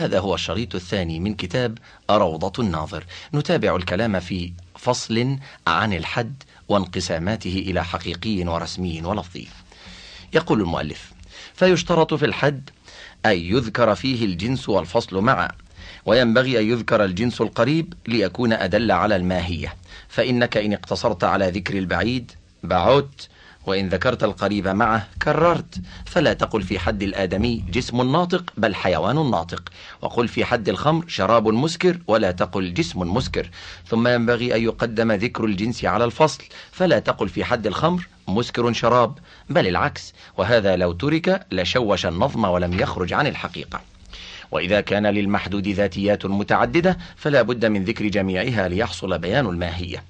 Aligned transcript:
هذا 0.00 0.18
هو 0.18 0.34
الشريط 0.34 0.74
الثاني 0.74 1.20
من 1.20 1.34
كتاب 1.34 1.78
روضة 2.10 2.62
الناظر. 2.62 3.04
نتابع 3.34 3.76
الكلام 3.76 4.20
في 4.20 4.52
فصل 4.78 5.36
عن 5.66 5.92
الحد 5.92 6.42
وانقساماته 6.68 7.64
إلى 7.66 7.84
حقيقي 7.84 8.44
ورسمي 8.44 9.02
ولفظي. 9.02 9.48
يقول 10.32 10.60
المؤلف 10.60 11.12
فيشترط 11.54 12.14
في 12.14 12.24
الحد 12.24 12.70
أن 13.26 13.38
يذكر 13.38 13.94
فيه 13.94 14.24
الجنس 14.24 14.68
والفصل 14.68 15.20
معا 15.20 15.48
وينبغي 16.06 16.60
أن 16.60 16.70
يذكر 16.70 17.04
الجنس 17.04 17.40
القريب 17.40 17.94
ليكون 18.06 18.52
أدل 18.52 18.92
على 18.92 19.16
الماهية. 19.16 19.74
فإنك 20.08 20.56
إن 20.56 20.72
اقتصرت 20.72 21.24
على 21.24 21.50
ذكر 21.50 21.78
البعيد 21.78 22.32
بعدت 22.62 23.28
وإن 23.66 23.88
ذكرت 23.88 24.24
القريب 24.24 24.68
معه 24.68 25.08
كررت. 25.22 25.80
فلا 26.06 26.32
تقل 26.32 26.62
في 26.62 26.78
حد 26.78 27.02
الآدمي 27.02 27.64
جسم 27.70 28.12
ناطق 28.12 28.50
بل 28.56 28.74
حيوان 28.74 29.30
ناطق. 29.30 29.62
وقل 30.02 30.28
في 30.28 30.44
حد 30.44 30.68
الخمر 30.68 31.04
شراب 31.08 31.48
مسكر 31.48 31.98
ولا 32.06 32.30
تقل 32.30 32.74
جسم 32.74 33.00
مسكر. 33.00 33.50
ثم 33.86 34.08
ينبغي 34.08 34.56
أن 34.56 34.62
يقدم 34.62 35.12
ذكر 35.12 35.44
الجنس 35.44 35.84
على 35.84 36.04
الفصل. 36.04 36.44
فلا 36.72 36.98
تقل 36.98 37.28
في 37.28 37.44
حد 37.44 37.66
الخمر 37.66 38.08
مسكر 38.28 38.72
شراب 38.72 39.18
بل 39.50 39.68
العكس. 39.68 40.14
وهذا 40.38 40.76
لو 40.76 40.92
ترك 40.92 41.46
لشوش 41.52 42.06
النظم 42.06 42.44
ولم 42.44 42.80
يخرج 42.80 43.12
عن 43.12 43.26
الحقيقة. 43.26 43.93
وإذا 44.50 44.80
كان 44.80 45.06
للمحدود 45.06 45.68
ذاتيات 45.68 46.26
متعددة 46.26 46.98
فلا 47.16 47.42
بد 47.42 47.66
من 47.66 47.84
ذكر 47.84 48.06
جميعها 48.06 48.68
ليحصل 48.68 49.18
بيان 49.18 49.46
الماهية. 49.46 50.04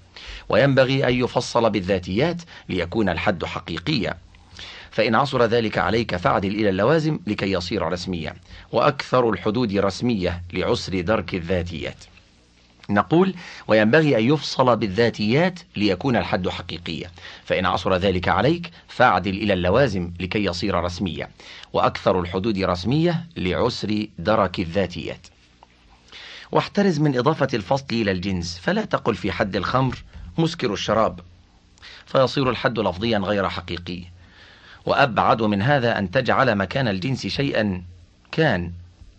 وينبغي 0.48 1.08
أن 1.08 1.14
يفصل 1.14 1.70
بالذاتيات 1.70 2.42
ليكون 2.68 3.08
الحد 3.08 3.44
حقيقيا. 3.44 4.14
فإن 4.90 5.14
عصر 5.14 5.44
ذلك 5.44 5.78
عليك 5.78 6.16
فعدل 6.16 6.48
إلى 6.48 6.68
اللوازم 6.68 7.18
لكي 7.26 7.52
يصير 7.52 7.82
رسميا. 7.82 8.34
وأكثر 8.72 9.30
الحدود 9.30 9.76
رسمية 9.76 10.42
لعسر 10.52 11.00
درك 11.00 11.34
الذاتيات. 11.34 12.04
نقول 12.90 13.34
وينبغي 13.68 14.18
أن 14.18 14.24
يفصل 14.24 14.76
بالذاتيات 14.76 15.58
ليكون 15.76 16.16
الحد 16.16 16.48
حقيقيا. 16.48 17.10
فإن 17.44 17.66
عصر 17.66 17.96
ذلك 17.96 18.28
عليك 18.28 18.70
فاعدل 18.88 19.30
إلى 19.30 19.52
اللوازم 19.52 20.12
لكي 20.20 20.44
يصير 20.44 20.74
رسميا. 20.74 21.28
وأكثر 21.72 22.20
الحدود 22.20 22.58
رسمية 22.58 23.26
لعسر 23.36 24.06
درك 24.18 24.58
الذاتيات. 24.58 25.26
واحترز 26.52 26.98
من 26.98 27.18
إضافة 27.18 27.48
الفصل 27.54 27.86
إلى 27.92 28.10
الجنس 28.10 28.58
فلا 28.58 28.84
تقل 28.84 29.14
في 29.14 29.32
حد 29.32 29.56
الخمر 29.56 30.04
مسكر 30.38 30.72
الشراب. 30.72 31.20
فيصير 32.06 32.50
الحد 32.50 32.78
لفظيا 32.78 33.18
غير 33.18 33.48
حقيقي. 33.48 34.04
وأبعد 34.86 35.42
من 35.42 35.62
هذا 35.62 35.98
أن 35.98 36.10
تجعل 36.10 36.54
مكان 36.54 36.88
الجنس 36.88 37.26
شيئا 37.26 37.82
كان 38.32 38.72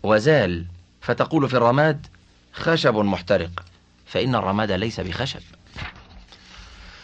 وزال. 0.04 0.66
فتقول 1.02 1.50
في 1.50 1.58
الرماد 1.58 2.08
خشب 2.56 2.96
محترق. 2.96 3.66
فإن 4.06 4.36
الرماد 4.36 4.72
ليس 4.72 5.00
بخشب. 5.00 5.42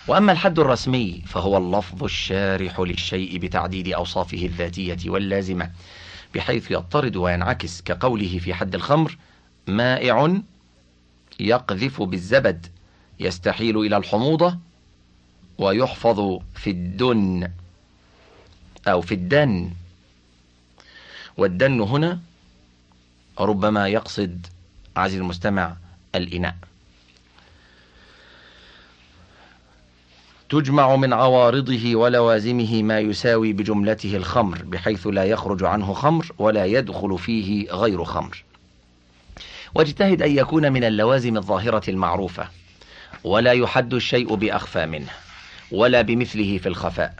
وأما 0.08 0.32
الحد 0.32 0.60
الرسمي 0.60 1.22
فهو 1.28 1.58
اللفظ 1.58 2.04
الشارح 2.04 2.80
للشيء 2.80 3.38
بتعديد 3.38 3.88
أوصافه 3.88 4.46
الذاتية 4.46 4.98
واللازمة 5.06 5.72
بحيث 6.36 6.72
يضطرد 6.72 7.16
وينعكس 7.16 7.82
كقوله 7.82 8.40
في 8.40 8.54
حد 8.54 8.76
الخمر 8.76 9.18
مائع 9.68 10.42
يقذف 11.40 12.02
بالزبد 12.02 12.68
يستحيل 13.20 13.78
إلى 13.78 13.98
الحموضة 13.98 14.58
ويحفظ 15.58 16.40
في 16.56 16.70
الدن 16.70 17.52
أو 18.88 19.02
في 19.02 19.14
الدن. 19.14 19.72
والدن 21.38 21.82
هنا 21.82 22.20
ربما 23.40 23.88
يقصد 23.88 24.48
عزيزي 24.97 25.22
المستمع 25.22 25.75
الإناء. 26.16 26.56
تجمع 30.50 30.95
من 30.95 31.14
عوارضه 31.14 31.95
ولوازمه 31.95 32.83
ما 32.83 32.99
يساوي 32.99 33.54
بجملته 33.54 34.16
الخمر 34.16 34.64
بحيث 34.64 35.08
لا 35.08 35.23
يخرج 35.23 35.64
عنه 35.64 35.93
خمر 35.93 36.32
ولا 36.38 36.66
يدخل 36.66 37.17
فيه 37.17 37.71
غير 37.71 38.04
خمر. 38.04 38.43
واجتهد 39.76 40.21
أن 40.21 40.38
يكون 40.38 40.71
من 40.71 40.83
اللوازم 40.83 41.37
الظاهرة 41.37 41.89
المعروفة 41.89 42.48
ولا 43.23 43.52
يحد 43.52 43.93
الشيء 43.93 44.36
بأخفى 44.36 44.86
منه 44.86 45.11
ولا 45.71 46.02
بمثله 46.02 46.58
في 46.58 46.70
الخفاء 46.70 47.16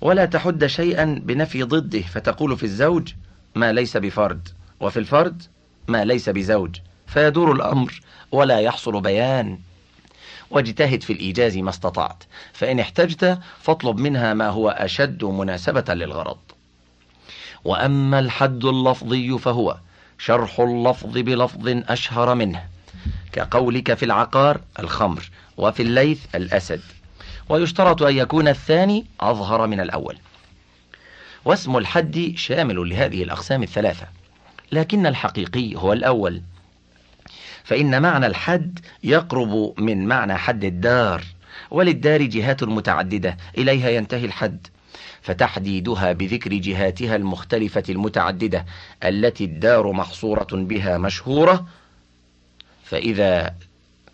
ولا 0.00 0.24
تحد 0.24 0.66
شيئا 0.66 1.22
بنفي 1.24 1.62
ضده 1.62 2.00
فتقول 2.00 2.56
في 2.56 2.62
الزوج 2.62 3.12
ما 3.54 3.72
ليس 3.72 3.96
بفرد 3.96 4.48
وفي 4.80 4.98
الفرد 4.98 5.42
ما 5.88 6.04
ليس 6.04 6.28
بزوج. 6.28 6.76
فيدور 7.14 7.52
الأمر 7.52 8.00
ولا 8.32 8.60
يحصل 8.60 9.00
بيان. 9.00 9.58
واجتهد 10.50 11.02
في 11.02 11.12
الإيجاز 11.12 11.56
ما 11.56 11.70
استطعت 11.70 12.24
فإن 12.52 12.80
احتجت 12.80 13.38
فاطلب 13.60 13.98
منها 13.98 14.34
ما 14.34 14.48
هو 14.48 14.68
أشد 14.68 15.24
مناسبة 15.24 15.94
للغرض. 15.94 16.38
وأما 17.64 18.18
الحد 18.18 18.64
اللفظي 18.64 19.38
فهو 19.38 19.76
شرح 20.18 20.60
اللفظ 20.60 21.18
بلفظ 21.18 21.68
أشهر 21.68 22.34
منه 22.34 22.64
كقولك 23.32 23.94
في 23.94 24.04
العقار 24.04 24.60
الخمر 24.78 25.30
وفي 25.56 25.82
الليث 25.82 26.34
الأسد. 26.34 26.80
ويشترط 27.48 28.02
أن 28.02 28.16
يكون 28.16 28.48
الثاني 28.48 29.06
أظهر 29.20 29.66
من 29.66 29.80
الأول. 29.80 30.16
واسم 31.44 31.76
الحد 31.76 32.32
شامل 32.36 32.88
لهذه 32.88 33.22
الأقسام 33.22 33.62
الثلاثة 33.62 34.06
لكن 34.72 35.06
الحقيقي 35.06 35.76
هو 35.76 35.92
الأول. 35.92 36.42
فإن 37.64 38.02
معنى 38.02 38.26
الحد 38.26 38.78
يقرب 39.04 39.74
من 39.78 40.06
معنى 40.06 40.34
حد 40.34 40.64
الدار 40.64 41.24
وللدار 41.70 42.22
جهات 42.22 42.64
متعددة 42.64 43.36
إليها 43.58 43.90
ينتهي 43.90 44.24
الحد. 44.24 44.66
فتحديدها 45.22 46.12
بذكر 46.12 46.54
جهاتها 46.54 47.16
المختلفة 47.16 47.82
المتعددة 47.88 48.66
التي 49.04 49.44
الدار 49.44 49.92
محصورة 49.92 50.46
بها 50.52 50.98
مشهورة 50.98 51.66
فإذا 52.84 53.54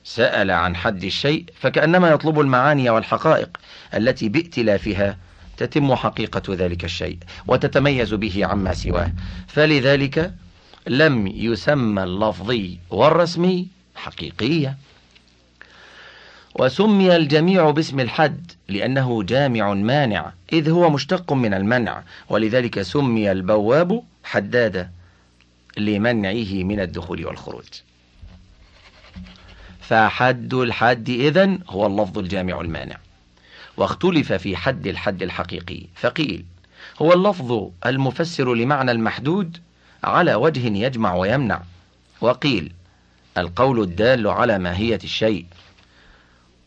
سأل 0.05 0.51
عن 0.51 0.77
حد 0.77 1.05
الشيء 1.05 1.45
فكأنما 1.61 2.09
يطلب 2.09 2.41
المعاني 2.41 2.91
والحقائق 2.91 3.49
التي 3.95 4.29
بائتلافها 4.29 5.17
تتم 5.57 5.95
حقيقة 5.95 6.55
ذلك 6.55 6.85
الشيء 6.85 7.19
وتتميز 7.47 8.15
به 8.15 8.47
عما 8.47 8.75
سواه. 8.75 9.13
فلذلك 9.49 10.35
لم 10.87 11.27
يسمى 11.27 12.03
اللفظي 12.03 12.79
والرسمي 12.91 13.69
حقيقية. 13.95 14.77
وسمي 16.55 17.17
الجميع 17.17 17.71
باسم 17.71 18.01
الحد 18.01 18.53
لأنه 18.69 19.23
جامع 19.23 19.75
مانع 19.75 20.33
إذ 20.53 20.71
هو 20.71 20.91
مشتق 20.91 21.33
من 21.33 21.55
المنع 21.55 22.03
ولذلك 22.29 22.83
سمي 22.83 23.33
البواب 23.33 24.03
حدادا 24.25 24.91
لمنعه 25.77 26.53
من 26.53 26.81
الدخول 26.81 27.27
والخروج. 27.27 27.65
فحد 29.81 30.55
الحد 30.55 31.09
إذن 31.09 31.59
هو 31.69 31.87
اللفظ 31.87 32.19
الجامع 32.19 32.61
المانع. 32.61 32.97
واختلف 33.77 34.33
في 34.33 34.57
حد 34.57 34.87
الحد 34.87 35.23
الحقيقي 35.23 35.83
فقيل 35.95 36.45
هو 37.03 37.13
اللفظ 37.13 37.71
المفسر 37.87 38.55
لمعنى 38.55 38.91
المحدود 38.91 39.59
على 40.05 40.35
وجه 40.35 40.67
يجمع 40.67 41.15
ويمنع. 41.15 41.63
وقيل 42.21 42.73
القول 43.39 43.81
الدال 43.83 44.29
على 44.29 44.59
ماهية 44.59 44.99
الشيء. 45.05 45.47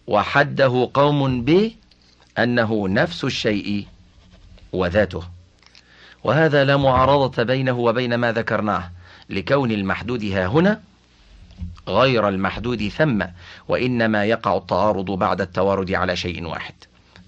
وحده 0.07 0.89
قوم 0.93 1.41
به 1.41 1.71
أنه 2.37 2.87
نفس 2.87 3.23
الشيء 3.23 3.87
وذاته. 4.73 5.23
وهذا 6.23 6.63
لا 6.63 6.77
معارضة 6.77 7.43
بينه 7.43 7.79
وبين 7.79 8.15
ما 8.15 8.31
ذكرناه 8.31 8.91
لكون 9.29 9.71
المحدود 9.71 10.23
ها 10.23 10.45
هنا 10.45 10.81
غير 11.87 12.29
المحدود 12.29 12.87
ثم 12.87 13.25
وإنما 13.67 14.25
يقع 14.25 14.57
التعارض 14.57 15.11
بعد 15.11 15.41
التوارد 15.41 15.91
على 15.91 16.15
شيء 16.15 16.45
واحد. 16.45 16.73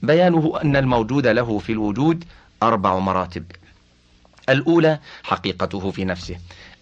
بيانه 0.02 0.60
أن 0.64 0.76
الموجود 0.76 1.28
له 1.28 1.60
في 1.60 1.72
الوجود 1.72 2.24
أربع 2.64 3.00
مراتب. 3.00 3.44
الأولى 4.50 5.00
حقيقته 5.24 5.92
في 5.92 6.06
نفسه. 6.06 6.36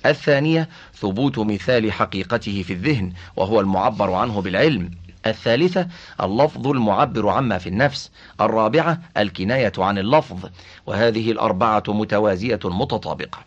الثانية 0.05 0.69
ثبوت 0.95 1.39
مثال 1.39 1.91
حقيقته 1.91 2.63
في 2.63 2.73
الذهن 2.73 3.13
وهو 3.35 3.59
المعبر 3.59 4.13
عنه 4.13 4.41
بالعلم. 4.41 4.91
الثالثة 5.25 5.87
اللفظ 6.21 6.67
المعبر 6.67 7.29
عما 7.29 7.57
في 7.57 7.69
النفس. 7.69 8.11
الرابعة 8.41 8.99
الكناية 9.17 9.71
عن 9.77 9.97
اللفظ. 9.97 10.45
وهذه 10.85 11.31
الأربعة 11.31 11.83
متوازية 11.87 12.59
متطابقة. 12.63 13.39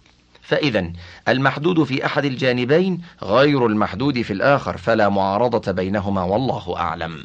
فإذا 0.42 0.92
المحدود 1.28 1.84
في 1.84 2.06
أحد 2.06 2.24
الجانبين 2.24 3.02
غير 3.22 3.66
المحدود 3.66 4.22
في 4.22 4.32
الآخر 4.32 4.76
فلا 4.76 5.08
معارضة 5.08 5.72
بينهما 5.72 6.22
والله 6.22 6.76
أعلم. 6.76 7.24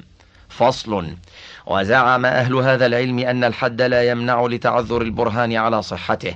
فصل 0.50 1.16
وزعم 1.66 2.26
أهل 2.26 2.56
هذا 2.56 2.86
العلم 2.86 3.20
أن 3.20 3.44
الحد 3.44 3.82
لا 3.82 4.10
يمنع 4.10 4.46
لتعذر 4.46 5.02
البرهان 5.02 5.54
على 5.54 5.82
صحته. 5.82 6.36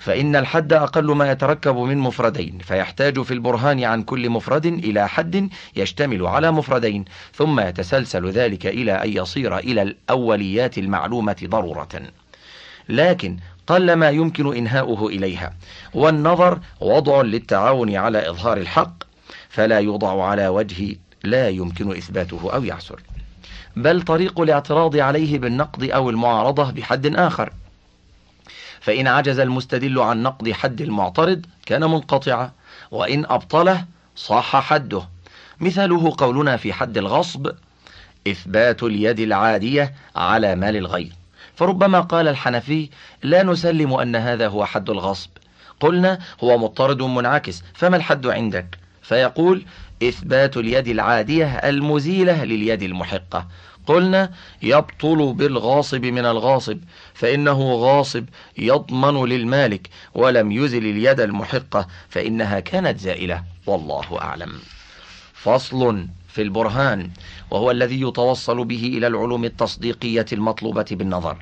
فإن 0.00 0.36
الحد 0.36 0.72
أقل 0.72 1.04
ما 1.04 1.30
يتركب 1.30 1.76
من 1.76 1.98
مفردين 1.98 2.58
فيحتاج 2.58 3.22
في 3.22 3.34
البرهان 3.34 3.84
عن 3.84 4.02
كل 4.02 4.30
مفرد 4.30 4.66
إلى 4.66 5.08
حد 5.08 5.48
يشتمل 5.76 6.26
على 6.26 6.50
مفردين 6.50 7.04
ثم 7.34 7.60
يتسلسل 7.60 8.30
ذلك 8.30 8.66
إلى 8.66 8.92
أن 8.92 9.12
يصير 9.12 9.58
إلى 9.58 9.82
الأوليات 9.82 10.78
المعلومة 10.78 11.36
ضرورة. 11.44 11.88
لكن 12.88 13.36
قل 13.66 13.92
ما 13.92 14.10
يمكن 14.10 14.56
إنهاؤه 14.56 15.08
إليها 15.08 15.52
والنظر 15.94 16.58
وضع 16.80 17.22
للتعاون 17.22 17.96
على 17.96 18.30
إظهار 18.30 18.56
الحق 18.56 19.02
فلا 19.48 19.78
يوضع 19.78 20.24
على 20.24 20.48
وجه 20.48 20.96
لا 21.24 21.48
يمكن 21.48 21.90
إثباته 21.96 22.54
أو 22.54 22.64
يعسر. 22.64 23.00
بل 23.76 24.02
طريق 24.02 24.40
الاعتراض 24.40 24.96
عليه 24.96 25.38
بالنقد 25.38 25.82
أو 25.84 26.10
المعارضة 26.10 26.70
بحد 26.70 27.16
آخر. 27.16 27.52
فإن 28.80 29.06
عجز 29.06 29.38
المستدل 29.38 29.98
عن 29.98 30.22
نقد 30.22 30.52
حد 30.52 30.80
المعترض 30.80 31.46
كان 31.66 31.80
منقطعا 31.80 32.52
وإن 32.90 33.24
أبطله 33.24 33.84
صح 34.16 34.56
حده. 34.56 35.02
مثاله 35.60 36.14
قولنا 36.18 36.56
في 36.56 36.72
حد 36.72 36.98
الغصب 36.98 37.50
إثبات 38.28 38.82
اليد 38.82 39.20
العادية 39.20 39.94
على 40.16 40.54
مال 40.54 40.76
الغير. 40.76 41.12
فربما 41.56 42.00
قال 42.00 42.28
الحنفي 42.28 42.88
لا 43.22 43.42
نسلم 43.42 43.92
أن 43.92 44.16
هذا 44.16 44.48
هو 44.48 44.64
حد 44.64 44.90
الغصب. 44.90 45.30
قلنا 45.80 46.18
هو 46.44 46.58
مضطرد 46.58 47.02
منعكس 47.02 47.62
فما 47.74 47.96
الحد 47.96 48.26
عندك؟ 48.26 48.78
فيقول 49.02 49.62
إثبات 50.02 50.56
اليد 50.56 50.88
العادية 50.88 51.46
المزيلة 51.46 52.44
لليد 52.44 52.82
المحقة. 52.82 53.46
قلنا 53.86 54.32
يبطل 54.62 55.32
بالغاصب 55.32 56.04
من 56.04 56.26
الغاصب 56.26 56.78
فإنه 57.14 57.74
غاصب 57.74 58.24
يضمن 58.58 59.24
للمالك 59.24 59.88
ولم 60.14 60.52
يزل 60.52 60.86
اليد 60.86 61.20
المحقة 61.20 61.86
فإنها 62.08 62.60
كانت 62.60 63.00
زائلة 63.00 63.44
والله 63.66 64.20
أعلم. 64.20 64.52
فصل 65.34 66.06
في 66.28 66.42
البرهان 66.42 67.10
وهو 67.50 67.70
الذي 67.70 68.00
يتوصل 68.00 68.64
به 68.64 68.92
إلى 68.96 69.06
العلوم 69.06 69.44
التصديقية 69.44 70.26
المطلوبة 70.32 70.86
بالنظر 70.90 71.36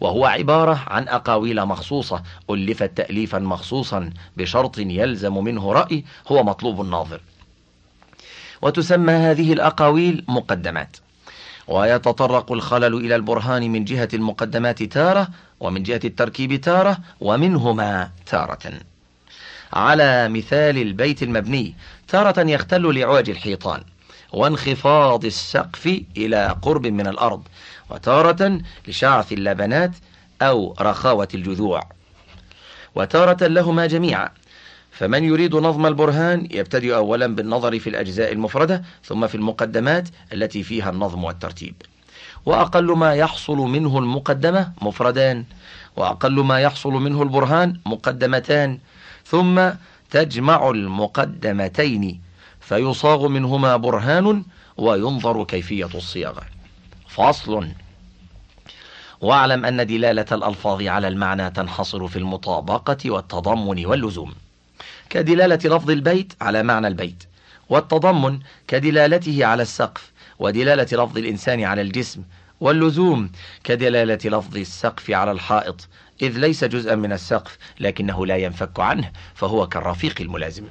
وهو 0.00 0.26
عبارة 0.26 0.84
عن 0.86 1.08
أقاويل 1.08 1.66
مخصوصة 1.66 2.22
ألفت 2.50 2.96
تأليفا 2.96 3.38
مخصوصا 3.38 4.10
بشرط 4.36 4.78
يلزم 4.78 5.44
منه 5.44 5.72
رأي 5.72 6.04
هو 6.28 6.42
مطلوب 6.42 6.80
الناظر. 6.80 7.20
وتسمى 8.62 9.12
هذه 9.12 9.52
الأقاويل 9.52 10.24
مقدمات. 10.28 10.96
ويتطرق 11.68 12.52
الخلل 12.52 12.94
إلى 12.94 13.16
البرهان 13.16 13.72
من 13.72 13.84
جهة 13.84 14.08
المقدمات 14.14 14.82
تارة 14.82 15.28
ومن 15.60 15.82
جهة 15.82 16.00
التركيب 16.04 16.60
تارة 16.60 16.98
ومنهما 17.20 18.10
تارة. 18.26 18.72
على 19.72 20.28
مثال 20.28 20.78
البيت 20.78 21.22
المبني 21.22 21.74
تارة 22.08 22.40
يختل 22.40 22.98
لعوج 22.98 23.30
الحيطان 23.30 23.82
وانخفاض 24.32 25.24
السقف 25.24 26.02
إلى 26.16 26.56
قرب 26.62 26.86
من 26.86 27.06
الأرض 27.06 27.42
وتارة 27.90 28.60
لشعث 28.88 29.32
اللبنات 29.32 29.90
أو 30.42 30.76
رخاوة 30.80 31.28
الجذوع. 31.34 31.82
وتارة 32.94 33.46
لهما 33.46 33.86
جميعا 33.86 34.30
فمن 34.96 35.24
يريد 35.24 35.54
نظم 35.54 35.86
البرهان 35.86 36.48
يبتدئ 36.50 36.96
أولا 36.96 37.26
بالنظر 37.26 37.78
في 37.78 37.90
الأجزاء 37.90 38.32
المفردة 38.32 38.82
ثم 39.04 39.26
في 39.26 39.34
المقدمات 39.34 40.08
التي 40.32 40.62
فيها 40.62 40.90
النظم 40.90 41.24
والترتيب. 41.24 41.74
وأقل 42.46 42.92
ما 42.96 43.14
يحصل 43.14 43.56
منه 43.56 43.98
المقدمة 43.98 44.72
مفردان 44.82 45.44
وأقل 45.96 46.40
ما 46.40 46.60
يحصل 46.60 46.92
منه 46.92 47.22
البرهان 47.22 47.80
مقدمتان 47.86 48.78
ثم 49.24 49.70
تجمع 50.10 50.70
المقدمتين 50.70 52.20
فيصاغ 52.60 53.28
منهما 53.28 53.76
برهان 53.76 54.44
وينظر 54.76 55.44
كيفية 55.44 55.90
الصياغة. 55.94 56.42
فصل 57.08 57.68
واعلم 59.20 59.64
أن 59.64 59.86
دلالة 59.86 60.26
الألفاظ 60.32 60.82
على 60.82 61.08
المعنى 61.08 61.50
تنحصر 61.50 62.06
في 62.08 62.18
المطابقة 62.18 63.10
والتضمن 63.10 63.86
واللزوم. 63.86 64.45
كدلالة 65.10 65.76
لفظ 65.76 65.90
البيت 65.90 66.32
على 66.40 66.62
معنى 66.62 66.86
البيت 66.86 67.24
والتضمن 67.68 68.38
كدلالته 68.68 69.46
على 69.46 69.62
السقف 69.62 70.12
ودلالة 70.38 71.04
لفظ 71.04 71.18
الإنسان 71.18 71.64
على 71.64 71.82
الجسم 71.82 72.22
واللزوم 72.60 73.30
كدلالة 73.64 74.18
لفظ 74.24 74.56
السقف 74.56 75.10
على 75.10 75.32
الحائط 75.32 75.88
إذ 76.22 76.38
ليس 76.38 76.64
جزءا 76.64 76.94
من 76.94 77.12
السقف 77.12 77.58
لكنه 77.80 78.26
لا 78.26 78.36
ينفك 78.36 78.80
عنه 78.80 79.10
فهو 79.34 79.68
كالرفيق 79.68 80.20
الملازم. 80.20 80.64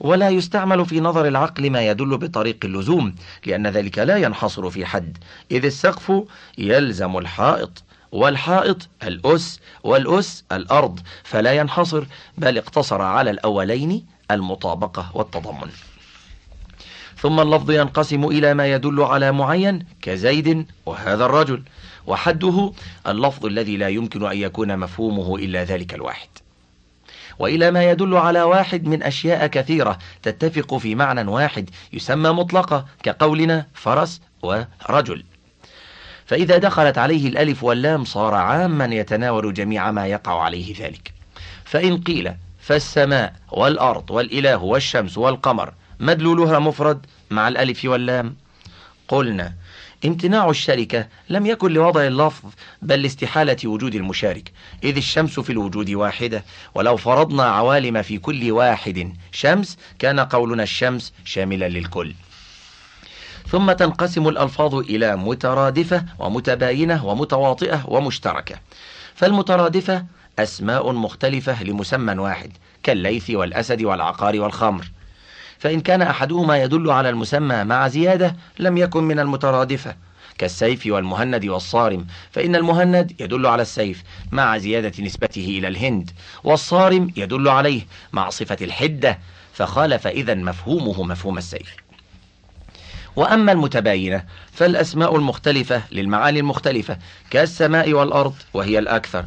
ولا 0.00 0.28
يستعمل 0.28 0.86
في 0.86 1.00
نظر 1.00 1.28
العقل 1.28 1.70
ما 1.70 1.88
يدل 1.88 2.18
بطريق 2.18 2.56
اللزوم 2.64 3.14
لأن 3.46 3.66
ذلك 3.66 3.98
لا 3.98 4.16
ينحصر 4.16 4.70
في 4.70 4.86
حد 4.86 5.18
إذ 5.50 5.64
السقف 5.64 6.12
يلزم 6.58 7.16
الحائط. 7.16 7.82
والحائط 8.12 8.88
الأس 9.02 9.60
والأس 9.82 10.44
الأرض 10.52 11.00
فلا 11.24 11.52
ينحصر 11.52 12.04
بل 12.38 12.58
اقتصر 12.58 13.02
على 13.02 13.30
الأولين 13.30 14.06
المطابقة 14.30 15.10
والتضمن. 15.14 15.70
ثم 17.18 17.40
اللفظ 17.40 17.70
ينقسم 17.70 18.24
إلى 18.24 18.54
ما 18.54 18.72
يدل 18.72 19.02
على 19.02 19.32
معين 19.32 19.86
كزيد 20.02 20.66
وهذا 20.86 21.24
الرجل 21.24 21.62
وحده 22.06 22.72
اللفظ 23.06 23.46
الذي 23.46 23.76
لا 23.76 23.88
يمكن 23.88 24.26
أن 24.26 24.36
يكون 24.36 24.78
مفهومه 24.78 25.36
إلا 25.36 25.64
ذلك 25.64 25.94
الواحد. 25.94 26.28
وإلى 27.38 27.70
ما 27.70 27.90
يدل 27.90 28.16
على 28.16 28.42
واحد 28.42 28.84
من 28.84 29.02
أشياء 29.02 29.46
كثيرة 29.46 29.98
تتفق 30.22 30.76
في 30.76 30.94
معنى 30.94 31.30
واحد 31.30 31.70
يسمى 31.92 32.30
مطلقة 32.30 32.86
كقولنا 33.02 33.66
فرس 33.74 34.20
ورجل. 34.42 35.24
فإذا 36.26 36.58
دخلت 36.58 36.98
عليه 36.98 37.28
الألف 37.28 37.64
واللام 37.64 38.04
صار 38.04 38.34
عاما 38.34 38.84
يتناول 38.84 39.54
جميع 39.54 39.90
ما 39.90 40.06
يقع 40.06 40.42
عليه 40.42 40.84
ذلك. 40.84 41.12
فإن 41.64 41.98
قيل 41.98 42.32
فالسماء 42.60 43.34
والأرض 43.50 44.10
والإله 44.10 44.56
والشمس 44.56 45.18
والقمر 45.18 45.72
مدلولها 46.00 46.58
مفرد 46.58 47.06
مع 47.30 47.48
الألف 47.48 47.84
واللام؟ 47.84 48.36
قلنا 49.08 49.54
امتناع 50.04 50.50
الشركة 50.50 51.06
لم 51.28 51.46
يكن 51.46 51.72
لوضع 51.72 52.06
اللفظ 52.06 52.48
بل 52.82 53.02
لاستحالة 53.02 53.56
وجود 53.64 53.94
المشارك 53.94 54.52
إذ 54.84 54.96
الشمس 54.96 55.40
في 55.40 55.50
الوجود 55.50 55.90
واحدة 55.90 56.44
ولو 56.74 56.96
فرضنا 56.96 57.42
عوالم 57.42 58.02
في 58.02 58.18
كل 58.18 58.52
واحد 58.52 59.12
شمس 59.32 59.78
كان 59.98 60.20
قولنا 60.20 60.62
الشمس 60.62 61.12
شاملا 61.24 61.68
للكل. 61.68 62.14
ثم 63.52 63.72
تنقسم 63.72 64.28
الألفاظ 64.28 64.74
إلى 64.74 65.16
مترادفة 65.16 66.04
ومتباينة 66.18 67.06
ومتواطئة 67.06 67.84
ومشتركة. 67.88 68.56
فالمترادفة 69.14 70.04
أسماء 70.38 70.92
مختلفة 70.92 71.62
لمسمى 71.64 72.18
واحد 72.18 72.52
كالليث 72.82 73.30
والأسد 73.30 73.82
والعقار 73.82 74.40
والخمر. 74.40 74.90
فإن 75.58 75.80
كان 75.80 76.02
أحدهما 76.02 76.62
يدل 76.62 76.90
على 76.90 77.08
المسمى 77.08 77.64
مع 77.64 77.88
زيادة 77.88 78.36
لم 78.58 78.76
يكن 78.76 79.04
من 79.04 79.18
المترادفة. 79.18 79.96
كالسيف 80.38 80.86
والمهند 80.86 81.44
والصارم 81.44 82.06
فإن 82.30 82.56
المهند 82.56 83.20
يدل 83.20 83.46
على 83.46 83.62
السيف 83.62 84.02
مع 84.30 84.58
زيادة 84.58 85.04
نسبته 85.04 85.44
إلى 85.58 85.68
الهند 85.68 86.10
والصارم 86.44 87.12
يدل 87.16 87.48
عليه 87.48 87.82
مع 88.12 88.30
صفة 88.30 88.56
الحدة 88.60 89.18
فخالف 89.52 90.06
إذا 90.06 90.34
مفهومه 90.34 91.02
مفهوم 91.02 91.38
السيف. 91.38 91.76
وأما 93.16 93.52
المتباينة 93.52 94.24
فالأسماء 94.52 95.16
المختلفة 95.16 95.82
للمعاني 95.92 96.40
المختلفة 96.40 96.98
كالسماء 97.30 97.92
والأرض 97.92 98.34
وهي 98.54 98.78
الأكثر. 98.78 99.24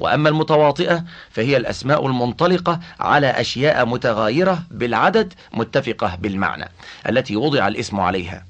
وأما 0.00 0.28
المتواطئة 0.28 1.04
فهي 1.30 1.56
الأسماء 1.56 2.06
المنطلقة 2.06 2.80
على 3.00 3.26
أشياء 3.26 3.86
متغايرة 3.86 4.62
بالعدد 4.70 5.34
متفقة 5.54 6.16
بالمعنى 6.20 6.68
التي 7.08 7.36
وضع 7.36 7.68
الاسم 7.68 8.00
عليها. 8.00 8.44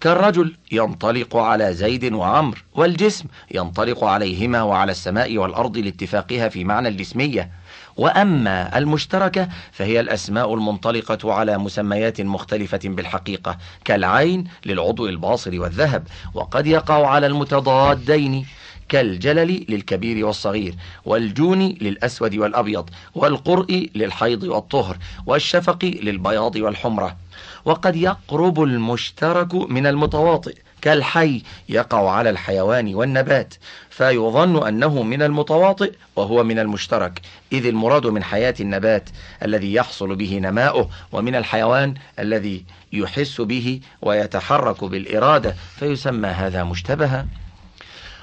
كالرجل 0.00 0.56
ينطلق 0.72 1.36
على 1.36 1.74
زيد 1.74 2.12
وعمر 2.12 2.64
والجسم 2.74 3.24
ينطلق 3.50 4.04
عليهما 4.04 4.62
وعلى 4.62 4.92
السماء 4.92 5.38
والأرض 5.38 5.76
لاتفاقها 5.76 6.48
في 6.48 6.64
معنى 6.64 6.88
الجسمية. 6.88 7.50
وأما 7.96 8.78
المشتركة 8.78 9.48
فهي 9.72 10.00
الأسماء 10.00 10.54
المنطلقة 10.54 11.32
على 11.32 11.58
مسميات 11.58 12.20
مختلفة 12.20 12.80
بالحقيقة 12.84 13.58
كالعين 13.84 14.44
للعضو 14.66 15.06
الباصر 15.06 15.60
والذهب 15.60 16.06
وقد 16.34 16.66
يقع 16.66 17.06
على 17.06 17.26
المتضادين 17.26 18.46
كالجلل 18.88 19.66
للكبير 19.68 20.26
والصغير 20.26 20.74
والجون 21.04 21.62
للأسود 21.62 22.34
والأبيض 22.34 22.90
والقرء 23.14 23.90
للحيض 23.94 24.42
والطهر 24.42 24.96
والشفق 25.26 25.84
للبياض 25.84 26.56
والحمرة. 26.56 27.16
وقد 27.64 27.96
يقرب 27.96 28.62
المشترك 28.62 29.54
من 29.54 29.86
المتواطئ 29.86 30.56
كالحي 30.82 31.42
يقع 31.68 32.10
على 32.10 32.30
الحيوان 32.30 32.94
والنبات 32.94 33.54
فيظن 33.90 34.66
أنه 34.66 35.02
من 35.02 35.22
المتواطئ 35.22 35.92
وهو 36.16 36.44
من 36.44 36.58
المشترك. 36.58 37.20
إذ 37.52 37.66
المراد 37.66 38.06
من 38.06 38.24
حياة 38.24 38.54
النبات 38.60 39.08
الذي 39.42 39.74
يحصل 39.74 40.16
به 40.16 40.38
نماؤه 40.38 40.90
ومن 41.12 41.34
الحيوان 41.34 41.94
الذي 42.18 42.64
يحس 42.92 43.40
به 43.40 43.80
ويتحرك 44.02 44.84
بالإرادة 44.84 45.56
فيسمى 45.76 46.28
هذا 46.28 46.64
مشتبها. 46.64 47.26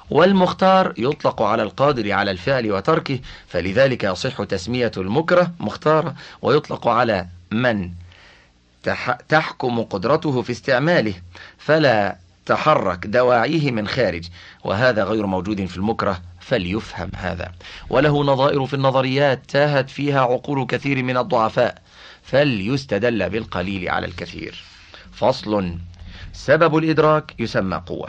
والمختار 0.09 0.93
يطلق 0.97 1.41
على 1.41 1.63
القادر 1.63 2.11
على 2.11 2.31
الفعل 2.31 2.71
وتركه 2.71 3.19
فلذلك 3.47 4.03
يصح 4.03 4.43
تسمية 4.43 4.91
المكره 4.97 5.51
مختارة 5.59 6.15
ويطلق 6.41 6.87
على 6.87 7.27
من 7.51 7.91
تحكم 9.29 9.81
قدرته 9.83 10.41
في 10.41 10.51
استعماله. 10.51 11.13
فلا 11.57 12.17
تحرك 12.49 13.07
دواعيه 13.07 13.71
من 13.71 13.87
خارج 13.87 14.27
وهذا 14.63 15.03
غير 15.03 15.25
موجود 15.25 15.65
في 15.65 15.77
المكره 15.77 16.21
فليفهم 16.39 17.11
هذا. 17.15 17.51
وله 17.89 18.23
نظائر 18.23 18.65
في 18.65 18.73
النظريات 18.73 19.41
تاهت 19.47 19.89
فيها 19.89 20.21
عقول 20.21 20.65
كثير 20.65 21.03
من 21.03 21.17
الضعفاء 21.17 21.81
فليستدل 22.23 23.29
بالقليل 23.29 23.89
على 23.89 24.07
الكثير. 24.07 24.63
فصل 25.11 25.77
سبب 26.33 26.77
الإدراك 26.77 27.39
يسمى 27.39 27.81
قوة 27.85 28.07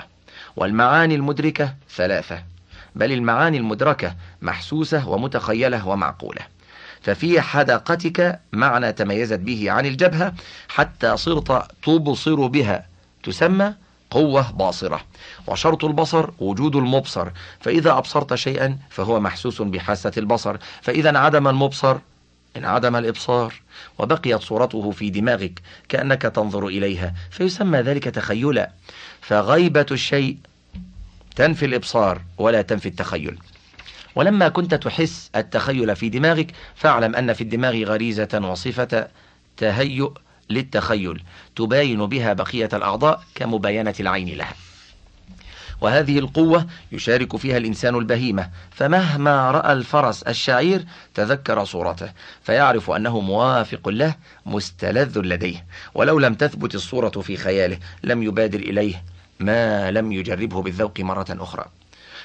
والمعاني 0.56 1.14
المدركة 1.14 1.74
ثلاثة 1.96 2.42
بل 2.94 3.12
المعاني 3.12 3.58
المدركة 3.58 4.14
محسوسة 4.42 5.08
ومتخيلة 5.08 5.88
ومعقولة. 5.88 6.42
ففي 7.02 7.40
حدقتك 7.40 8.40
معنى 8.52 8.92
تميزت 8.92 9.38
به 9.38 9.70
عن 9.70 9.86
الجبهة 9.86 10.34
حتى 10.68 11.16
صرت 11.16 11.68
تبصر 11.82 12.46
بها 12.46 12.86
تسمى 13.22 13.74
قوة 14.10 14.50
باصرة. 14.50 15.00
وشرط 15.46 15.84
البصر 15.84 16.30
وجود 16.38 16.76
المبصر. 16.76 17.28
فإذا 17.60 17.98
أبصرت 17.98 18.34
شيئا 18.34 18.78
فهو 18.90 19.20
محسوس 19.20 19.62
بحاسة 19.62 20.12
البصر. 20.16 20.56
فإذا 20.82 21.10
انعدم 21.10 21.48
المبصر 21.48 21.96
انعدم 22.56 22.96
الإبصار. 22.96 23.54
وبقيت 23.98 24.40
صورته 24.40 24.90
في 24.90 25.10
دماغك 25.10 25.60
كأنك 25.88 26.22
تنظر 26.22 26.66
إليها. 26.66 27.14
فيسمى 27.30 27.78
ذلك 27.78 28.04
تخيلا. 28.04 28.70
فغيبة 29.20 29.86
الشيء 29.90 30.36
تنفي 31.36 31.66
الإبصار 31.66 32.20
ولا 32.38 32.62
تنفي 32.62 32.88
التخيل. 32.88 33.38
ولما 34.14 34.48
كنت 34.48 34.74
تحس 34.74 35.30
التخيل 35.36 35.96
في 35.96 36.08
دماغك 36.08 36.52
فاعلم 36.74 37.16
أن 37.16 37.32
في 37.32 37.40
الدماغ 37.40 37.82
غريزة 37.82 38.40
وصفة 38.42 39.08
تهيؤ 39.56 40.12
للتخيل 40.50 41.22
تباين 41.56 42.06
بها 42.06 42.32
بقية 42.32 42.68
الأعضاء 42.72 43.22
كمباينة 43.34 43.94
العين 44.00 44.28
لها. 44.28 44.54
وهذه 45.80 46.18
القوة 46.18 46.66
يشارك 46.92 47.36
فيها 47.36 47.56
الإنسان 47.56 47.94
البهيمة 47.94 48.50
فمهما 48.70 49.50
رأى 49.50 49.72
الفرس 49.72 50.22
الشعير 50.22 50.84
تذكر 51.14 51.64
صورته 51.64 52.12
فيعرف 52.42 52.90
أنه 52.90 53.20
موافق 53.20 53.88
له 53.88 54.14
مستلذ 54.46 55.18
لديه. 55.18 55.64
ولو 55.94 56.18
لم 56.18 56.34
تثبت 56.34 56.74
الصورة 56.74 57.20
في 57.20 57.36
خياله 57.36 57.78
لم 58.04 58.22
يبادر 58.22 58.58
إليه 58.58 59.04
ما 59.40 59.90
لم 59.90 60.12
يجربه 60.12 60.62
بالذوق 60.62 61.00
مرة 61.00 61.26
أخرى. 61.30 61.64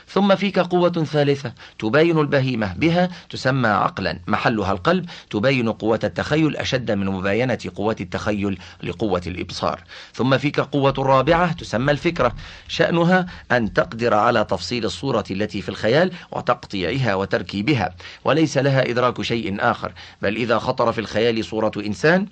ثم 0.07 0.35
فيك 0.35 0.59
قوة 0.59 0.91
ثالثة 0.91 1.53
تباين 1.79 2.19
البهيمة. 2.19 2.73
بها 2.73 3.09
تسمى 3.29 3.67
عقلا. 3.67 4.19
محلها 4.27 4.71
القلب 4.71 5.05
تباين 5.29 5.71
قوة 5.71 5.99
التخيل 6.03 6.57
أشد 6.57 6.91
من 6.91 7.05
مباينة 7.05 7.57
قوة 7.75 7.95
التخيل 8.01 8.57
لقوة 8.83 9.21
الإبصار. 9.27 9.83
ثم 10.13 10.37
فيك 10.37 10.59
قوة 10.59 10.93
رابعة 10.97 11.53
تسمى 11.53 11.91
الفكرة. 11.91 12.35
شأنها 12.67 13.25
أن 13.51 13.73
تقدر 13.73 14.13
على 14.13 14.43
تفصيل 14.43 14.85
الصورة 14.85 15.23
التي 15.31 15.61
في 15.61 15.69
الخيال 15.69 16.11
وتقطيعها 16.31 17.15
وتركيبها 17.15 17.95
وليس 18.25 18.57
لها 18.57 18.89
إدراك 18.89 19.21
شيء 19.21 19.55
آخر. 19.59 19.91
بل 20.21 20.35
إذا 20.35 20.59
خطر 20.59 20.91
في 20.91 21.01
الخيال 21.01 21.45
صورة 21.45 21.71
إنسان 21.77 22.27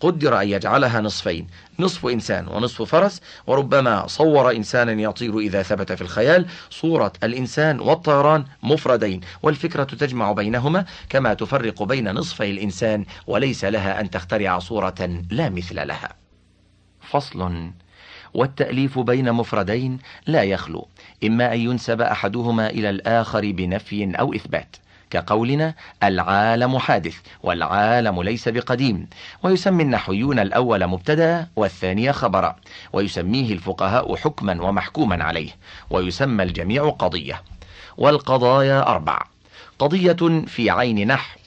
قدر 0.00 0.40
أن 0.40 0.48
يجعلها 0.48 1.00
نصفين 1.00 1.46
نصف 1.78 2.06
إنسان 2.06 2.48
ونصف 2.48 2.82
فرس 2.82 3.20
وربما 3.46 4.06
صور 4.06 4.50
إنسانا 4.50 5.02
يطير 5.02 5.38
إذا 5.38 5.62
ثبت 5.62 5.92
في 5.92 6.02
الخيال. 6.02 6.46
صورة 6.70 7.12
الإنسان 7.22 7.80
والطيران 7.80 8.44
مفردين 8.62 9.20
والفكرة 9.42 9.84
تجمع 9.84 10.32
بينهما 10.32 10.84
كما 11.08 11.34
تفرق 11.34 11.82
بين 11.82 12.10
نصفي 12.10 12.50
الإنسان 12.50 13.04
وليس 13.26 13.64
لها 13.64 14.00
أن 14.00 14.10
تخترع 14.10 14.58
صورة 14.58 15.24
لا 15.30 15.48
مثل 15.48 15.86
لها. 15.86 16.08
فصل 17.00 17.70
والتأليف 18.34 18.98
بين 18.98 19.32
مفردين 19.32 19.98
لا 20.26 20.42
يخلو 20.42 20.88
إما 21.24 21.54
أن 21.54 21.60
ينسب 21.60 22.00
أحدهما 22.00 22.70
إلى 22.70 22.90
الآخر 22.90 23.52
بنفي 23.52 24.12
أو 24.20 24.34
إثبات. 24.34 24.76
كقولنا 25.14 25.74
العالم 26.02 26.78
حادث 26.78 27.16
والعالم 27.42 28.22
ليس 28.22 28.48
بقديم. 28.48 29.08
ويسمي 29.42 29.82
النحويون 29.82 30.38
الأول 30.38 30.86
مبتدا 30.86 31.46
والثاني 31.56 32.12
خبرا. 32.12 32.56
ويسميه 32.92 33.52
الفقهاء 33.52 34.16
حكما 34.16 34.62
ومحكوما 34.62 35.24
عليه. 35.24 35.50
ويسمى 35.90 36.42
الجميع 36.42 36.90
قضية. 36.90 37.42
والقضايا 37.96 38.86
أربع. 38.86 39.18
قضية 39.78 40.44
في 40.46 40.70
عين 40.70 41.06
نحو. 41.06 41.38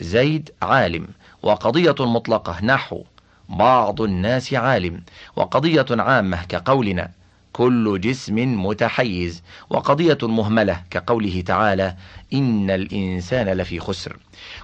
زيد 0.00 0.50
عالم. 0.62 1.08
وقضية 1.42 1.96
مطلقة 2.00 2.64
نحو. 2.64 3.04
بعض 3.48 4.00
الناس 4.00 4.54
عالم. 4.54 5.02
وقضية 5.36 5.86
عامة 5.90 6.44
كقولنا 6.44 7.17
كل 7.52 8.00
جسم 8.00 8.66
متحيز 8.66 9.42
وقضية 9.70 10.18
مهملة 10.22 10.82
كقوله 10.90 11.40
تعالى 11.40 11.94
إن 12.32 12.70
الإنسان 12.70 13.48
لفي 13.48 13.80
خسر. 13.80 14.16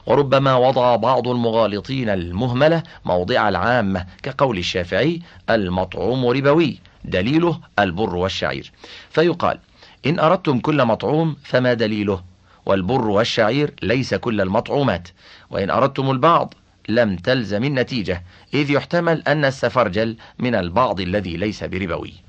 وربما 0.06 0.56
وضع 0.56 0.96
بعض 0.96 1.28
المغالطين 1.28 2.08
المهملة 2.08 2.82
موضع 3.04 3.48
العامة 3.48 4.06
كقول 4.22 4.58
الشافعي 4.58 5.20
المطعوم 5.50 6.26
ربوي 6.26 6.78
دليله 7.04 7.60
البر 7.78 8.16
والشعير. 8.16 8.72
فيقال 9.10 9.58
إن 10.06 10.18
أردتم 10.18 10.58
كل 10.58 10.84
مطعوم 10.84 11.36
فما 11.44 11.74
دليله؟ 11.74 12.22
والبر 12.66 13.08
والشعير 13.08 13.74
ليس 13.82 14.14
كل 14.14 14.40
المطعومات. 14.40 15.08
وإن 15.50 15.70
أردتم 15.70 16.10
البعض 16.10 16.54
لم 16.88 17.16
تلزم 17.16 17.64
النتيجة 17.64 18.22
إذ 18.54 18.70
يحتمل 18.70 19.22
أن 19.28 19.44
السفرجل 19.44 20.16
من 20.38 20.54
البعض 20.54 21.00
الذي 21.00 21.36
ليس 21.36 21.64
بربوي. 21.64 22.23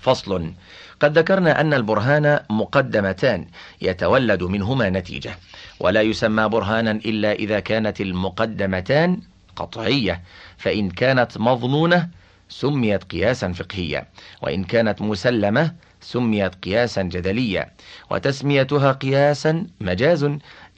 فصل. 0.00 0.52
قد 1.00 1.18
ذكرنا 1.18 1.60
أن 1.60 1.74
البرهان 1.74 2.40
مقدمتان 2.50 3.46
يتولد 3.82 4.42
منهما 4.42 4.90
نتيجة 4.90 5.38
ولا 5.80 6.02
يسمى 6.02 6.48
برهانا 6.48 6.90
إلا 6.90 7.32
إذا 7.32 7.60
كانت 7.60 8.00
المقدمتان 8.00 9.20
قطعية 9.56 10.22
فإن 10.58 10.90
كانت 10.90 11.38
مظنونة 11.38 12.08
سميت 12.48 13.04
قياسا 13.04 13.52
فقهيا 13.52 14.06
وإن 14.42 14.64
كانت 14.64 15.02
مسلمة 15.02 15.74
سميت 16.00 16.54
قياسا 16.54 17.02
جدليا 17.02 17.70
وتسميتها 18.10 18.92
قياسا 18.92 19.66
مجاز 19.80 20.24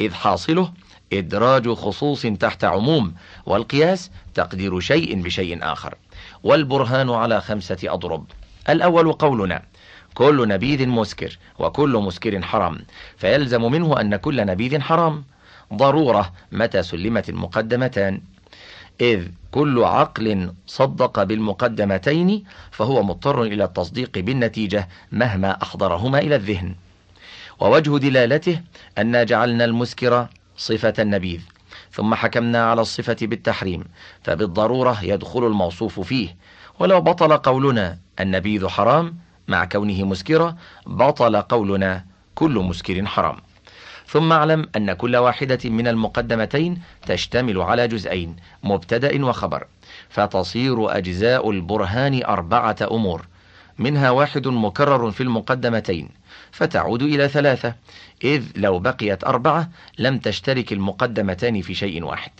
إذ 0.01 0.13
حاصله 0.15 0.73
إدراج 1.13 1.69
خصوص 1.69 2.23
تحت 2.23 2.65
عموم 2.65 3.15
والقياس 3.47 4.11
تقدير 4.35 4.81
شيء 4.81 5.23
بشيء 5.23 5.59
آخر. 5.63 5.95
والبرهان 6.43 7.11
على 7.11 7.41
خمسة 7.41 7.79
أضرب. 7.85 8.27
الأول 8.69 9.13
قولنا 9.13 9.63
كل 10.15 10.49
نبيذ 10.49 10.89
مسكر 10.89 11.39
وكل 11.59 11.97
مسكر 11.97 12.43
حرام 12.43 12.79
فيلزم 13.17 13.63
منه 13.71 14.01
أن 14.01 14.17
كل 14.17 14.47
نبيذ 14.47 14.81
حرام. 14.81 15.25
ضرورة 15.75 16.33
متى 16.53 16.83
سلمت 16.83 17.29
المقدمتان؟ 17.29 18.21
إذ 19.01 19.29
كل 19.51 19.85
عقل 19.85 20.55
صدق 20.67 21.23
بالمقدمتين 21.23 22.45
فهو 22.71 23.03
مضطر 23.03 23.43
إلى 23.43 23.65
التصديق 23.65 24.19
بالنتيجة 24.19 24.89
مهما 25.13 25.63
أحضرهما 25.63 26.19
إلى 26.19 26.37
الذهن. 26.37 26.75
ووجه 27.61 27.99
دلالته 27.99 28.61
أن 28.99 29.25
جعلنا 29.25 29.65
المسكر 29.65 30.27
صفة 30.57 30.95
النبيذ 30.99 31.41
ثم 31.93 32.15
حكمنا 32.15 32.71
على 32.71 32.81
الصفة 32.81 33.17
بالتحريم 33.23 33.85
فبالضرورة 34.23 35.05
يدخل 35.05 35.47
الموصوف 35.47 36.01
فيه. 36.01 36.37
ولو 36.79 37.01
بطل 37.01 37.37
قولنا 37.37 37.99
النبيذ 38.23 38.69
حرام 38.69 39.17
مع 39.49 39.65
كونه 39.65 40.05
مسكرا 40.05 40.57
بطل 40.87 41.37
قولنا 41.37 42.05
كل 42.35 42.51
مسكر 42.51 43.07
حرام. 43.07 43.37
ثم 44.07 44.33
اعلم 44.33 44.69
أن 44.77 44.93
كل 44.93 45.17
واحدة 45.17 45.59
من 45.65 45.89
المقدمتين 45.89 46.83
تشتمل 47.07 47.61
على 47.61 47.89
جزئين 47.89 48.37
مبتدأ 48.63 49.27
وخبر. 49.27 49.67
فتصير 50.09 50.97
أجزاء 50.97 51.51
البرهان 51.51 52.25
أربعة 52.25 52.77
أمور. 52.83 53.27
منها 53.79 54.11
واحد 54.11 54.49
مكرر 54.49 55.11
في 55.11 55.23
المقدمتين 55.23 56.09
فتعود 56.53 57.03
إلى 57.03 57.29
ثلاثة 57.29 57.75
إذ 58.25 58.45
لو 58.57 58.79
بقيت 58.79 59.25
أربعة 59.25 59.71
لم 59.99 60.19
تشترك 60.19 60.73
المقدمتان 60.73 61.63
في 61.63 61.75
شيء 61.75 62.05
واحد. 62.05 62.31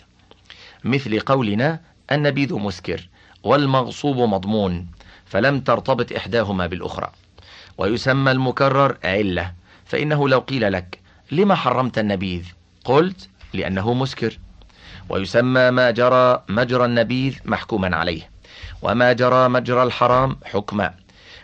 مثل 0.83 1.19
قولنا 1.19 1.79
النبيذ 2.11 2.53
مسكر 2.53 3.09
والمغصوب 3.43 4.17
مضمون. 4.17 4.87
فلم 5.33 5.59
ترتبط 5.59 6.11
إحداهما 6.11 6.67
بالأخرى. 6.67 7.09
ويسمى 7.77 8.31
المكرر 8.31 8.97
علة 9.03 9.53
فإنه 9.85 10.29
لو 10.29 10.39
قيل 10.39 10.71
لك 10.71 10.99
لما 11.31 11.55
حرمت 11.55 11.99
النبيذ؟ 11.99 12.45
قلت 12.85 13.29
لأنه 13.53 13.93
مسكر. 13.93 14.39
ويسمى 15.09 15.71
ما 15.71 15.91
جرى 15.91 16.43
مجرى 16.49 16.85
النبيذ 16.85 17.37
محكوما 17.45 17.95
عليه. 17.95 18.29
وما 18.81 19.13
جرى 19.13 19.49
مجرى 19.49 19.83
الحرام 19.83 20.37
حكما. 20.45 20.93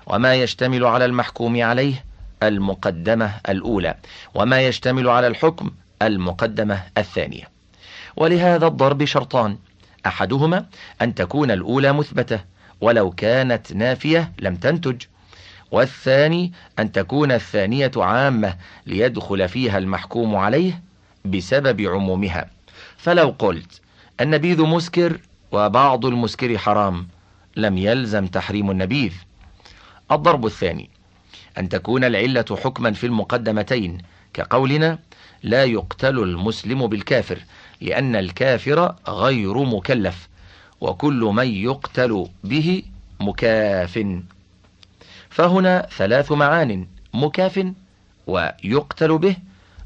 وما 0.07 0.35
يشتمل 0.35 0.85
على 0.85 1.05
المحكوم 1.05 1.61
عليه 1.61 2.05
المقدمة 2.43 3.33
الأولى. 3.49 3.95
وما 4.33 4.61
يشتمل 4.61 5.09
على 5.09 5.27
الحكم 5.27 5.71
المقدمة 6.01 6.83
الثانية. 6.97 7.49
ولهذا 8.15 8.67
الضرب 8.67 9.05
شرطان. 9.05 9.57
أحدهما 10.05 10.65
أن 11.01 11.15
تكون 11.15 11.51
الأولى 11.51 11.93
مثبتة. 11.93 12.58
ولو 12.81 13.11
كانت 13.11 13.73
نافية 13.73 14.31
لم 14.39 14.55
تنتج. 14.55 15.01
والثاني 15.71 16.51
أن 16.79 16.91
تكون 16.91 17.31
الثانية 17.31 17.91
عامة 17.97 18.55
ليدخل 18.85 19.49
فيها 19.49 19.77
المحكوم 19.77 20.35
عليه 20.35 20.81
بسبب 21.25 21.81
عمومها. 21.81 22.49
فلو 22.97 23.35
قلت 23.39 23.81
النبيذ 24.21 24.61
مسكر 24.61 25.19
وبعض 25.51 26.05
المسكر 26.05 26.57
حرام 26.57 27.07
لم 27.55 27.77
يلزم 27.77 28.27
تحريم 28.27 28.71
النبيذ. 28.71 29.13
الضرب 30.11 30.45
الثاني 30.45 30.89
أن 31.57 31.69
تكون 31.69 32.03
العلة 32.03 32.45
حكما 32.63 32.91
في 32.91 33.05
المقدمتين 33.05 33.97
كقولنا 34.33 34.99
لا 35.43 35.63
يقتل 35.63 36.19
المسلم 36.19 36.87
بالكافر 36.87 37.39
لأن 37.81 38.15
الكافر 38.15 38.95
غير 39.07 39.63
مكلف. 39.63 40.28
وكل 40.81 41.19
من 41.33 41.47
يقتل 41.47 42.27
به 42.43 42.83
مكاف. 43.19 44.05
فهنا 45.29 45.87
ثلاث 45.97 46.31
معان 46.31 46.87
مكاف 47.13 47.73
ويقتل 48.27 49.17
به 49.17 49.35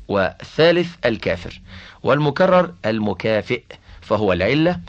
وثالث 0.08 0.96
الكافر. 1.06 1.62
والمكرر 2.04 2.74
المكافئ 2.86 3.64
فهو 4.02 4.34
العلة 4.34 4.80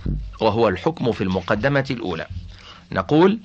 وهو 0.40 0.68
الحكم 0.68 1.12
في 1.12 1.24
المقدمة 1.24 1.86
الأولى. 1.90 2.26
نقول 2.92 3.38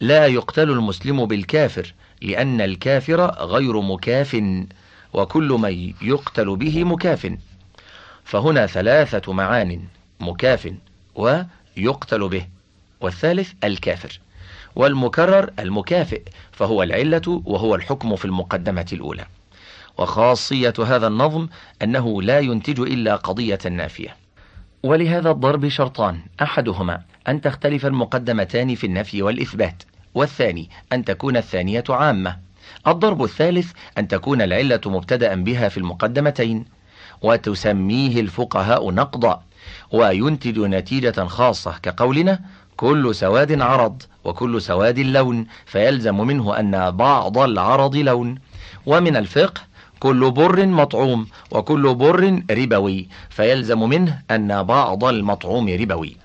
لا 0.00 0.26
يقتل 0.26 0.70
المسلم 0.70 1.26
بالكافر 1.26 1.94
لأن 2.22 2.60
الكافر 2.60 3.20
غير 3.30 3.80
مكاف 3.80 4.42
وكل 5.12 5.48
من 5.48 5.92
يقتل 6.02 6.56
به 6.56 6.84
مكاف. 6.84 7.32
فهنا 8.24 8.66
ثلاثة 8.66 9.32
معان 9.32 9.82
مكاف 10.20 10.72
ويقتل 11.14 12.28
به. 12.28 12.46
والثالث 13.00 13.52
الكافر. 13.64 14.20
والمكرر 14.76 15.50
المكافئ 15.58 16.22
فهو 16.52 16.82
العلة 16.82 17.42
وهو 17.44 17.74
الحكم 17.74 18.16
في 18.16 18.24
المقدمة 18.24 18.86
الأولى. 18.92 19.26
وخاصية 19.98 20.74
هذا 20.86 21.06
النظم 21.06 21.48
أنه 21.82 22.22
لا 22.22 22.40
ينتج 22.40 22.80
إلا 22.80 23.16
قضية 23.16 23.58
نافية. 23.70 24.16
ولهذا 24.82 25.30
الضرب 25.30 25.68
شرطان. 25.68 26.20
أحدهما 26.42 27.02
أن 27.28 27.40
تختلف 27.40 27.86
المقدمتان 27.86 28.74
في 28.74 28.86
النفي 28.86 29.22
والإثبات. 29.22 29.82
والثاني 30.14 30.70
أن 30.92 31.04
تكون 31.04 31.36
الثانية 31.36 31.84
عامة. 31.88 32.38
الضرب 32.86 33.24
الثالث 33.24 33.72
أن 33.98 34.08
تكون 34.08 34.42
العلة 34.42 34.80
مبتدأ 34.86 35.34
بها 35.34 35.68
في 35.68 35.78
المقدمتين. 35.78 36.64
وتسميه 37.22 38.20
الفقهاء 38.20 38.90
نقضا. 38.90 39.42
وينتج 39.92 40.58
نتيجة 40.58 41.26
خاصة 41.26 41.74
كقولنا 41.82 42.40
كل 42.76 43.14
سواد 43.14 43.60
عرض 43.60 44.02
وكل 44.24 44.62
سواد 44.62 44.98
لون 44.98 45.46
فيلزم 45.66 46.20
منه 46.20 46.58
أن 46.58 46.90
بعض 46.90 47.38
العرض 47.38 47.96
لون. 47.96 48.38
ومن 48.86 49.16
الفقه 49.16 49.60
كل 50.00 50.30
بر 50.30 50.66
مطعوم 50.66 51.26
وكل 51.50 51.94
بر 51.94 52.42
ربوي 52.50 53.08
فيلزم 53.30 53.88
منه 53.88 54.22
أن 54.30 54.62
بعض 54.62 55.04
المطعوم 55.04 55.68
ربوي. 55.68 56.16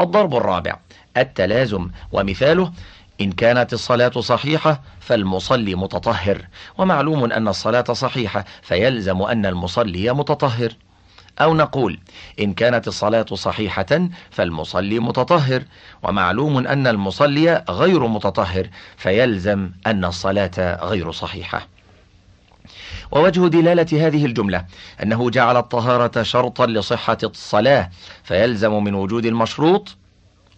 الضرب 0.00 0.36
الرابع 0.36 0.76
التلازم. 1.16 1.88
ومثاله 2.12 2.72
إن 3.20 3.32
كانت 3.32 3.72
الصلاة 3.72 4.20
صحيحة 4.20 4.82
فالمصلي 5.00 5.74
متطهر. 5.74 6.46
ومعلوم 6.78 7.32
أن 7.32 7.48
الصلاة 7.48 7.84
صحيحة 7.92 8.44
فيلزم 8.62 9.22
أن 9.22 9.46
المصلي 9.46 10.12
متطهر. 10.12 10.72
أو 11.40 11.54
نقول 11.54 11.98
إن 12.40 12.54
كانت 12.54 12.88
الصلاة 12.88 13.26
صحيحة 13.34 14.08
فالمصلي 14.30 14.98
متطهر 14.98 15.62
ومعلوم 16.02 16.66
أن 16.66 16.86
المصلي 16.86 17.64
غير 17.70 18.06
متطهر 18.06 18.68
فيلزم 18.96 19.70
أن 19.86 20.04
الصلاة 20.04 20.78
غير 20.84 21.12
صحيحة. 21.12 21.68
ووجه 23.12 23.48
دلالة 23.48 24.06
هذه 24.06 24.26
الجملة 24.26 24.64
أنه 25.02 25.30
جعل 25.30 25.56
الطهارة 25.56 26.22
شرطا 26.22 26.66
لصحة 26.66 27.18
الصلاة 27.24 27.90
فيلزم 28.24 28.84
من 28.84 28.94
وجود 28.94 29.26
المشروط 29.26 29.96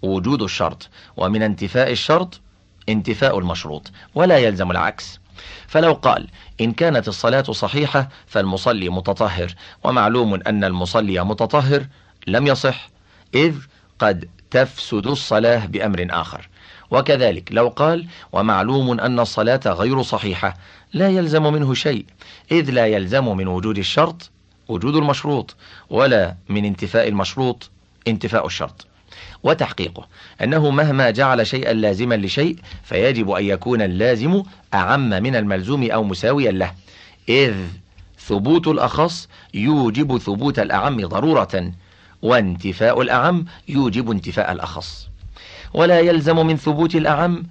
وجود 0.02 0.42
الشرط 0.42 0.88
ومن 1.16 1.42
انتفاء 1.42 1.92
الشرط 1.92 2.40
انتفاء 2.88 3.38
المشروط 3.38 3.90
ولا 4.14 4.38
يلزم 4.38 4.70
العكس. 4.70 5.20
فلو 5.68 5.92
قال 5.92 6.26
إن 6.60 6.72
كانت 6.72 7.08
الصلاة 7.08 7.42
صحيحة 7.42 8.08
فالمصلي 8.26 8.88
متطهر 8.88 9.54
ومعلوم 9.84 10.34
أن 10.34 10.64
المصلي 10.64 11.24
متطهر 11.24 11.86
لم 12.26 12.46
يصح 12.46 12.88
إذ 13.34 13.54
قد 13.98 14.28
تفسد 14.50 15.06
الصلاة 15.06 15.66
بأمر 15.66 16.06
آخر. 16.10 16.48
وكذلك 16.90 17.48
لو 17.52 17.68
قال 17.68 18.06
ومعلوم 18.32 19.00
أن 19.00 19.20
الصلاة 19.20 19.60
غير 19.66 20.02
صحيحة 20.02 20.56
لا 20.92 21.08
يلزم 21.08 21.42
منه 21.42 21.74
شيء 21.74 22.06
إذ 22.52 22.70
لا 22.70 22.86
يلزم 22.86 23.36
من 23.36 23.48
وجود 23.48 23.78
الشرط 23.78 24.30
وجود 24.68 24.96
المشروط 24.96 25.56
ولا 25.90 26.36
من 26.48 26.64
انتفاء 26.64 27.08
المشروط 27.08 27.70
انتفاء 28.08 28.46
الشرط. 28.46 28.86
وتحقيقه. 29.46 30.06
أنه 30.42 30.70
مهما 30.70 31.10
جعل 31.10 31.46
شيئا 31.46 31.72
لازما 31.72 32.14
لشيء 32.14 32.56
فيجب 32.82 33.30
أن 33.30 33.44
يكون 33.44 33.82
اللازم 33.82 34.42
أعم 34.74 35.08
من 35.08 35.36
الملزوم 35.36 35.90
أو 35.90 36.04
مساويا 36.04 36.52
له. 36.52 36.72
إذ 37.28 37.54
ثبوت 38.18 38.68
الأخص 38.68 39.28
يوجب 39.54 40.18
ثبوت 40.18 40.58
الأعم 40.58 41.06
ضرورة 41.06 41.72
وانتفاء 42.22 43.02
الأعم 43.02 43.44
يوجب 43.68 44.10
انتفاء 44.10 44.52
الأخص. 44.52 45.08
ولا 45.74 46.00
يلزم 46.00 46.46
من 46.46 46.56
ثبوت 46.56 46.94
الأعم 46.96 47.42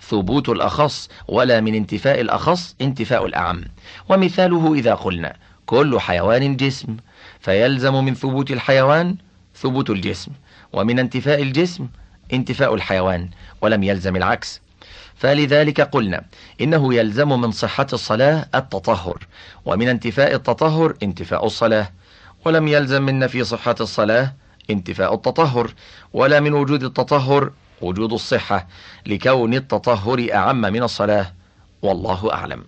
ثبوت 0.00 0.48
الأخص 0.48 1.08
ولا 1.28 1.60
من 1.60 1.74
انتفاء 1.74 2.20
الأخص 2.20 2.74
انتفاء 2.80 3.26
الأعم. 3.26 3.64
ومثاله 4.08 4.74
إذا 4.74 4.94
قلنا 4.94 5.36
كل 5.66 6.00
حيوان 6.00 6.56
جسم 6.56 6.96
فيلزم 7.40 8.04
من 8.04 8.14
ثبوت 8.14 8.50
الحيوان 8.50 9.16
ثبوت 9.56 9.90
الجسم. 9.90 10.30
ومن 10.72 10.98
انتفاء 10.98 11.42
الجسم 11.42 11.88
انتفاء 12.32 12.74
الحيوان 12.74 13.30
ولم 13.60 13.82
يلزم 13.82 14.16
العكس. 14.16 14.60
فلذلك 15.14 15.80
قلنا 15.80 16.24
إنه 16.60 16.94
يلزم 16.94 17.28
من 17.28 17.50
صحة 17.50 17.86
الصلاة 17.92 18.46
التطهر 18.54 19.26
ومن 19.64 19.88
انتفاء 19.88 20.34
التطهر 20.34 20.94
انتفاء 21.02 21.46
الصلاة 21.46 21.90
ولم 22.44 22.68
يلزم 22.68 23.02
من 23.02 23.18
نفي 23.18 23.44
صحة 23.44 23.74
الصلاة 23.80 24.32
انتفاء 24.70 25.14
التطهر 25.14 25.74
ولا 26.12 26.40
من 26.40 26.52
وجود 26.52 26.82
التطهر 26.82 27.50
وجود 27.80 28.12
الصحة 28.12 28.66
لكون 29.06 29.54
التطهر 29.54 30.26
أعم 30.34 30.60
من 30.60 30.82
الصلاة 30.82 31.32
والله 31.82 32.32
أعلم. 32.32 32.64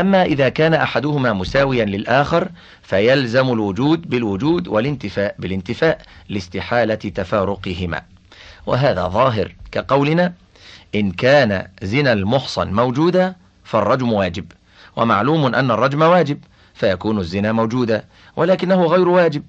أما 0.00 0.22
إذا 0.22 0.48
كان 0.48 0.74
أحدهما 0.74 1.32
مساويا 1.32 1.84
للآخر 1.84 2.48
فيلزم 2.82 3.52
الوجود 3.52 4.10
بالوجود 4.10 4.68
والانتفاء 4.68 5.34
بالانتفاء 5.38 6.00
لاستحالة 6.28 6.94
تفارقهما. 6.94 8.02
وهذا 8.66 9.08
ظاهر 9.08 9.54
كقولنا 9.72 10.32
إن 10.94 11.10
كان 11.12 11.68
زنا 11.82 12.12
المحصن 12.12 12.72
موجودا 12.72 13.34
فالرجم 13.64 14.12
واجب. 14.12 14.52
ومعلوم 14.96 15.54
أن 15.54 15.70
الرجم 15.70 16.02
واجب 16.02 16.38
فيكون 16.74 17.18
الزنا 17.18 17.52
موجودا 17.52 18.04
ولكنه 18.36 18.84
غير 18.86 19.08
واجب 19.08 19.42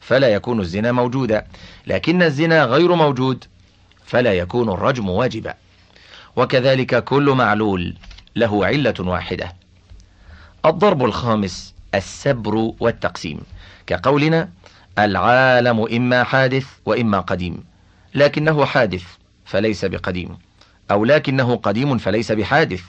فلا 0.00 0.28
يكون 0.28 0.60
الزنا 0.60 0.92
موجودا. 0.92 1.46
لكن 1.86 2.22
الزنا 2.22 2.64
غير 2.64 2.94
موجود 2.94 3.44
فلا 4.06 4.32
يكون 4.32 4.68
الرجم 4.68 5.08
واجبا. 5.08 5.54
وكذلك 6.36 7.04
كل 7.04 7.30
معلول 7.30 7.94
له 8.36 8.66
علة 8.66 8.94
واحدة. 8.98 9.63
الضرب 10.66 11.04
الخامس 11.04 11.74
السبر 11.94 12.72
والتقسيم. 12.80 13.40
كقولنا 13.86 14.50
العالم 14.98 15.86
إما 15.92 16.24
حادث 16.24 16.66
وإما 16.86 17.20
قديم. 17.20 17.64
لكنه 18.14 18.64
حادث 18.64 19.04
فليس 19.44 19.84
بقديم. 19.84 20.38
أو 20.90 21.04
لكنه 21.04 21.56
قديم 21.56 21.98
فليس 21.98 22.32
بحادث. 22.32 22.82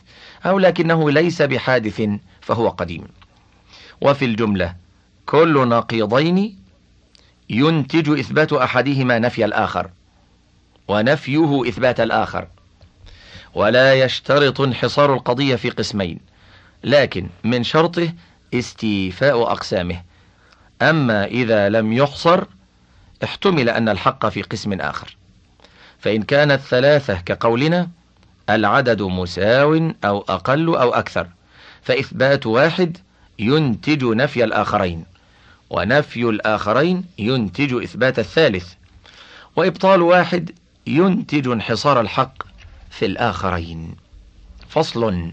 أو 0.46 0.60
لكنه 0.60 1.12
ليس 1.12 1.42
بحادث 1.42 2.02
فهو 2.42 2.70
قديم. 2.70 3.08
وفي 4.02 4.26
الجملة 4.26 4.76
كل 5.26 5.68
نقيضين 5.68 6.60
ينتج 7.50 8.20
إثبات 8.20 8.54
أحدهما 8.54 9.20
نفي 9.20 9.46
الآخر. 9.46 9.90
ونفيه 10.88 11.70
إثبات 11.70 12.00
الآخر. 12.00 12.48
ولا 13.54 13.94
يشترط 13.94 14.62
انحصار 14.62 15.14
القضية 15.14 15.56
في 15.56 15.70
قسمين. 15.70 16.35
لكن 16.86 17.30
من 17.44 17.64
شرطه 17.64 18.14
استيفاء 18.54 19.42
أقسامه. 19.42 20.02
أما 20.82 21.26
إذا 21.26 21.70
لم 21.70 21.94
يحصر 21.94 22.44
احتمل 23.24 23.70
أن 23.70 23.90
الحق 23.90 24.26
في 24.30 24.42
قسم 24.42 24.74
آخر. 24.74 25.18
فإن 26.00 26.24
كانت 26.24 26.62
ثلاثة 26.62 27.14
كقولنا 27.14 27.90
العدد 28.50 29.02
مساو 29.02 29.92
أو 30.06 30.26
أقل 30.30 30.76
أو 30.76 30.94
أكثر. 30.94 31.28
فإثبات 31.82 32.46
واحد 32.46 32.98
ينتج 33.40 34.04
نفي 34.04 34.44
الآخرين 34.44 35.06
ونفي 35.70 36.22
الآخرين 36.22 37.06
ينتج 37.20 37.74
إثبات 37.84 38.20
الثالث. 38.20 38.74
وإبطال 39.56 40.02
واحد 40.02 40.52
ينتج 40.88 41.48
انحصار 41.48 42.02
الحق 42.02 42.44
في 42.90 43.06
الآخرين. 43.06 43.96
فصل. 44.70 45.32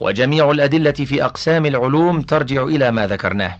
وجميع 0.00 0.50
الأدلة 0.50 0.92
في 0.92 1.24
أقسام 1.24 1.66
العلوم 1.66 2.22
ترجع 2.22 2.62
إلى 2.62 2.90
ما 2.90 3.06
ذكرناه. 3.06 3.58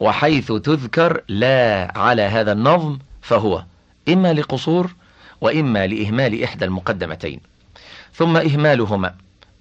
وحيث 0.00 0.52
تذكر 0.52 1.22
لا 1.28 1.92
على 1.98 2.22
هذا 2.22 2.52
النظم 2.52 2.98
فهو 3.22 3.64
إما 4.08 4.32
لقصور 4.32 4.94
وإما 5.40 5.86
لإهمال 5.86 6.42
إحدى 6.42 6.64
المقدمتين. 6.64 7.40
ثم 8.14 8.36
إهمالهما 8.36 9.14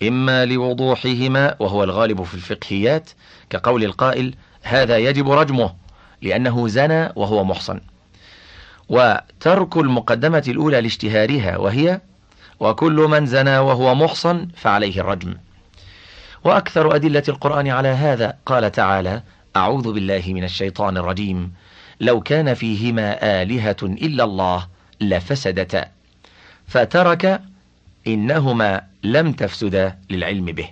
إما 0.04 0.46
لوضوحهما 0.46 1.56
وهو 1.60 1.84
الغالب 1.84 2.24
في 2.24 2.34
الفقهيات 2.34 3.10
كقول 3.50 3.84
القائل 3.84 4.36
هذا 4.62 4.98
يجب 4.98 5.32
رجمه 5.32 5.74
لأنه 6.22 6.68
زنى 6.68 7.10
وهو 7.16 7.44
محصن. 7.44 7.82
وترك 8.90 9.78
المقدمة 9.78 10.44
الأولى 10.48 10.82
لاشتهارها 10.82 11.58
وهي 11.58 12.02
وكل 12.60 13.08
من 13.10 13.26
زنى 13.26 13.58
وهو 13.58 13.96
محصن 13.96 14.48
فعليه 14.56 15.02
الرجم. 15.02 15.34
وأكثر 16.44 16.96
أدلة 16.96 17.24
القرآن 17.30 17.68
على 17.68 17.88
هذا. 17.88 18.38
قال 18.46 18.72
تعالى 18.72 19.24
أعوذ 19.56 19.94
بالله 19.94 20.24
من 20.28 20.44
الشيطان 20.44 20.98
الرجيم. 20.98 21.54
لو 22.02 22.22
كان 22.22 22.54
فيهما 22.54 23.42
آلهة 23.42 23.78
إلا 23.84 24.24
الله 24.24 24.68
لفسدتا. 25.02 25.86
فترك 26.68 27.42
إنهما 28.08 28.82
لم 29.04 29.32
تفسدا 29.32 29.98
للعلم 30.10 30.46
به. 30.46 30.70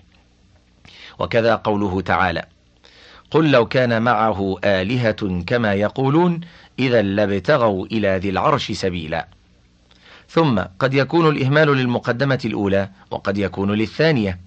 وكذا 1.20 1.56
قوله 1.56 2.02
تعالى 2.02 2.46
قل 3.32 3.52
لو 3.52 3.66
كان 3.66 4.02
معه 4.02 4.58
آلهة 4.64 5.44
كما 5.48 5.74
يقولون 5.74 6.42
إذا 6.80 7.02
لابتغوا 7.02 7.86
إلى 7.86 8.18
ذي 8.18 8.30
العرش 8.30 8.72
سبيلا. 8.72 9.28
ثم 10.30 10.60
قد 10.80 10.94
يكون 10.94 11.30
الإهمال 11.30 11.68
للمقدمة 11.68 12.40
الأولى 12.46 12.90
وقد 13.12 13.38
يكون 13.38 13.72
للثانية. 13.72 14.40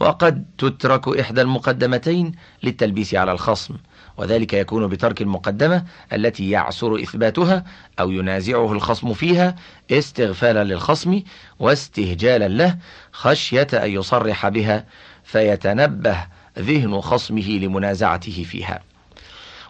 وقد 0.00 0.44
تترك 0.58 1.18
إحدى 1.18 1.40
المقدمتين 1.42 2.32
للتلبيس 2.62 3.14
على 3.14 3.32
الخصم 3.32 3.74
وذلك 4.16 4.52
يكون 4.52 4.86
بترك 4.86 5.22
المقدمة 5.22 5.84
التي 6.12 6.50
يعسر 6.50 7.02
إثباتها 7.02 7.64
أو 8.00 8.10
ينازعه 8.10 8.72
الخصم 8.72 9.14
فيها 9.14 9.56
استغفالا 9.90 10.64
للخصم 10.64 11.22
واستهجالا 11.58 12.48
له 12.48 12.76
خشية 13.12 13.66
أن 13.72 13.90
يصرح 13.90 14.48
بها 14.48 14.84
فيتنبه 15.24 16.26
ذهن 16.58 17.00
خصمه 17.00 17.48
لمنازعته 17.48 18.44
فيها. 18.44 18.82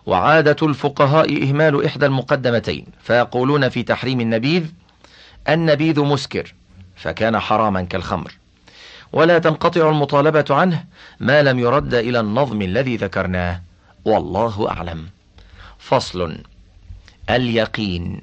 وعادة 0.07 0.57
الفقهاء 0.67 1.49
إهمال 1.49 1.85
إحدى 1.85 2.07
المقدمتين 2.07 2.87
فيقولون 3.03 3.69
في 3.69 3.83
تحريم 3.83 4.21
النبيذ 4.21 4.65
النبيذ 5.49 6.01
مسكر 6.01 6.55
فكان 6.97 7.39
حراما 7.39 7.83
كالخمر. 7.83 8.33
ولا 9.13 9.39
تنقطع 9.39 9.91
المطالبة 9.91 10.45
عنه 10.51 10.85
ما 11.21 11.43
لم 11.43 11.59
يرد 11.59 11.95
إلى 11.95 12.21
النظم 12.21 12.63
الذي 12.63 12.97
ذكرناه. 12.97 13.63
والله 14.05 14.71
أعلم. 14.71 15.09
فصل. 15.79 16.39
اليقين. 17.31 18.21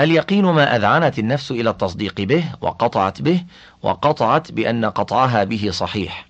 اليقين 0.00 0.44
ما 0.44 0.76
أذعنت 0.76 1.18
النفس 1.18 1.50
إلى 1.50 1.70
التصديق 1.70 2.20
به 2.20 2.44
وقطعت 2.60 3.22
به 3.22 3.44
وقطعت 3.82 4.52
بأن 4.52 4.84
قطعها 4.84 5.44
به 5.44 5.70
صحيح 5.70 6.26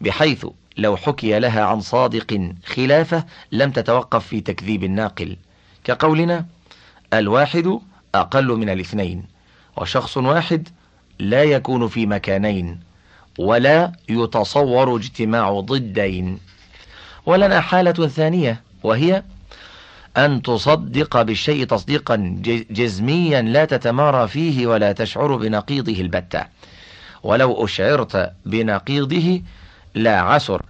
بحيث 0.00 0.46
لو 0.76 0.96
حكي 0.96 1.38
لها 1.38 1.64
عن 1.64 1.80
صادق 1.80 2.52
خلافة 2.64 3.24
لم 3.52 3.70
تتوقف 3.70 4.26
في 4.26 4.40
تكذيب 4.40 4.84
الناقل. 4.84 5.36
كقولنا 5.84 6.46
الواحد 7.12 7.78
أقل 8.14 8.46
من 8.46 8.68
الاثنين 8.68 9.24
وشخص 9.76 10.16
واحد 10.16 10.68
لا 11.20 11.42
يكون 11.42 11.88
في 11.88 12.06
مكانين 12.06 12.80
ولا 13.38 13.92
يتصور 14.08 14.96
اجتماع 14.96 15.60
ضدين. 15.60 16.38
ولنا 17.26 17.60
حالة 17.60 18.08
ثانية 18.08 18.62
وهي 18.82 19.22
أن 20.16 20.42
تصدق 20.42 21.22
بالشيء 21.22 21.64
تصديقا 21.64 22.40
جزميا 22.70 23.42
لا 23.42 23.64
تتمارى 23.64 24.28
فيه 24.28 24.66
ولا 24.66 24.92
تشعر 24.92 25.36
بنقيضه 25.36 26.00
البتة. 26.00 26.44
ولو 27.22 27.64
أشعرت 27.64 28.32
بنقيضه 28.46 29.42
لا 29.94 30.20
عسر 30.20 30.62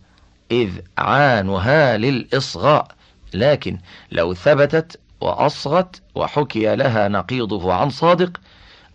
إذ 0.51 0.71
عانها 0.99 1.97
للإصغاء. 1.97 2.89
لكن 3.35 3.79
لو 4.13 4.35
ثبتت 4.35 5.01
وأصغت 5.21 6.01
وحكي 6.15 6.77
لها 6.77 7.09
نقيضه 7.09 7.73
عن 7.73 7.91
صادق 7.91 8.41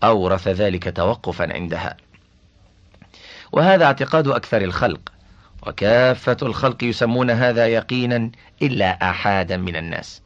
أورث 0.05 0.47
ذلك 0.47 0.95
توقفا 0.95 1.53
عندها. 1.53 1.97
وهذا 3.51 3.85
اعتقاد 3.85 4.27
أكثر 4.27 4.61
الخلق 4.61 5.11
وكافة 5.67 6.37
الخلق 6.41 6.83
يسمون 6.83 7.31
هذا 7.31 7.67
يقينا 7.67 8.31
إلا 8.61 9.09
أحادا 9.09 9.57
من 9.57 9.75
الناس. 9.75 10.21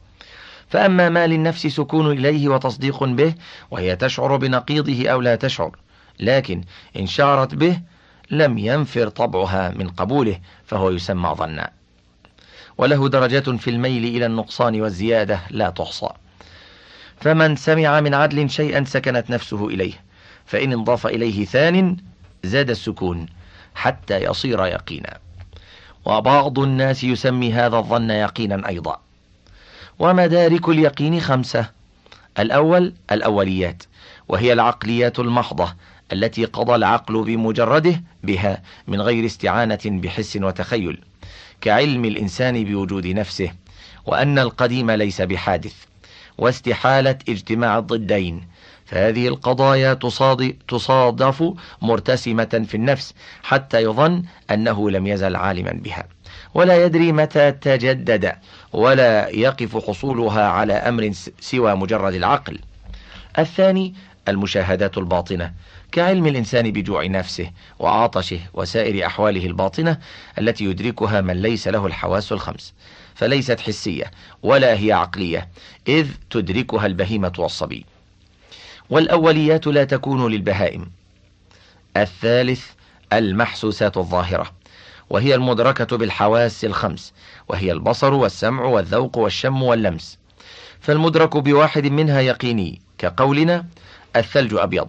فأما 0.68 1.08
ما 1.08 1.26
للنفس 1.26 1.66
سكون 1.66 2.12
إليه 2.12 2.48
وتصديق 2.48 3.04
به 3.04 3.34
وهي 3.70 3.96
تشعر 3.96 4.36
بنقيضه 4.36 5.08
أو 5.08 5.20
لا 5.20 5.36
تشعر 5.36 5.76
لكن 6.20 6.64
إن 6.96 7.06
شعرت 7.06 7.54
به 7.54 7.80
لم 8.30 8.58
ينفر 8.58 9.08
طبعها 9.08 9.68
من 9.68 9.88
قبوله 9.88 10.40
فهو 10.64 10.90
يسمى 10.90 11.34
ظنا. 11.38 11.70
وله 12.78 13.08
درجات 13.08 13.50
في 13.50 13.70
الميل 13.70 14.04
إلى 14.04 14.26
النقصان 14.26 14.80
والزيادة 14.80 15.40
لا 15.50 15.70
تحصى. 15.70 16.08
فمن 17.20 17.56
سمع 17.56 18.00
من 18.00 18.14
عدل 18.14 18.50
شيئا 18.50 18.84
سكنت 18.84 19.30
نفسه 19.30 19.68
إليه 19.68 19.92
فإن 20.46 20.72
انضاف 20.72 21.06
إليه 21.06 21.44
ثان 21.44 21.96
زاد 22.44 22.70
السكون 22.70 23.26
حتى 23.74 24.24
يصير 24.24 24.66
يقينا. 24.66 25.18
وبعض 26.04 26.58
الناس 26.58 27.04
يسمي 27.04 27.52
هذا 27.52 27.76
الظن 27.76 28.10
يقينا 28.10 28.68
أيضا. 28.68 29.00
ومدارك 29.98 30.68
اليقين 30.68 31.20
خمسة 31.20 31.70
الأول 32.38 32.94
الأوليات 33.12 33.82
وهي 34.28 34.52
العقليات 34.52 35.18
المحضة 35.18 35.74
التي 36.12 36.44
قضى 36.44 36.74
العقل 36.74 37.24
بمجرده 37.24 38.02
بها 38.22 38.62
من 38.86 39.00
غير 39.00 39.26
استعانة 39.26 39.78
بحس 39.84 40.36
وتخيل 40.36 41.00
كعلم 41.60 42.04
الإنسان 42.04 42.64
بوجود 42.64 43.06
نفسه 43.06 43.52
وأن 44.06 44.38
القديم 44.38 44.90
ليس 44.90 45.22
بحادث. 45.22 45.89
واستحالة 46.38 47.18
اجتماع 47.28 47.78
الضدين. 47.78 48.44
فهذه 48.86 49.28
القضايا 49.28 49.94
تصادف 50.68 51.52
مرتسمة 51.82 52.64
في 52.68 52.74
النفس 52.74 53.14
حتى 53.42 53.82
يظن 53.82 54.22
أنه 54.50 54.90
لم 54.90 55.06
يزل 55.06 55.36
عالما 55.36 55.72
بها. 55.72 56.04
ولا 56.54 56.84
يدري 56.84 57.12
متى 57.12 57.52
تجدد 57.52 58.32
ولا 58.72 59.28
يقف 59.28 59.86
حصولها 59.86 60.48
على 60.48 60.72
أمر 60.72 61.10
سوى 61.40 61.74
مجرد 61.74 62.14
العقل. 62.14 62.58
الثاني 63.38 63.94
المشاهدات 64.28 64.98
الباطنة. 64.98 65.52
كعلم 65.92 66.26
الإنسان 66.26 66.70
بجوع 66.70 67.06
نفسه 67.06 67.50
وعطشه 67.78 68.40
وسائر 68.54 69.06
أحواله 69.06 69.46
الباطنة 69.46 69.98
التي 70.38 70.64
يدركها 70.64 71.20
من 71.20 71.42
ليس 71.42 71.68
له 71.68 71.86
الحواس 71.86 72.32
الخمس. 72.32 72.74
فليست 73.20 73.60
حسية 73.60 74.10
ولا 74.42 74.78
هي 74.78 74.92
عقلية 74.92 75.48
إذ 75.88 76.08
تدركها 76.30 76.86
البهيمة 76.86 77.32
والصبي. 77.38 77.86
والأوليات 78.90 79.66
لا 79.66 79.84
تكون 79.84 80.32
للبهائم. 80.32 80.90
الثالث 81.96 82.66
المحسوسات 83.12 83.96
الظاهرة 83.96 84.52
وهي 85.10 85.34
المدركة 85.34 85.96
بالحواس 85.96 86.64
الخمس 86.64 87.12
وهي 87.48 87.72
البصر 87.72 88.14
والسمع 88.14 88.64
والذوق 88.64 89.18
والشم 89.18 89.62
واللمس. 89.62 90.18
فالمدرك 90.80 91.36
بواحد 91.36 91.86
منها 91.86 92.20
يقيني 92.20 92.80
كقولنا 92.98 93.66
الثلج 94.16 94.54
أبيض 94.54 94.88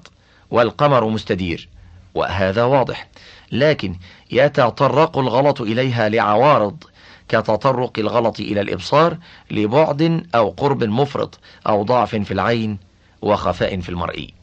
والقمر 0.52 1.08
مستدير 1.08 1.70
وهذا 2.14 2.64
واضح. 2.64 3.08
لكن 3.52 3.96
يتطرق 4.32 5.18
الغلط 5.18 5.62
إليها 5.62 6.10
لعوارض 6.10 6.84
كتطرق 7.32 8.00
الغلط 8.00 8.40
إلى 8.40 8.62
الإبصار 8.62 9.18
لبعد 9.52 10.28
أو 10.36 10.50
قرب 10.50 10.84
مفرط 10.84 11.40
أو 11.68 11.84
ضعف 11.84 12.16
في 12.16 12.32
العين 12.32 12.78
وخفاء 13.22 13.80
في 13.80 13.90
المرئي 13.90 14.34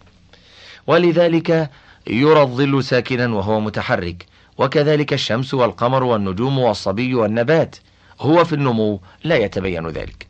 ولذلك 0.87 1.71
يرى 2.07 2.43
الظل 2.43 2.85
ساكنا 2.85 3.35
وهو 3.35 3.61
متحرك 3.61 4.27
وكذلك 4.59 5.13
الشمس 5.13 5.55
والقمر 5.55 6.03
والنجوم 6.05 6.59
والصبي 6.59 7.15
والنبات 7.15 7.77
هو 8.21 8.45
في 8.45 8.53
النمو 8.53 9.01
لا 9.25 9.37
يتبين 9.37 9.89
ذلك. 9.89 10.27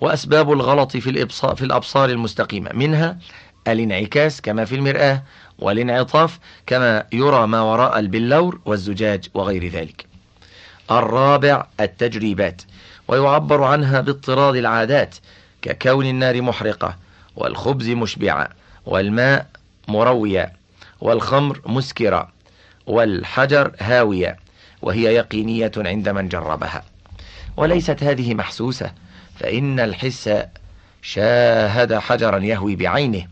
وأسباب 0.00 0.52
الغلط 0.52 0.96
في 0.96 1.10
الإبصار, 1.10 1.56
في 1.56 1.64
الأبصار 1.64 2.10
المستقيمة 2.10 2.70
منها 2.74 3.18
الانعكاس 3.68 4.40
كما 4.40 4.64
في 4.64 4.74
المرآة 4.74 5.22
والانعطاف 5.58 6.38
كما 6.66 7.04
يرى 7.12 7.46
ما 7.46 7.60
وراء 7.60 7.98
البلور 7.98 8.60
والزجاج 8.64 9.28
وغير 9.34 9.68
ذلك. 9.68 10.11
الرابع 10.98 11.66
التجريبات 11.80 12.62
ويعبر 13.08 13.62
عنها 13.62 14.00
باضطراد 14.00 14.56
العادات 14.56 15.14
ككون 15.62 16.06
النار 16.06 16.42
محرقة 16.42 16.96
والخبز 17.36 17.88
مشبعا 17.88 18.48
والماء 18.86 19.46
مرويا 19.88 20.52
والخمر 21.00 21.60
مسكرة 21.66 22.28
والحجر 22.86 23.72
هاوية 23.80 24.36
وهي 24.82 25.02
يقينية 25.14 25.72
عند 25.76 26.08
من 26.08 26.28
جربها. 26.28 26.84
وليست 27.56 28.02
هذه 28.02 28.34
محسوسة 28.34 28.92
فإن 29.38 29.80
الحس 29.80 30.30
شاهد 31.02 31.94
حجرا 31.94 32.38
يهوي 32.38 32.76
بعينه. 32.76 33.26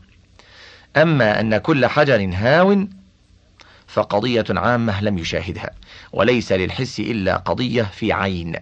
أما 0.96 1.40
أن 1.40 1.58
كل 1.58 1.86
حجر 1.86 2.30
هاو 2.34 2.86
فقضية 3.92 4.44
عامة 4.50 5.02
لم 5.02 5.18
يشاهدها 5.18 5.70
وليس 6.12 6.52
للحس 6.52 7.00
إلا 7.00 7.36
قضية 7.36 7.82
في 7.82 8.12
عين. 8.12 8.56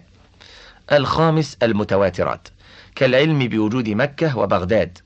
الخامس 0.91 1.57
المتواترات. 1.63 2.47
كالعلم 2.95 3.47
بوجود 3.47 3.89
مكة 3.89 4.37
وبغداد 4.37 4.97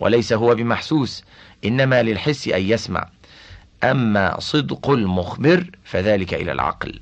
وليس 0.00 0.32
هو 0.32 0.54
بمحسوس 0.54 1.24
إنما 1.64 2.02
للحس 2.02 2.48
أن 2.48 2.62
يسمع. 2.62 3.08
أما 3.84 4.40
صدق 4.40 4.90
المخبر 4.90 5.70
فذلك 5.84 6.34
إلى 6.34 6.52
العقل. 6.52 7.00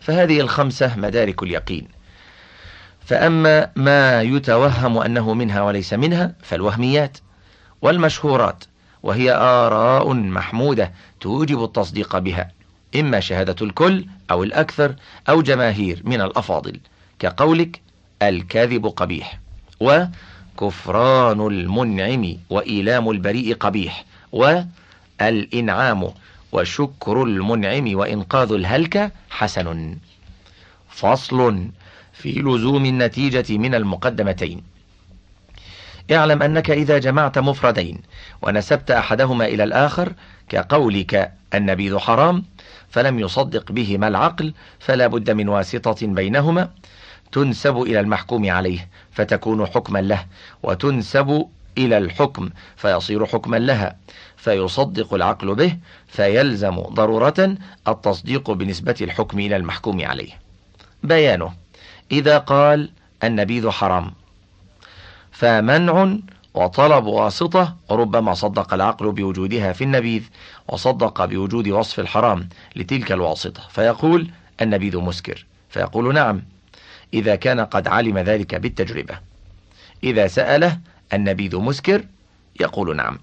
فهذه 0.00 0.40
الخمسة 0.40 0.96
مدارك 0.96 1.42
اليقين. 1.42 1.88
فأما 3.06 3.70
ما 3.76 4.22
يتوهم 4.22 4.98
أنه 4.98 5.34
منها 5.34 5.62
وليس 5.62 5.92
منها 5.92 6.34
فالوهميات 6.42 7.18
والمشهورات. 7.82 8.64
وهي 9.02 9.32
آراء 9.32 10.12
محمودة 10.14 10.92
توجب 11.20 11.64
التصديق 11.64 12.18
بها 12.18 12.50
إما 12.96 13.20
شهادة 13.20 13.56
الكل 13.66 14.06
أو 14.30 14.42
الأكثر 14.42 14.94
أو 15.28 15.42
جماهير 15.42 16.02
من 16.04 16.20
الأفاضل 16.20 16.80
كقولك 17.18 17.80
الكذب 18.22 18.86
قبيح 18.86 19.40
وكفران 19.80 21.46
المنعم 21.46 22.36
وإيلام 22.50 23.10
البريء 23.10 23.54
قبيح 23.54 24.04
والإنعام 24.32 26.12
وشكر 26.52 27.22
المنعم 27.22 27.96
وإنقاذ 27.96 28.52
الهلكة 28.52 29.10
حسن. 29.30 29.96
فصل 30.88 31.66
في 32.12 32.32
لزوم 32.32 32.86
النتيجة 32.86 33.58
من 33.58 33.74
المقدمتين. 33.74 34.71
اعلم 36.12 36.42
أنك 36.42 36.70
إذا 36.70 36.98
جمعت 36.98 37.38
مفردين 37.38 37.98
ونسبت 38.42 38.90
أحدهما 38.90 39.44
إلى 39.44 39.64
الآخر 39.64 40.12
كقولك 40.48 41.32
النبيذ 41.54 41.98
حرام 41.98 42.44
فلم 42.90 43.18
يصدق 43.18 43.72
بهما 43.72 44.08
العقل 44.08 44.54
فلا 44.78 45.06
بد 45.06 45.30
من 45.30 45.48
واسطة 45.48 46.06
بينهما 46.06 46.70
تنسب 47.32 47.82
إلى 47.82 48.00
المحكوم 48.00 48.50
عليه 48.50 48.88
فتكون 49.12 49.66
حكما 49.66 49.98
له 49.98 50.26
وتنسب 50.62 51.46
إلى 51.78 51.98
الحكم 51.98 52.50
فيصير 52.76 53.26
حكما 53.26 53.56
لها 53.56 53.96
فيصدق 54.36 55.14
العقل 55.14 55.54
به 55.54 55.76
فيلزم 56.08 56.80
ضرورة 56.80 57.56
التصديق 57.88 58.50
بنسبة 58.50 58.94
الحكم 59.00 59.38
إلى 59.38 59.56
المحكوم 59.56 60.04
عليه. 60.04 60.32
بيانه 61.02 61.52
إذا 62.12 62.38
قال 62.38 62.90
النبيذ 63.24 63.70
حرام 63.70 64.12
فمنع 65.32 66.16
وطلب 66.54 67.04
واسطة 67.04 67.76
ربما 67.90 68.34
صدق 68.34 68.74
العقل 68.74 69.12
بوجودها 69.12 69.72
في 69.72 69.84
النبيذ 69.84 70.22
وصدق 70.68 71.24
بوجود 71.24 71.68
وصف 71.68 72.00
الحرام 72.00 72.48
لتلك 72.76 73.12
الواسطة. 73.12 73.62
فيقول 73.70 74.30
النبيذ 74.62 74.98
مسكر. 74.98 75.46
فيقول 75.68 76.14
نعم 76.14 76.42
إذا 77.14 77.34
كان 77.34 77.60
قد 77.60 77.88
علم 77.88 78.18
ذلك 78.18 78.54
بالتجربة. 78.54 79.18
إذا 80.04 80.26
سأله 80.26 80.78
النبيذ 81.12 81.56
مسكر 81.56 82.04
يقول 82.60 82.96
نعم. 82.96 83.18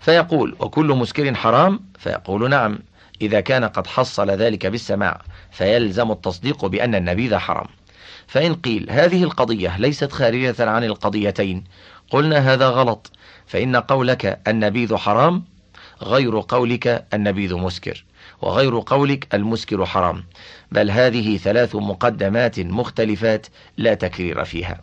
فيقول 0.00 0.56
وكل 0.60 0.86
مسكر 0.86 1.34
حرام؟ 1.34 1.80
فيقول 1.98 2.50
نعم. 2.50 2.78
إذا 3.22 3.40
كان 3.40 3.64
قد 3.64 3.86
حصل 3.86 4.30
ذلك 4.30 4.66
بالسماع 4.66 5.20
فيلزم 5.50 6.10
التصديق 6.10 6.66
بأن 6.66 6.94
النبيذ 6.94 7.36
حرام. 7.36 7.66
فإن 8.28 8.54
قيل 8.54 8.86
هذه 8.90 9.22
القضية 9.22 9.76
ليست 9.78 10.12
خارجة 10.12 10.70
عن 10.70 10.84
القضيتين. 10.84 11.64
قلنا 12.10 12.52
هذا 12.52 12.68
غلط. 12.68 13.12
فإن 13.46 13.76
قولك 13.76 14.40
النبيذ 14.48 14.96
حرام 14.96 15.44
غير 16.02 16.40
قولك 16.40 17.04
النبيذ 17.14 17.54
مسكر 17.54 18.04
وغير 18.42 18.80
قولك 18.86 19.34
المسكر 19.34 19.86
حرام. 19.86 20.24
بل 20.72 20.90
هذه 20.90 21.36
ثلاث 21.36 21.74
مقدمات 21.74 22.60
مختلفات 22.60 23.46
لا 23.76 23.94
تكرير 23.94 24.44
فيها. 24.44 24.80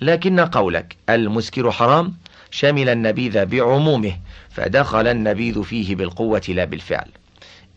لكن 0.00 0.40
قولك 0.40 0.96
المسكر 1.08 1.70
حرام 1.70 2.14
شمل 2.50 2.88
النبيذ 2.88 3.46
بعمومه 3.46 4.12
فدخل 4.50 5.06
النبيذ 5.06 5.62
فيه 5.62 5.96
بالقوة 5.96 6.42
لا 6.48 6.64
بالفعل. 6.64 7.08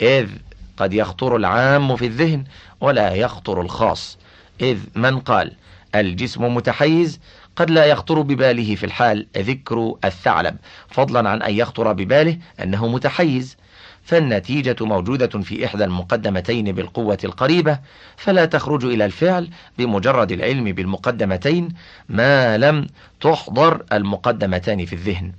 إذ 0.01 0.29
قد 0.77 0.93
يخطر 0.93 1.35
العام 1.35 1.95
في 1.95 2.05
الذهن 2.05 2.43
ولا 2.81 3.13
يخطر 3.13 3.61
الخاص. 3.61 4.17
إذ 4.63 4.77
من 4.95 5.19
قال 5.19 5.51
الجسم 5.95 6.55
متحيز 6.55 7.19
قد 7.55 7.69
لا 7.69 7.85
يخطر 7.85 8.21
بباله 8.21 8.75
في 8.75 8.85
الحال 8.85 9.27
ذكر 9.37 9.95
الثعلب. 10.05 10.55
فضلا 10.89 11.29
عن 11.29 11.41
أن 11.41 11.53
يخطر 11.53 11.93
بباله 11.93 12.37
أنه 12.63 12.87
متحيز. 12.87 13.57
فالنتيجة 14.03 14.75
موجودة 14.81 15.27
في 15.27 15.65
إحدى 15.65 15.83
المقدمتين 15.83 16.71
بالقوة 16.71 17.17
القريبة. 17.23 17.79
فلا 18.17 18.45
تخرج 18.45 18.85
إلى 18.85 19.05
الفعل 19.05 19.49
بمجرد 19.77 20.31
العلم 20.31 20.63
بالمقدمتين 20.63 21.69
ما 22.09 22.57
لم 22.57 22.87
تحضر 23.21 23.83
المقدمتان 23.93 24.85
في 24.85 24.93
الذهن. 24.93 25.31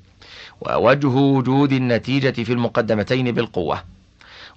ووجه 0.60 1.06
وجود 1.06 1.72
النتيجة 1.72 2.42
في 2.42 2.52
المقدمتين 2.52 3.32
بالقوة. 3.32 3.82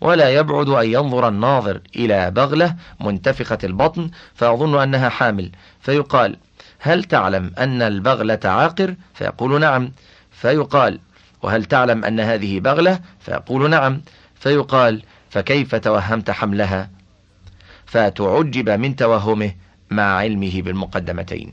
ولا 0.02 0.30
يبعد 0.30 0.70
أن 0.70 0.86
ينظر 0.92 1.28
الناظر 1.28 1.82
إلى 1.96 2.32
بغلة 2.32 2.76
منتفخة 3.02 3.58
البطن 3.64 4.10
فيظن 4.36 4.82
أنها 4.82 5.10
حامل. 5.10 5.52
فيقال 5.80 6.38
هل 6.80 7.04
تعلم 7.04 7.52
أن 7.58 7.82
البغلة 7.82 8.40
عاقر؟ 8.46 8.96
فيقول 9.14 9.60
نعم. 9.60 9.92
فيقال 10.32 11.00
وهل 11.42 11.66
تعلم 11.66 12.06
أن 12.06 12.20
هذه 12.20 12.60
بغلة؟ 12.60 13.00
فيقول 13.20 13.70
نعم. 13.70 14.02
فيقال 14.36 15.04
فكيف 15.30 15.76
توهمت 15.76 16.32
حملها؟ 16.32 16.90
فتعجب 17.86 18.70
من 18.70 18.96
توهمه 18.96 19.52
مع 19.92 20.04
علمه 20.04 20.62
بالمقدمتين. 20.62 21.52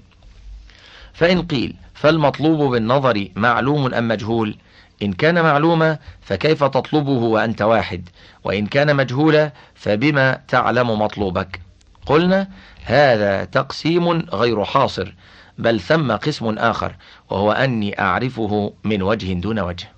فإن 1.13 1.43
قيل 1.43 1.77
فالمطلوب 1.95 2.71
بالنظر 2.73 3.29
معلوم 3.37 3.95
أم 3.95 4.09
مجهول؟ 4.09 4.57
إن 5.03 5.13
كان 5.13 5.43
معلوما 5.43 5.99
فكيف 6.21 6.65
تطلبه 6.65 7.11
وأنت 7.11 7.63
واحد 7.63 8.09
وإن 8.45 8.67
كان 8.67 8.97
مجهولا 8.97 9.53
فبما 9.75 10.41
تعلم 10.49 11.03
مطلوبك. 11.03 11.61
قلنا 12.07 12.49
هذا 12.85 13.45
تقسيم 13.45 14.09
غير 14.11 14.65
حاصر 14.65 15.15
بل 15.59 15.81
ثم 15.81 16.13
قسم 16.13 16.59
آخر 16.59 16.97
وهو 17.31 17.53
أني 17.53 18.01
أعرفه 18.01 18.73
من 18.85 19.03
وجه 19.03 19.33
دون 19.33 19.61
وجه. 19.61 19.89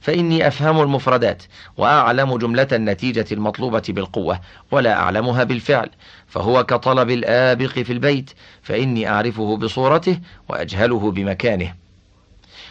فإني 0.00 0.46
أفهم 0.46 0.80
المفردات 0.80 1.42
وأعلم 1.76 2.36
جملة 2.36 2.68
النتيجة 2.72 3.26
المطلوبة 3.32 3.82
بالقوة 3.88 4.40
ولا 4.70 4.92
أعلمها 4.92 5.44
بالفعل. 5.44 5.90
فهو 6.26 6.64
كطلب 6.64 7.10
الآبق 7.10 7.66
في 7.66 7.92
البيت 7.92 8.30
فإني 8.62 9.08
أعرفه 9.08 9.56
بصورته 9.56 10.18
وأجهله 10.48 11.10
بمكانه. 11.10 11.83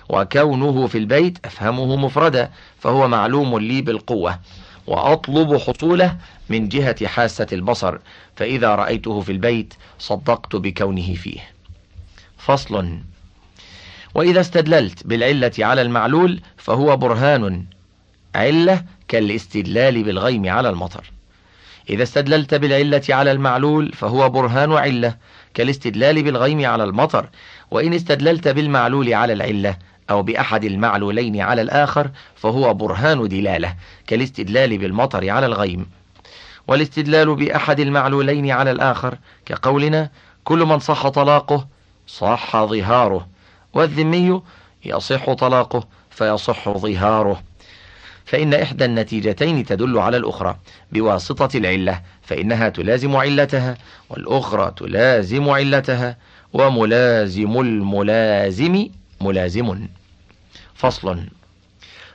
وكونه 0.09 0.87
في 0.87 0.97
البيت 0.97 1.45
أفهمه 1.45 1.95
مفردا 1.95 2.51
فهو 2.79 3.07
معلوم 3.07 3.59
لي 3.59 3.81
بالقوة 3.81 4.39
وأطلب 4.87 5.57
حصوله 5.57 6.17
من 6.49 6.69
جهة 6.69 7.07
حاسة 7.07 7.47
البصر 7.53 7.97
فإذا 8.35 8.75
رأيته 8.75 9.21
في 9.21 9.31
البيت 9.31 9.73
صدقت 9.99 10.55
بكونه 10.55 11.13
فيه. 11.13 11.39
فصل. 12.37 12.99
وإذا 14.15 14.41
استدللت 14.41 15.07
بالعلة 15.07 15.51
على 15.59 15.81
المعلول 15.81 16.41
فهو 16.57 16.97
برهان. 16.97 17.65
علة 18.35 18.85
كالاستدلال 19.07 20.03
بالغيم 20.03 20.49
على 20.49 20.69
المطر. 20.69 21.11
إذا 21.89 22.03
استدللت 22.03 22.53
بالعلة 22.55 23.01
على 23.09 23.31
المعلول 23.31 23.91
فهو 23.93 24.29
برهان 24.29 24.71
علة 24.71 25.17
كالاستدلال 25.53 26.23
بالغيم 26.23 26.65
على 26.65 26.83
المطر. 26.83 27.29
وإن 27.71 27.93
استدللت 27.93 28.47
بالمعلول 28.47 29.13
على 29.13 29.33
العلة 29.33 29.77
أو 30.09 30.23
بأحد 30.23 30.63
المعلولين 30.63 31.41
على 31.41 31.61
الآخر 31.61 32.11
فهو 32.35 32.73
برهان 32.73 33.27
دلالة 33.27 33.75
كالاستدلال 34.07 34.77
بالمطر 34.77 35.29
على 35.29 35.45
الغيم. 35.45 35.85
والاستدلال 36.67 37.35
بأحد 37.35 37.79
المعلولين 37.79 38.51
على 38.51 38.71
الآخر 38.71 39.17
كقولنا 39.45 40.09
كل 40.43 40.65
من 40.65 40.79
صح 40.79 41.07
طلاقه 41.07 41.67
صح 42.07 42.63
ظهاره 42.65 43.27
والذمي 43.73 44.41
يصح 44.85 45.33
طلاقه 45.33 45.87
فيصح 46.09 46.69
ظهاره. 46.69 47.43
فإن 48.25 48.53
إحدى 48.53 48.85
النتيجتين 48.85 49.65
تدل 49.65 49.97
على 49.99 50.17
الأخرى 50.17 50.57
بواسطة 50.91 51.57
العلة 51.57 52.01
فإنها 52.21 52.69
تلازم 52.69 53.15
علتها 53.15 53.77
والأخرى 54.09 54.73
تلازم 54.77 55.49
علتها 55.49 56.17
وملازم 56.53 57.59
الملازم 57.59 58.87
ملازم. 59.23 59.87
فصل. 60.75 61.19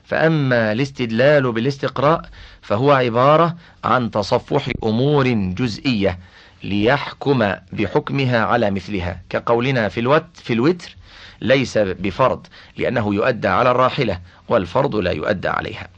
فأما 0.05 0.73
الاستدلال 0.73 1.53
بالاستقراء 1.53 2.23
فهو 2.63 2.93
عبارة 2.93 3.57
عن 3.85 4.11
تصفح 4.11 4.69
أمور 4.85 5.29
جزئية 5.29 6.19
ليحكم 6.63 7.55
بحكمها 7.73 8.45
على 8.45 8.71
مثلها. 8.71 9.21
كقولنا 9.31 9.89
في 9.89 10.01
الوت 10.01 10.27
في 10.35 10.53
الوتر 10.53 10.97
ليس 11.41 11.79
بفرض 11.79 12.47
لأنه 12.77 13.15
يؤدى 13.15 13.49
على 13.49 13.71
الراحلة 13.71 14.21
والفرض 14.49 14.97
لا 14.97 15.11
يؤدى 15.11 15.49
عليها. 15.49 15.89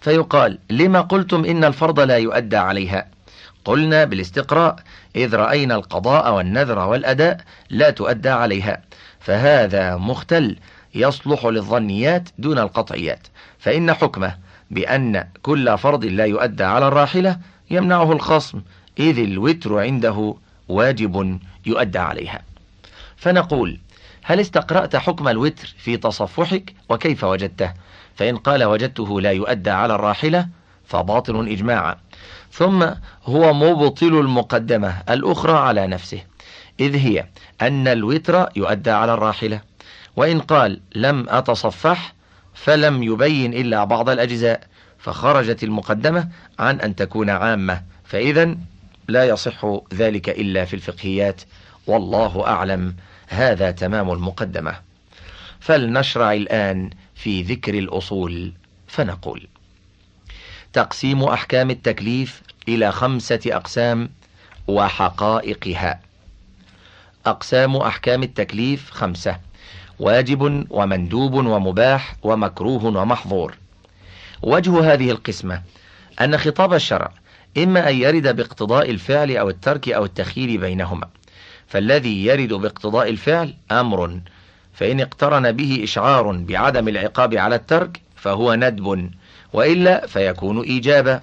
فيقال 0.00 0.58
لما 0.70 1.00
قلتم 1.00 1.44
إن 1.44 1.64
الفرض 1.64 2.00
لا 2.00 2.16
يؤدى 2.16 2.56
عليها؟ 2.56 3.06
قلنا 3.64 4.04
بالاستقراء 4.04 4.76
إذ 5.16 5.36
رأينا 5.36 5.74
القضاء 5.74 6.34
والنذر 6.34 6.78
والأداء 6.78 7.40
لا 7.70 7.90
تؤدى 7.90 8.28
عليها. 8.28 8.82
فهذا 9.28 9.96
مختل 9.96 10.56
يصلح 10.94 11.44
للظنيات 11.44 12.28
دون 12.38 12.58
القطعيات. 12.58 13.26
فإن 13.58 13.92
حكمه 13.92 14.36
بأن 14.70 15.28
كل 15.42 15.78
فرض 15.78 16.04
لا 16.04 16.24
يؤدى 16.24 16.64
على 16.64 16.88
الراحلة 16.88 17.38
يمنعه 17.70 18.12
الخصم 18.12 18.60
إذ 18.98 19.18
الوتر 19.18 19.78
عنده 19.78 20.34
واجب 20.68 21.38
يؤدى 21.66 21.98
عليها. 21.98 22.42
فنقول 23.16 23.78
هل 24.22 24.40
استقرأت 24.40 24.96
حكم 24.96 25.28
الوتر 25.28 25.74
في 25.78 25.96
تصفحك 25.96 26.74
وكيف 26.88 27.24
وجدته؟ 27.24 27.72
فإن 28.14 28.36
قال 28.36 28.64
وجدته 28.64 29.20
لا 29.20 29.32
يؤدى 29.32 29.70
على 29.70 29.94
الراحلة 29.94 30.48
فباطل 30.86 31.48
إجماعا. 31.48 31.96
ثم 32.52 32.86
هو 33.24 33.52
مبطل 33.54 34.20
المقدمة 34.20 35.02
الأخرى 35.08 35.58
على 35.58 35.86
نفسه. 35.86 36.22
إذ 36.80 36.96
هي 36.96 37.26
أن 37.62 37.88
الوتر 37.88 38.48
يؤدى 38.56 38.90
على 38.90 39.14
الراحلة 39.14 39.60
وإن 40.16 40.40
قال 40.40 40.80
لم 40.94 41.26
أتصفح 41.28 42.14
فلم 42.54 43.02
يبين 43.02 43.54
إلا 43.54 43.84
بعض 43.84 44.08
الأجزاء 44.08 44.66
فخرجت 44.98 45.64
المقدمة 45.64 46.28
عن 46.58 46.80
أن 46.80 46.96
تكون 46.96 47.30
عامة 47.30 47.82
فإذا 48.04 48.56
لا 49.08 49.24
يصح 49.24 49.80
ذلك 49.94 50.28
إلا 50.28 50.64
في 50.64 50.74
الفقهيات 50.74 51.40
والله 51.86 52.46
أعلم 52.46 52.94
هذا 53.28 53.70
تمام 53.70 54.10
المقدمة. 54.10 54.74
فلنشرع 55.60 56.32
الآن 56.32 56.90
في 57.14 57.42
ذكر 57.42 57.78
الأصول 57.78 58.52
فنقول 58.86 59.48
تقسيم 60.72 61.22
أحكام 61.22 61.70
التكليف 61.70 62.42
إلى 62.68 62.92
خمسة 62.92 63.40
أقسام 63.46 64.10
وحقائقها. 64.66 66.07
أقسام 67.30 67.76
أحكام 67.76 68.22
التكليف 68.22 68.90
خمسة 68.90 69.38
واجب 69.98 70.66
ومندوب 70.70 71.34
ومباح 71.34 72.16
ومكروه 72.22 72.84
ومحظور. 72.84 73.54
وجه 74.42 74.92
هذه 74.92 75.10
القسمة 75.10 75.62
أن 76.20 76.38
خطاب 76.38 76.74
الشرع 76.74 77.10
إما 77.58 77.90
أن 77.90 77.96
يرد 77.96 78.36
باقتضاء 78.36 78.90
الفعل 78.90 79.36
أو 79.36 79.48
الترك 79.48 79.88
أو 79.88 80.04
التخيير 80.04 80.60
بينهما. 80.60 81.08
فالذي 81.66 82.24
يرد 82.24 82.52
باقتضاء 82.52 83.10
الفعل 83.10 83.54
أمر 83.70 84.20
فإن 84.74 85.00
اقترن 85.00 85.52
به 85.52 85.80
إشعار 85.82 86.32
بعدم 86.32 86.88
العقاب 86.88 87.34
على 87.34 87.54
الترك 87.54 88.00
فهو 88.16 88.54
ندب 88.54 89.10
وإلا 89.52 90.06
فيكون 90.06 90.60
إيجابا. 90.60 91.22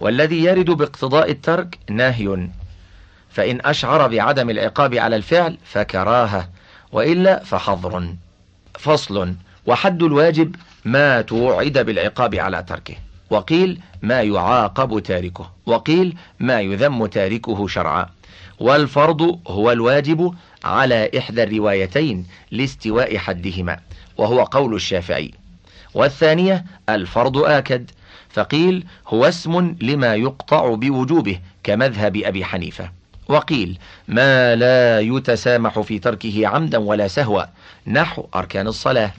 والذي 0.00 0.44
يرد 0.44 0.70
باقتضاء 0.70 1.30
الترك 1.30 1.78
نهي 1.90 2.48
فإن 3.30 3.58
أشعر 3.64 4.08
بعدم 4.08 4.50
العقاب 4.50 4.94
على 4.94 5.16
الفعل 5.16 5.58
فكراهة 5.64 6.48
وإلا 6.92 7.44
فحظر 7.44 8.14
فصل. 8.78 9.34
وحد 9.66 10.02
الواجب 10.02 10.56
ما 10.84 11.20
توعد 11.22 11.78
بالعقاب 11.78 12.34
على 12.34 12.62
تركه. 12.62 12.94
وقيل 13.30 13.80
ما 14.02 14.22
يعاقب 14.22 15.02
تاركه 15.02 15.50
وقيل 15.66 16.16
ما 16.40 16.60
يذم 16.60 17.06
تاركه 17.06 17.68
شرعا. 17.68 18.06
والفرض 18.58 19.40
هو 19.46 19.72
الواجب 19.72 20.34
على 20.64 21.10
إحدى 21.18 21.42
الروايتين 21.42 22.26
لاستواء 22.50 23.18
حدهما 23.18 23.80
وهو 24.18 24.44
قول 24.44 24.74
الشافعي. 24.74 25.30
والثانية 25.94 26.64
الفرض 26.88 27.38
آكد 27.38 27.90
فقيل 28.28 28.86
هو 29.08 29.24
اسم 29.24 29.76
لما 29.80 30.14
يقطع 30.14 30.74
بوجوبه 30.74 31.40
كمذهب 31.64 32.16
أبي 32.16 32.44
حنيفة. 32.44 32.99
وقيل 33.30 33.78
ما 34.08 34.56
لا 34.56 35.00
يتسامح 35.00 35.80
في 35.80 35.98
تركه 35.98 36.46
عمدا 36.46 36.78
ولا 36.78 37.08
سهوا. 37.08 37.42
نحو 37.86 38.26
أركان 38.34 38.66
الصلاة. 38.66 39.10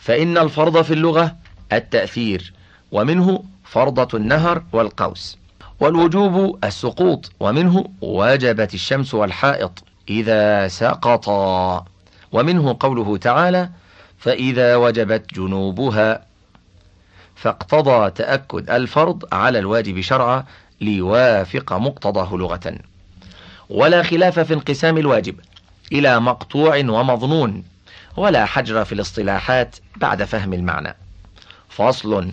فإن 0.00 0.38
الفرض 0.38 0.82
في 0.82 0.94
اللغة 0.94 1.36
التأثير 1.72 2.52
ومنه 2.92 3.44
فرضة 3.64 4.18
النهر 4.18 4.62
والقوس. 4.72 5.38
والوجوب 5.80 6.58
السقوط 6.64 7.32
ومنه 7.40 7.84
وجبت 8.00 8.74
الشمس 8.74 9.14
والحائط 9.14 9.84
إذا 10.10 10.68
سقطا. 10.68 11.84
ومنه 12.32 12.76
قوله 12.80 13.16
تعالى 13.16 13.70
فإذا 14.18 14.76
وجبت 14.76 15.34
جنوبها 15.34 16.26
فاقتضى 17.34 18.10
تأكد 18.10 18.70
الفرض 18.70 19.24
على 19.32 19.58
الواجب 19.58 20.00
شرعا 20.00 20.44
ليوافق 20.80 21.72
مقتضاه 21.72 22.34
لغة. 22.34 22.78
ولا 23.70 24.02
خلاف 24.02 24.40
في 24.40 24.54
انقسام 24.54 24.98
الواجب 24.98 25.40
إلى 25.92 26.20
مقطوع 26.20 26.76
ومظنون 26.76 27.64
ولا 28.16 28.44
حجر 28.44 28.84
في 28.84 28.92
الاصطلاحات 28.92 29.76
بعد 29.96 30.24
فهم 30.24 30.52
المعنى. 30.52 30.96
فصل 31.68 32.30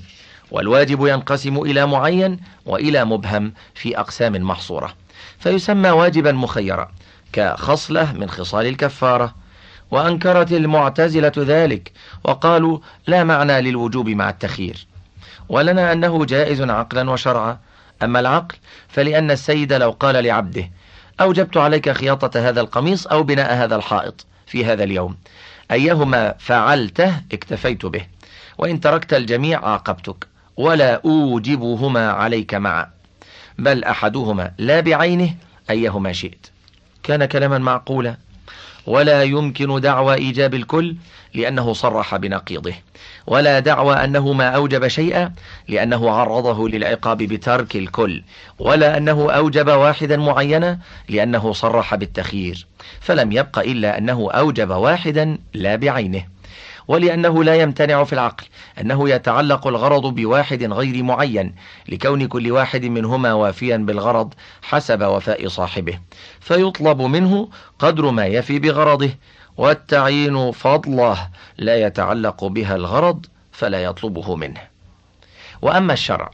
والواجب 0.52 1.06
ينقسم 1.06 1.58
إلى 1.58 1.86
معين 1.86 2.40
وإلى 2.66 3.06
مبهم 3.06 3.54
في 3.76 4.00
أقسام 4.00 4.34
محصورة 4.34 4.94
فيسمى 5.40 5.90
واجبا 5.90 6.32
مخيرا 6.32 6.92
كخصلة 7.34 8.14
من 8.14 8.30
خصال 8.30 8.66
الكفارة 8.66 9.36
وأنكرت 9.92 10.52
المعتزلة 10.52 11.32
ذلك 11.38 11.92
وقالوا 12.24 12.80
لا 13.08 13.24
معنى 13.24 13.62
للوجوب 13.62 14.10
مع 14.10 14.30
التخيير. 14.30 14.88
ولنا 15.50 15.92
أنه 15.92 16.26
جائز 16.26 16.62
عقلا 16.62 17.12
وشرعا 17.12 17.60
أما 18.04 18.20
العقل 18.20 18.56
فلأن 18.88 19.32
السيد 19.32 19.74
لو 19.74 19.92
قال 19.92 20.24
لعبده 20.24 20.70
أوجبت 21.22 21.58
عليك 21.58 21.90
خياطة 21.90 22.50
هذا 22.50 22.62
القميص 22.62 23.08
أو 23.08 23.24
بناء 23.24 23.54
هذا 23.54 23.76
الحائط 23.76 24.26
في 24.46 24.66
هذا 24.66 24.84
اليوم. 24.84 25.18
أيهما 25.72 26.36
فعلته 26.40 27.22
اكتفيت 27.32 27.86
به. 27.86 28.06
وإن 28.58 28.80
تركت 28.80 29.14
الجميع 29.14 29.66
عاقبتك. 29.66 30.28
ولا 30.58 31.02
أوجبهما 31.06 32.12
عليك 32.12 32.54
معا. 32.54 32.90
بل 33.60 33.84
أحدهما 33.84 34.52
لا 34.58 34.80
بعينه 34.80 35.36
أيهما 35.70 36.14
شئت. 36.14 36.48
كان 37.04 37.26
كلاما 37.26 37.58
معقولا. 37.58 38.18
ولا 38.88 39.24
يمكن 39.24 39.80
دعوى 39.80 40.16
إيجاب 40.16 40.54
الكل 40.54 40.96
لأنه 41.34 41.74
صرح 41.74 42.16
بنقيضه. 42.16 42.74
ولا 43.28 43.60
دعوى 43.60 43.96
أنه 43.96 44.34
ما 44.34 44.48
أوجب 44.48 44.88
شيئا 44.88 45.34
لأنه 45.68 46.12
عرضه 46.12 46.70
للعقاب 46.70 47.18
بترك 47.18 47.76
الكل. 47.76 48.24
ولا 48.60 48.98
أنه 48.98 49.32
أوجب 49.32 49.68
واحدا 49.68 50.18
معينا 50.18 50.80
لأنه 51.10 51.54
صرح 51.54 51.96
بالتخيير. 51.96 52.68
فلم 53.00 53.32
يبق 53.32 53.60
إلا 53.60 53.98
أنه 53.98 54.32
أوجب 54.32 54.70
واحدا 54.70 55.38
لا 55.54 55.76
بعينه. 55.76 56.35
ولأنه 56.88 57.44
لا 57.44 57.56
يمتنع 57.56 58.04
في 58.04 58.14
العقل 58.14 58.46
أنه 58.82 59.10
يتعلق 59.10 59.68
الغرض 59.68 60.16
بواحد 60.16 60.64
غير 60.64 61.04
معين 61.04 61.56
لكون 61.90 62.28
كل 62.28 62.52
واحد 62.52 62.86
منهما 62.86 63.34
وافيا 63.34 63.78
بالغرض 63.78 64.34
حسب 64.62 65.02
وفاء 65.02 65.48
صاحبه. 65.48 66.00
فيطلب 66.40 67.02
منه 67.02 67.50
قدر 67.80 68.12
ما 68.12 68.26
يفي 68.26 68.60
بغرضه 68.60 69.10
والتعيين 69.58 70.52
فضله 70.52 71.30
لا 71.58 71.76
يتعلق 71.88 72.46
بها 72.46 72.76
الغرض 72.76 73.26
فلا 73.52 73.84
يطلبه 73.84 74.36
منه. 74.36 74.62
وأما 75.62 75.94
الشرع 75.94 76.32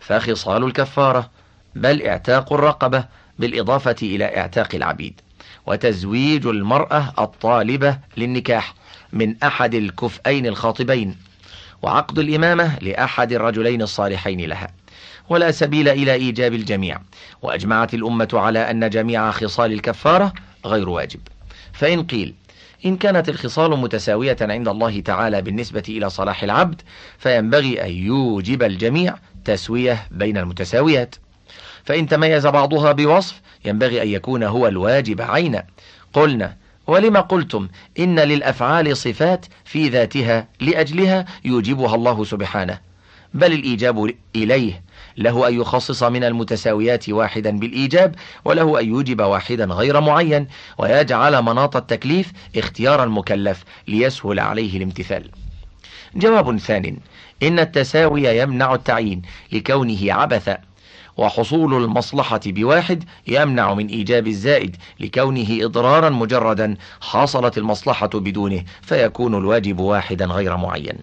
فخصال 0.00 0.64
الكفارة 0.64 1.30
بل 1.74 2.02
إعتاق 2.02 2.52
الرقبة 2.52 3.04
بالإضافة 3.38 3.96
إلى 4.02 4.36
إعتاق 4.36 4.74
العبيد 4.74 5.20
وتزويج 5.66 6.46
المرأة 6.46 7.12
الطالبة 7.18 7.98
للنكاح. 8.16 8.74
من 9.14 9.42
أحد 9.42 9.74
الكفئين 9.74 10.46
الخاطبين 10.46 11.16
وعقد 11.82 12.18
الإمامة 12.18 12.78
لأحد 12.78 13.32
الرجلين 13.32 13.82
الصالحين 13.82 14.40
لها. 14.40 14.68
ولا 15.28 15.50
سبيل 15.50 15.88
إلى 15.88 16.12
إيجاب 16.12 16.54
الجميع 16.54 17.00
وأجمعت 17.42 17.94
الأمة 17.94 18.28
على 18.32 18.70
أن 18.70 18.90
جميع 18.90 19.30
خصال 19.30 19.72
الكفارة 19.72 20.32
غير 20.66 20.88
واجب. 20.88 21.20
فإن 21.72 22.02
قيل 22.02 22.34
إن 22.86 22.96
كانت 22.96 23.28
الخصال 23.28 23.70
متساوية 23.70 24.36
عند 24.40 24.68
الله 24.68 25.00
تعالى 25.00 25.42
بالنسبة 25.42 25.82
إلى 25.88 26.10
صلاح 26.10 26.42
العبد 26.42 26.82
فينبغي 27.18 27.84
أن 27.84 27.90
يوجب 27.90 28.62
الجميع 28.62 29.14
تسوية 29.44 30.06
بين 30.10 30.38
المتساويات. 30.38 31.14
فإن 31.84 32.08
تميز 32.08 32.46
بعضها 32.46 32.92
بوصف 32.92 33.40
ينبغي 33.64 34.02
أن 34.02 34.08
يكون 34.08 34.42
هو 34.42 34.68
الواجب 34.68 35.20
عينا. 35.20 35.66
قلنا 36.12 36.56
ولما 36.86 37.20
قلتم 37.20 37.68
إن 37.98 38.20
للأفعال 38.20 38.96
صفات 38.96 39.46
في 39.64 39.88
ذاتها 39.88 40.48
لأجلها 40.60 41.26
يوجبها 41.44 41.94
الله 41.94 42.24
سبحانه 42.24 42.78
بل 43.34 43.52
الإيجاب 43.52 44.14
إليه 44.36 44.82
له 45.16 45.48
أن 45.48 45.60
يخصص 45.60 46.02
من 46.02 46.24
المتساويات 46.24 47.08
واحدا 47.08 47.58
بالإيجاب 47.58 48.14
وله 48.44 48.80
أن 48.80 48.88
يوجب 48.88 49.22
واحدا 49.22 49.64
غير 49.64 50.00
معين 50.00 50.46
ويجعل 50.78 51.42
مناط 51.42 51.76
التكليف 51.76 52.32
اختيار 52.56 53.04
المكلف 53.04 53.64
ليسهل 53.88 54.40
عليه 54.40 54.76
الامتثال. 54.76 55.30
جواب 56.16 56.58
ثان 56.58 56.96
إن 57.42 57.58
التساوي 57.58 58.22
يمنع 58.22 58.74
التعيين 58.74 59.22
لكونه 59.52 60.12
عبثا 60.12 60.58
وحصول 61.16 61.84
المصلحة 61.84 62.40
بواحد 62.46 63.04
يمنع 63.26 63.74
من 63.74 63.86
إيجاب 63.86 64.26
الزائد 64.26 64.76
لكونه 65.00 65.46
إضرارا 65.50 66.10
مجردا 66.10 66.76
حصلت 67.00 67.58
المصلحة 67.58 68.10
بدونه 68.14 68.64
فيكون 68.82 69.34
الواجب 69.34 69.78
واحدا 69.78 70.26
غير 70.26 70.56
معين. 70.56 70.98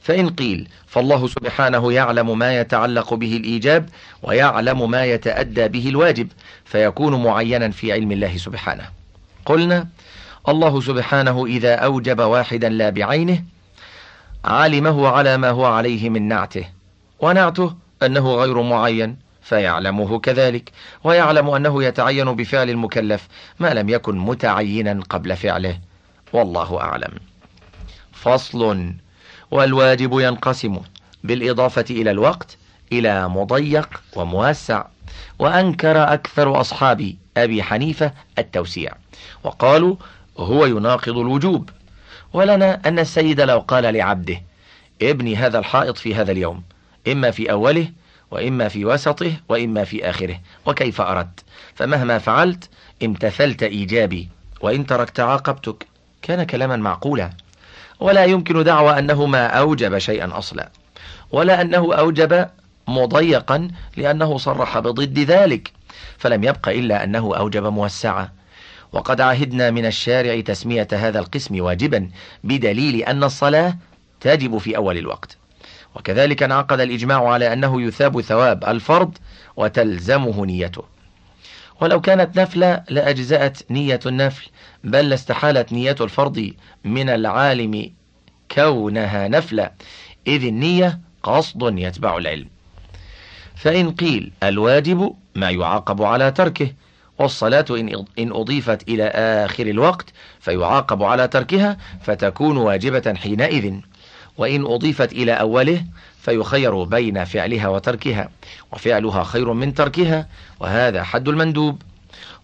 فإن 0.00 0.28
قيل 0.28 0.68
فالله 0.86 1.26
سبحانه 1.28 1.92
يعلم 1.92 2.38
ما 2.38 2.60
يتعلق 2.60 3.14
به 3.14 3.36
الإيجاب 3.36 3.88
ويعلم 4.22 4.90
ما 4.90 5.04
يتأدى 5.04 5.68
به 5.68 5.88
الواجب 5.88 6.28
فيكون 6.64 7.22
معينا 7.22 7.70
في 7.70 7.92
علم 7.92 8.12
الله 8.12 8.36
سبحانه. 8.36 8.84
قلنا 9.46 9.88
الله 10.48 10.80
سبحانه 10.80 11.46
إذا 11.46 11.74
أوجب 11.74 12.20
واحدا 12.20 12.68
لا 12.68 12.90
بعينه 12.90 13.44
علمه 14.44 15.08
على 15.08 15.36
ما 15.36 15.50
هو 15.50 15.64
عليه 15.64 16.08
من 16.10 16.28
نعته 16.28 16.64
ونعته 17.20 17.74
أنه 18.02 18.34
غير 18.34 18.62
معين 18.62 19.16
فيعلمه 19.42 20.18
كذلك 20.18 20.72
ويعلم 21.04 21.50
أنه 21.50 21.84
يتعين 21.84 22.36
بفعل 22.36 22.70
المكلف 22.70 23.28
ما 23.60 23.74
لم 23.74 23.88
يكن 23.88 24.18
متعينا 24.18 25.00
قبل 25.10 25.36
فعله. 25.36 25.78
والله 26.32 26.80
أعلم. 26.80 27.12
فصل. 28.12 28.92
والواجب 29.50 30.18
ينقسم 30.18 30.80
بالإضافة 31.24 31.84
إلى 31.90 32.10
الوقت 32.10 32.56
إلى 32.92 33.28
مضيق 33.28 34.02
وموسع 34.16 34.84
وأنكر 35.38 36.02
أكثر 36.02 36.60
أصحاب 36.60 37.14
أبي 37.36 37.62
حنيفة 37.62 38.12
التوسيع. 38.38 38.92
وقالوا 39.44 39.96
هو 40.38 40.66
يناقض 40.66 41.18
الوجوب. 41.18 41.70
ولنا 42.32 42.80
أن 42.86 42.98
السيد 42.98 43.40
لو 43.40 43.58
قال 43.58 43.94
لعبده 43.94 44.42
ابني 45.02 45.36
هذا 45.36 45.58
الحائط 45.58 45.98
في 45.98 46.14
هذا 46.14 46.32
اليوم. 46.32 46.62
إما 47.08 47.30
في 47.30 47.50
أوله 47.50 47.88
وإما 48.30 48.68
في 48.68 48.84
وسطه 48.84 49.32
وإما 49.48 49.84
في 49.84 50.10
آخره. 50.10 50.40
وكيف 50.66 51.00
أردت؟ 51.00 51.40
فمهما 51.74 52.18
فعلت 52.18 52.68
امتثلت 53.02 53.62
إيجابي. 53.62 54.28
وإن 54.60 54.86
تركت 54.86 55.20
عاقبتك. 55.20 55.86
كان 56.22 56.42
كلاما 56.42 56.76
معقولا. 56.76 57.30
ولا 58.00 58.24
يمكن 58.24 58.64
دعوى 58.64 58.98
أنه 58.98 59.26
ما 59.26 59.46
أوجب 59.46 59.98
شيئا 59.98 60.38
أصلا. 60.38 60.70
ولا 61.32 61.60
أنه 61.60 61.94
أوجب 61.94 62.48
مضيقا 62.88 63.68
لأنه 63.96 64.38
صرح 64.38 64.78
بضد 64.78 65.18
ذلك. 65.18 65.72
فلم 66.18 66.44
يبق 66.44 66.68
إلا 66.68 67.04
أنه 67.04 67.36
أوجب 67.36 67.66
موسعة 67.66 68.32
وقد 68.92 69.20
عهدنا 69.20 69.70
من 69.70 69.86
الشارع 69.86 70.40
تسمية 70.40 70.88
هذا 70.92 71.18
القسم 71.18 71.60
واجبا 71.60 72.10
بدليل 72.44 73.02
أن 73.02 73.24
الصلاة 73.24 73.76
تجب 74.20 74.58
في 74.58 74.76
أول 74.76 74.98
الوقت. 74.98 75.39
وكذلك 75.94 76.42
انعقد 76.42 76.80
الإجماع 76.80 77.28
على 77.28 77.52
أنه 77.52 77.82
يثاب 77.82 78.20
ثواب 78.20 78.64
الفرض 78.64 79.18
وتلزمه 79.56 80.46
نيته. 80.46 80.84
ولو 81.80 82.00
كانت 82.00 82.40
نفلة 82.40 82.84
لأجزأت 82.90 83.70
نية 83.70 84.00
النفل 84.06 84.50
بل 84.84 85.08
لاستحالت 85.08 85.72
نية 85.72 85.96
الفرض 86.00 86.52
من 86.84 87.08
العالم 87.08 87.90
كونها 88.50 89.28
نفلة 89.28 89.70
إذ 90.26 90.44
النية 90.44 91.00
قصد 91.22 91.78
يتبع 91.78 92.16
العلم. 92.16 92.48
فإن 93.56 93.90
قيل 93.90 94.32
الواجب 94.42 95.14
ما 95.34 95.50
يعاقب 95.50 96.02
على 96.02 96.30
تركه 96.30 96.72
والصلاة 97.18 97.64
إن 98.18 98.32
أضيفت 98.32 98.88
إلى 98.88 99.04
آخر 99.04 99.66
الوقت 99.66 100.06
فيعاقب 100.40 101.02
على 101.02 101.28
تركها 101.28 101.76
فتكون 102.02 102.56
واجبة 102.56 103.14
حينئذ. 103.14 103.80
وإن 104.38 104.66
أضيفت 104.66 105.12
إلى 105.12 105.32
أوله 105.32 105.84
فيخير 106.20 106.84
بين 106.84 107.24
فعلها 107.24 107.68
وتركها 107.68 108.28
وفعلها 108.72 109.24
خير 109.24 109.52
من 109.52 109.74
تركها 109.74 110.28
وهذا 110.60 111.02
حد 111.02 111.28
المندوب. 111.28 111.82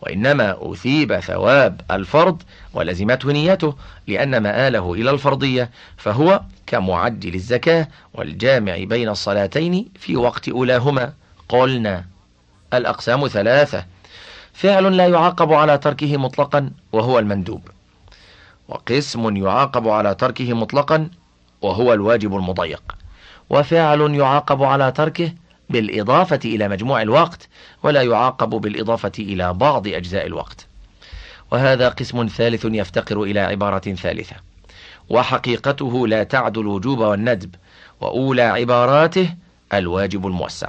وإنما 0.01 0.73
أثيب 0.73 1.21
ثواب 1.21 1.81
الفرض 1.91 2.43
ولزمته 2.75 3.33
نيته 3.33 3.75
لأن 4.07 4.43
مآله 4.43 4.95
إلى 4.95 5.11
الفرضية 5.11 5.71
فهو 5.97 6.41
كمعجل 6.67 7.35
الزكاة 7.35 7.89
والجامع 8.15 8.77
بين 8.85 9.09
الصلاتين 9.09 9.89
في 9.99 10.17
وقت 10.17 10.49
أولاهما. 10.49 11.13
قلنا 11.49 12.05
الأقسام 12.75 13.29
ثلاثة 13.29 13.85
فعل 14.53 14.97
لا 14.97 15.07
يعاقب 15.07 15.53
على 15.53 15.79
تركه 15.79 16.17
مطلقا 16.17 16.71
وهو 16.93 17.19
المندوب. 17.19 17.69
وقسم 18.69 19.37
يعاقب 19.37 19.89
على 19.89 20.15
تركه 20.15 20.53
مطلقا 20.55 21.11
وهو 21.63 21.93
الواجب 21.93 22.37
المضيق. 22.37 22.83
وفعل 23.51 24.15
يعاقب 24.15 24.63
على 24.63 24.93
تركه 24.93 25.33
بالإضافة 25.71 26.41
إلى 26.45 26.69
مجموع 26.69 27.03
الوقت 27.03 27.49
ولا 27.83 28.03
يعاقب 28.03 28.51
بالإضافة 28.51 29.13
إلى 29.19 29.53
بعض 29.53 29.89
أجزاء 29.89 30.27
الوقت. 30.27 30.67
وهذا 31.51 31.89
قسم 31.89 32.27
ثالث 32.27 32.67
يفتقر 32.71 33.23
إلى 33.23 33.41
عبارة 33.41 33.95
ثالثة. 33.95 34.37
وحقيقته 35.09 36.07
لا 36.07 36.23
تعد 36.23 36.59
الوجوب 36.59 36.99
والندب 36.99 37.55
وأولى 38.01 38.43
عباراته 38.43 39.35
الواجب 39.73 40.27
الموسع. 40.27 40.69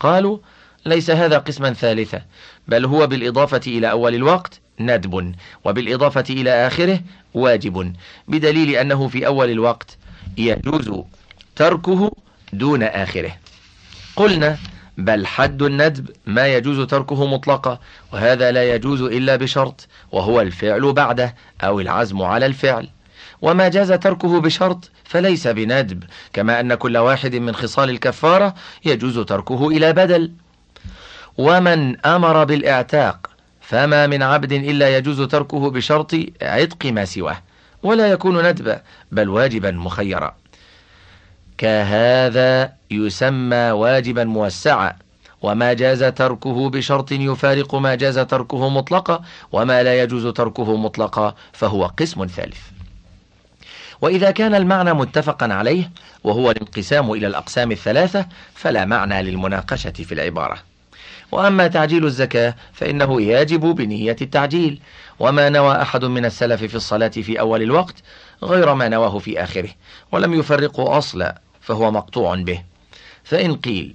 قالوا 0.00 0.38
ليس 0.86 1.10
هذا 1.10 1.38
قسما 1.38 1.72
ثالثا 1.72 2.22
بل 2.68 2.84
هو 2.84 3.06
بالإضافة 3.06 3.60
إلى 3.66 3.90
أول 3.90 4.14
الوقت 4.14 4.60
ندب 4.80 5.34
وبالإضافة 5.64 6.24
إلى 6.30 6.66
آخره 6.66 7.00
واجب 7.34 7.92
بدليل 8.28 8.76
أنه 8.76 9.08
في 9.08 9.26
أول 9.26 9.50
الوقت 9.50 9.96
يجوز 10.38 11.04
تركه 11.56 12.12
دون 12.52 12.82
آخره. 12.82 13.32
قلنا 14.16 14.58
بل 14.98 15.26
حد 15.26 15.62
الندب 15.62 16.10
ما 16.26 16.46
يجوز 16.46 16.86
تركه 16.86 17.26
مطلقا 17.26 17.78
وهذا 18.12 18.50
لا 18.50 18.74
يجوز 18.74 19.02
إلا 19.02 19.36
بشرط 19.36 19.88
وهو 20.12 20.40
الفعل 20.40 20.92
بعده 20.92 21.34
أو 21.60 21.80
العزم 21.80 22.22
على 22.22 22.46
الفعل. 22.46 22.88
وما 23.42 23.68
جاز 23.68 23.92
تركه 23.92 24.40
بشرط 24.40 24.90
فليس 25.04 25.46
بندب 25.48 26.04
كما 26.32 26.60
أن 26.60 26.74
كل 26.74 26.96
واحد 26.96 27.34
من 27.34 27.54
خصال 27.54 27.90
الكفارة 27.90 28.54
يجوز 28.84 29.18
تركه 29.18 29.68
إلى 29.68 29.92
بدل. 29.92 30.32
ومن 31.38 32.06
أمر 32.06 32.44
بالإعتاق 32.44 33.30
فما 33.60 34.06
من 34.06 34.22
عبد 34.22 34.52
إلا 34.52 34.96
يجوز 34.96 35.20
تركه 35.22 35.70
بشرط 35.70 36.14
عتق 36.42 36.86
ما 36.86 37.04
سواه. 37.04 37.42
ولا 37.86 38.06
يكون 38.06 38.48
ندبا 38.48 38.82
بل 39.12 39.28
واجبا 39.28 39.70
مخيرا. 39.70 40.34
كهذا 41.58 42.72
يسمى 42.90 43.70
واجبا 43.70 44.24
موسعا. 44.24 44.92
وما 45.42 45.72
جاز 45.72 46.04
تركه 46.04 46.70
بشرط 46.70 47.12
يفارق 47.12 47.74
ما 47.74 47.94
جاز 47.94 48.18
تركه 48.18 48.68
مطلقا 48.68 49.24
وما 49.52 49.82
لا 49.82 50.02
يجوز 50.02 50.26
تركه 50.26 50.76
مطلقا 50.76 51.34
فهو 51.52 51.86
قسم 51.86 52.26
ثالث. 52.26 52.60
وإذا 54.00 54.30
كان 54.30 54.54
المعنى 54.54 54.92
متفقا 54.92 55.54
عليه 55.54 55.90
وهو 56.24 56.50
الانقسام 56.50 57.12
إلى 57.12 57.26
الأقسام 57.26 57.72
الثلاثة 57.72 58.26
فلا 58.54 58.84
معنى 58.84 59.22
للمناقشة 59.22 59.90
في 59.90 60.12
العبارة. 60.12 60.75
وأما 61.32 61.66
تعجيل 61.66 62.04
الزكاة 62.04 62.54
فإنه 62.72 63.22
يجب 63.22 63.60
بنية 63.60 64.16
التعجيل. 64.22 64.80
وما 65.18 65.48
نوى 65.48 65.82
أحد 65.82 66.04
من 66.04 66.24
السلف 66.24 66.64
في 66.64 66.74
الصلاة 66.74 67.08
في 67.08 67.40
أول 67.40 67.62
الوقت 67.62 67.94
غير 68.42 68.74
ما 68.74 68.88
نواه 68.88 69.18
في 69.18 69.42
آخره 69.42 69.70
ولم 70.12 70.34
يفرقوا 70.34 70.98
أصلا 70.98 71.40
فهو 71.60 71.90
مقطوع 71.90 72.34
به. 72.34 72.62
فإن 73.24 73.56
قيل 73.56 73.94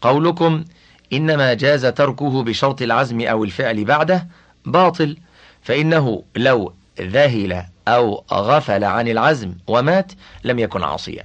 قولكم 0.00 0.64
إنما 1.12 1.54
جاز 1.54 1.86
تركه 1.86 2.42
بشرط 2.42 2.82
العزم 2.82 3.20
أو 3.20 3.44
الفعل 3.44 3.84
بعده 3.84 4.28
باطل 4.64 5.16
فإنه 5.62 6.22
لو 6.36 6.72
ذهل 7.00 7.64
أو 7.88 8.24
غفل 8.32 8.84
عن 8.84 9.08
العزم 9.08 9.52
ومات 9.66 10.12
لم 10.44 10.58
يكن 10.58 10.82
عاصيا. 10.82 11.24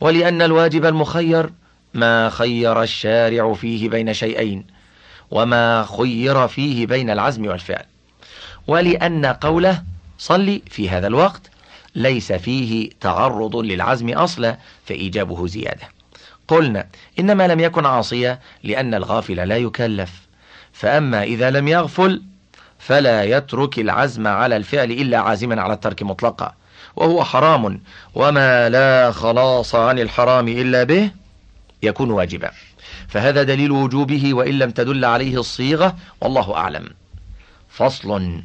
ولأن 0.00 0.42
الواجب 0.42 0.86
المخير 0.86 1.50
ما 1.96 2.30
خير 2.30 2.82
الشارع 2.82 3.52
فيه 3.52 3.88
بين 3.88 4.14
شيئين 4.14 4.66
وما 5.30 5.86
خير 5.98 6.48
فيه 6.48 6.86
بين 6.86 7.10
العزم 7.10 7.46
والفعل. 7.46 7.84
ولأن 8.66 9.26
قوله 9.26 9.82
صلي 10.18 10.62
في 10.70 10.90
هذا 10.90 11.06
الوقت 11.06 11.50
ليس 11.94 12.32
فيه 12.32 12.90
تعرض 13.00 13.56
للعزم 13.56 14.10
أصلا 14.10 14.56
فإيجابه 14.86 15.46
زيادة. 15.46 15.88
قلنا 16.48 16.86
إنما 17.18 17.48
لم 17.48 17.60
يكن 17.60 17.86
عاصيا 17.86 18.38
لأن 18.64 18.94
الغافل 18.94 19.48
لا 19.48 19.56
يكلف. 19.56 20.26
فأما 20.72 21.22
إذا 21.22 21.50
لم 21.50 21.68
يغفل 21.68 22.22
فلا 22.78 23.24
يترك 23.24 23.78
العزم 23.78 24.26
على 24.26 24.56
الفعل 24.56 24.90
إلا 24.90 25.18
عازما 25.18 25.62
على 25.62 25.72
الترك 25.74 26.02
مطلقا 26.02 26.54
وهو 26.96 27.24
حرام 27.24 27.80
وما 28.14 28.68
لا 28.68 29.12
خلاص 29.12 29.74
عن 29.74 29.98
الحرام 29.98 30.48
إلا 30.48 30.82
به 30.84 31.10
يكون 31.82 32.10
واجبا. 32.10 32.50
فهذا 33.08 33.42
دليل 33.42 33.70
وجوبه 33.70 34.34
وإن 34.34 34.58
لم 34.58 34.70
تدل 34.70 35.04
عليه 35.04 35.40
الصيغة 35.40 35.96
والله 36.20 36.56
أعلم. 36.56 36.88
فصل. 37.68 38.42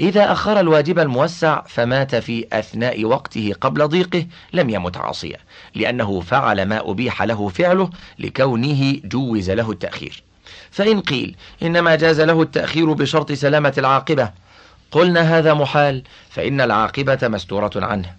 إذا 0.00 0.32
أخر 0.32 0.60
الواجب 0.60 0.98
الموسع 0.98 1.62
فمات 1.62 2.14
في 2.14 2.46
أثناء 2.52 3.04
وقته 3.04 3.52
قبل 3.60 3.88
ضيقه 3.88 4.26
لم 4.52 4.70
يمت 4.70 4.96
عاصيا 4.96 5.36
لأنه 5.74 6.20
فعل 6.20 6.66
ما 6.66 6.90
أبيح 6.90 7.22
له 7.22 7.48
فعله 7.48 7.90
لكونه 8.18 9.00
جوز 9.04 9.50
له 9.50 9.70
التأخير. 9.70 10.22
فإن 10.70 11.00
قيل 11.00 11.36
إنما 11.62 11.94
جاز 11.94 12.20
له 12.20 12.42
التأخير 12.42 12.92
بشرط 12.92 13.32
سلامة 13.32 13.74
العاقبة 13.78 14.30
قلنا 14.90 15.38
هذا 15.38 15.54
محال 15.54 16.02
فإن 16.30 16.60
العاقبة 16.60 17.18
مستورة 17.22 17.70
عنه. 17.76 18.16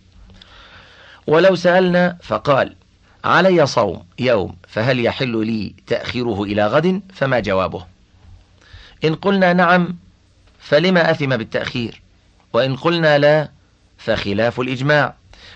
ولو 1.28 1.55
سألنا 1.55 2.18
فقال 2.24 2.76
علي 3.24 3.65
صوم 3.65 4.05
يوم 4.19 4.55
فهل 4.67 5.05
يحل 5.05 5.45
لي 5.45 5.74
تأخيره 5.88 6.43
إلى 6.43 6.67
غد؟ 6.67 7.01
فما 7.13 7.39
جوابه. 7.39 7.86
إن 9.05 9.15
قلنا 9.15 9.53
نعم 9.53 9.95
فلما 10.59 11.11
أثم 11.11 11.38
بالتأخير؟ 11.38 12.01
وإن 12.53 12.76
قلنا 12.76 13.17
لا 13.17 13.49
فخلاف 13.97 14.59
الإجماع. 14.59 15.13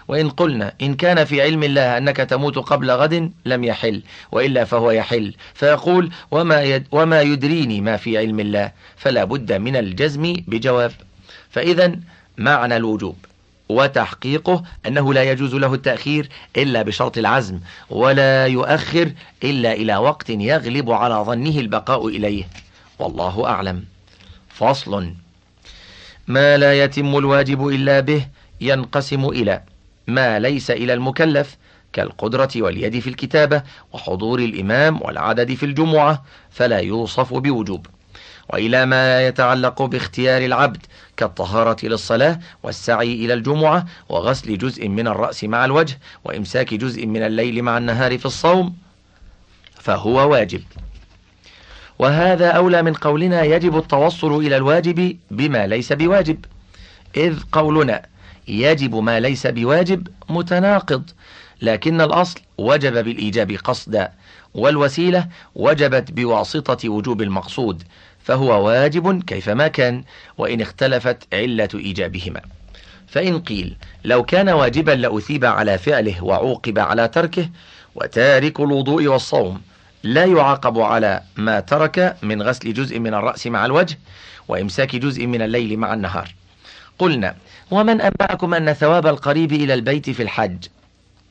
وإن 0.07 0.29
قلنا 0.29 0.73
إن 0.81 0.95
كان 0.95 1.25
في 1.25 1.41
علم 1.41 1.63
الله 1.63 1.97
أنك 1.97 2.17
تموت 2.17 2.57
قبل 2.57 2.91
غد 2.91 3.31
لم 3.45 3.63
يحل 3.63 4.03
وإلا 4.31 4.65
فهو 4.65 4.91
يحل. 4.91 5.35
فيقول 5.53 6.11
وما, 6.31 6.63
يد 6.63 6.87
وما 6.91 7.21
يدريني 7.21 7.81
ما 7.81 7.97
في 7.97 8.17
علم 8.17 8.39
الله؟ 8.39 8.71
فلا 8.97 9.23
بد 9.23 9.53
من 9.53 9.75
الجزم 9.75 10.33
بجواب. 10.47 10.91
فإذا 11.49 11.95
معنى 12.37 12.77
الوجوب. 12.77 13.15
وتحقيقه 13.69 14.63
أنه 14.87 15.13
لا 15.13 15.23
يجوز 15.23 15.55
له 15.55 15.73
التأخير 15.73 16.29
إلا 16.57 16.81
بشرط 16.81 17.17
العزم 17.17 17.59
ولا 17.89 18.47
يؤخر 18.47 19.11
إلا 19.43 19.73
إلى 19.73 19.97
وقت 19.97 20.29
يغلب 20.29 20.91
على 20.91 21.15
ظنه 21.15 21.59
البقاء 21.59 22.07
إليه. 22.07 22.47
والله 22.99 23.47
أعلم. 23.47 23.83
فصل. 24.49 25.13
ما 26.27 26.57
لا 26.57 26.83
يتم 26.83 27.17
الواجب 27.17 27.67
إلا 27.67 27.99
به 27.99 28.27
ينقسم 28.61 29.25
إلى 29.25 29.61
ما 30.07 30.39
ليس 30.39 30.71
إلى 30.71 30.93
المكلف 30.93 31.57
كالقدرة 31.93 32.49
واليد 32.55 32.99
في 32.99 33.09
الكتابة 33.09 33.63
وحضور 33.93 34.39
الإمام 34.39 35.01
والعدد 35.01 35.53
في 35.53 35.65
الجمعة 35.65 36.25
فلا 36.49 36.79
يوصف 36.79 37.33
بوجوب. 37.33 37.87
وإلى 38.49 38.85
ما 38.85 39.27
يتعلق 39.27 39.81
باختيار 39.81 40.41
العبد 40.41 40.85
كالطهارة 41.17 41.85
للصلاة 41.85 42.39
والسعي 42.63 43.13
إلى 43.13 43.33
الجمعة 43.33 43.85
وغسل 44.09 44.57
جزء 44.57 44.87
من 44.87 45.07
الرأس 45.07 45.43
مع 45.43 45.65
الوجه 45.65 45.99
وإمساك 46.23 46.73
جزء 46.73 47.05
من 47.05 47.21
الليل 47.21 47.61
مع 47.61 47.77
النهار 47.77 48.17
في 48.17 48.25
الصوم 48.25 48.75
فهو 49.75 50.31
واجب. 50.31 50.61
وهذا 51.99 52.51
أولى 52.51 52.81
من 52.81 52.93
قولنا 52.93 53.43
يجب 53.43 53.77
التوصل 53.77 54.35
إلى 54.35 54.57
الواجب 54.57 55.17
بما 55.31 55.67
ليس 55.67 55.93
بواجب. 55.93 56.45
إذ 57.17 57.39
قولنا 57.51 58.05
يجب 58.47 58.95
ما 58.95 59.19
ليس 59.19 59.47
بواجب 59.47 60.07
متناقض 60.29 61.09
لكن 61.61 62.01
الأصل 62.01 62.39
وجب 62.57 63.03
بالإيجاب 63.03 63.51
قصدا 63.51 64.11
والوسيلة 64.53 65.27
وجبت 65.55 66.11
بواسطة 66.11 66.89
وجوب 66.89 67.21
المقصود. 67.21 67.83
فهو 68.27 68.67
واجب 68.67 69.23
كيفما 69.23 69.67
كان 69.67 70.03
وإن 70.37 70.61
اختلفت 70.61 71.17
علة 71.33 71.69
إيجابهما. 71.75 72.41
فإن 73.07 73.39
قيل 73.39 73.75
لو 74.05 74.23
كان 74.23 74.49
واجبا 74.49 74.91
لأثيب 74.91 75.45
على 75.45 75.77
فعله 75.77 76.23
وعوقب 76.23 76.79
على 76.79 77.07
تركه 77.07 77.49
وتارك 77.95 78.59
الوضوء 78.59 79.07
والصوم 79.07 79.61
لا 80.03 80.25
يعاقب 80.25 80.79
على 80.79 81.21
ما 81.37 81.59
ترك 81.59 82.17
من 82.21 82.41
غسل 82.41 82.73
جزء 82.73 82.99
من 82.99 83.13
الرأس 83.13 83.47
مع 83.47 83.65
الوجه 83.65 83.99
وإمساك 84.47 84.95
جزء 84.95 85.27
من 85.27 85.41
الليل 85.41 85.77
مع 85.77 85.93
النهار. 85.93 86.35
قلنا 86.99 87.35
ومن 87.71 88.01
أنبأكم 88.01 88.53
أن 88.53 88.73
ثواب 88.73 89.07
القريب 89.07 89.53
إلى 89.53 89.73
البيت 89.73 90.09
في 90.09 90.23
الحج؟ 90.23 90.57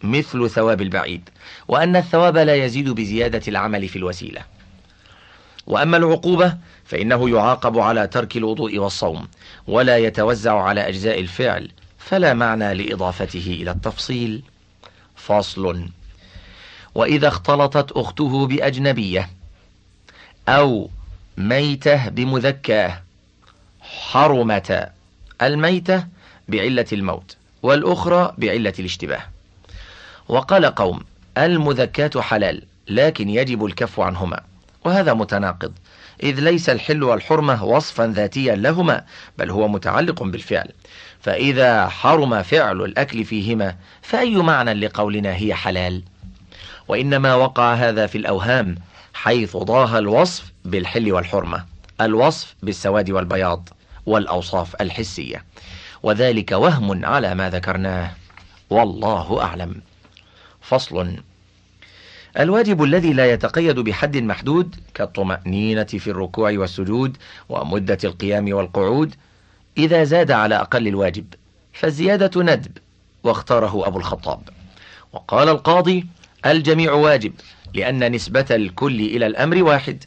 مثل 0.03 0.51
ثواب 0.51 0.81
البعيد. 0.81 1.29
وأن 1.69 1.97
الثواب 1.97 2.37
لا 2.37 2.55
يزيد 2.55 2.89
بزيادة 2.89 3.43
العمل 3.49 3.89
في 3.89 3.97
الوسيلة. 3.97 4.56
وأما 5.67 5.97
العقوبة 5.97 6.57
فإنه 6.85 7.31
يعاقب 7.31 7.79
على 7.79 8.07
ترك 8.07 8.37
الوضوء 8.37 8.79
والصوم 8.79 9.29
ولا 9.67 9.99
يتوزع 9.99 10.63
على 10.63 10.89
أجزاء 10.89 11.21
الفعل 11.21 11.71
فلا 11.99 12.35
معنى 12.35 12.75
لإضافته 12.75 13.59
إلى 13.63 13.71
التفصيل. 13.71 14.43
فصل. 15.17 15.89
وإذا 16.95 17.29
اختلطت 17.29 17.93
أخته 17.93 18.47
بأجنبية 18.47 19.31
أو 20.49 20.91
ميتة 21.37 22.09
بمذكاة 22.09 23.03
حرمتا 23.81 24.91
الميتة 25.43 26.07
بعلة 26.49 26.87
الموت 26.93 27.37
والأخرى 27.63 28.35
بعلة 28.39 28.73
الاشتباه. 28.79 29.23
وقال 30.29 30.67
قوم 30.67 31.01
المذكات 31.39 32.19
حلال 32.19 32.63
لكن 32.89 33.29
يجب 33.29 33.65
الكف 33.65 34.01
عنهما. 34.01 34.41
وهذا 34.87 35.15
متناقض. 35.15 35.73
إذ 36.23 36.41
ليس 36.41 36.69
الحل 36.69 37.03
والحرمة 37.03 37.65
وصفا 37.65 38.07
ذاتيا 38.07 38.57
لهما 38.57 39.05
بل 39.39 39.51
هو 39.51 39.69
متعلق 39.69 40.23
بالفعل. 40.23 40.73
فإذا 41.21 41.89
حرم 41.89 42.43
فعل 42.43 42.83
الأكل 42.83 43.25
فيهما 43.25 43.77
فأي 44.03 44.37
معنى 44.37 44.75
لقولنا 44.75 45.35
هي 45.37 45.55
حلال؟ 45.55 46.03
وإنما 46.89 47.35
وقع 47.35 47.75
هذا 47.75 48.07
في 48.07 48.19
الأوهام 48.19 48.75
حيث 49.15 49.57
ضاه 49.57 49.99
الوصف 49.99 50.53
بالحل 50.65 51.13
والحرمة 51.13 51.65
الوصف 52.01 52.55
بالسواد 52.63 53.11
والبياض 53.11 53.69
والأوصاف 54.07 54.75
الحسية. 54.81 55.45
وذلك 56.03 56.53
وهم 56.53 57.05
على 57.05 57.35
ما 57.35 57.51
ذكرناه 57.51 58.11
والله 58.71 59.43
أعلم. 59.43 59.81
فصل 60.61 61.17
الواجب 62.39 62.83
الذي 62.83 63.13
لا 63.13 63.33
يتقيد 63.33 63.79
بحد 63.79 64.17
محدود 64.17 64.77
كالطمأنينة 64.95 65.85
في 65.85 66.11
الركوع 66.11 66.53
والسجود 66.53 67.17
ومدة 67.49 67.99
القيام 68.05 68.53
والقعود 68.53 69.15
إذا 69.79 70.05
زاد 70.05 70.31
على 70.31 70.55
أقل 70.55 70.89
الواجب 70.89 71.25
فالزيادة 71.73 72.43
ندب 72.43 72.79
واختاره 73.25 73.87
أبو 73.87 73.99
الخطاب. 73.99 74.41
وقال 75.13 75.49
القاضي 75.49 76.07
الجميع 76.47 76.93
واجب 76.93 77.33
لأن 77.75 78.13
نسبة 78.13 78.47
الكل 78.51 79.01
إلى 79.01 79.27
الأمر 79.27 79.63
واحد 79.63 80.05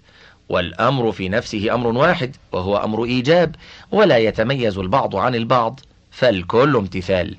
والأمر 0.50 1.12
في 1.12 1.30
نفسه 1.30 1.74
أمر 1.74 1.88
واحد 1.88 2.36
وهو 2.52 2.78
أمر 2.78 3.04
إيجاب 3.04 3.56
ولا 3.92 4.18
يتميز 4.18 4.78
البعض 4.78 5.16
عن 5.16 5.36
البعض 5.36 5.80
فالكل 6.12 6.76
امتثال. 6.76 7.38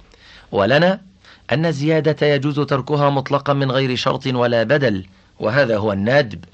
ولنا 0.53 1.01
أن 1.53 1.67
الزيادة 1.67 2.27
يجوز 2.27 2.61
تركها 2.61 3.11
مطلقا 3.11 3.53
من 3.53 3.71
غير 3.71 3.97
شرط 3.97 4.27
ولا 4.27 4.63
بدل 4.63 5.07
وهذا 5.41 5.79
هو 5.79 5.93
الندب 5.93 6.45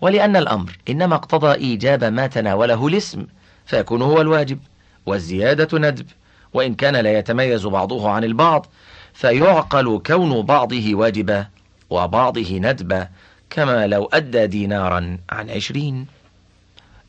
ولأن 0.00 0.36
الأمر 0.36 0.78
إنما 0.88 1.14
اقتضى 1.14 1.54
إيجاب 1.54 2.04
ما 2.04 2.26
تناوله 2.26 2.86
الاسم 2.86 3.26
فيكون 3.66 4.02
هو 4.02 4.20
الواجب 4.20 4.58
والزيادة 5.06 5.78
ندب. 5.78 6.06
وإن 6.54 6.74
كان 6.74 6.96
لا 6.96 7.18
يتميز 7.18 7.66
بعضه 7.66 8.10
عن 8.10 8.24
البعض 8.24 8.66
فيعقل 9.14 10.00
كون 10.06 10.42
بعضه 10.42 10.94
واجبا 10.94 11.46
وبعضه 11.90 12.58
ندبا 12.58 13.08
كما 13.50 13.86
لو 13.86 14.04
أدى 14.12 14.46
دينارا 14.46 15.18
عن 15.30 15.50
عشرين. 15.50 16.06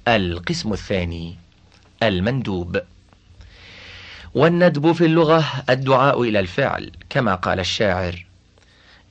القسم 0.08 0.74
الثاني 0.74 1.36
المندوب. 2.04 2.82
والندب 4.38 4.92
في 4.92 5.06
اللغة 5.06 5.46
الدعاء 5.70 6.22
إلى 6.22 6.40
الفعل 6.40 6.92
كما 7.10 7.36
قال 7.36 7.60
الشاعر 7.60 8.26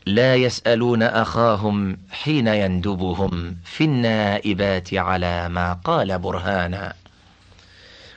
لا 0.06 0.34
يسألون 0.34 1.02
أخاهم 1.02 1.96
حين 2.10 2.46
يندبهم 2.46 3.56
في 3.64 3.84
النائبات 3.84 4.94
على 4.94 5.48
ما 5.48 5.72
قال 5.72 6.18
برهانا. 6.18 6.92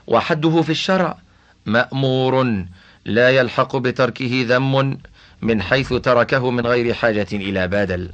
وحده 0.07 0.61
في 0.61 0.69
الشرع 0.69 1.17
مأمور 1.65 2.65
لا 3.05 3.29
يلحق 3.29 3.75
بتركه 3.75 4.45
ذم 4.47 4.97
من 5.41 5.61
حيث 5.61 5.93
تركه 5.93 6.51
من 6.51 6.67
غير 6.67 6.93
حاجة 6.93 7.27
إلى 7.33 7.67
بدل. 7.67 8.11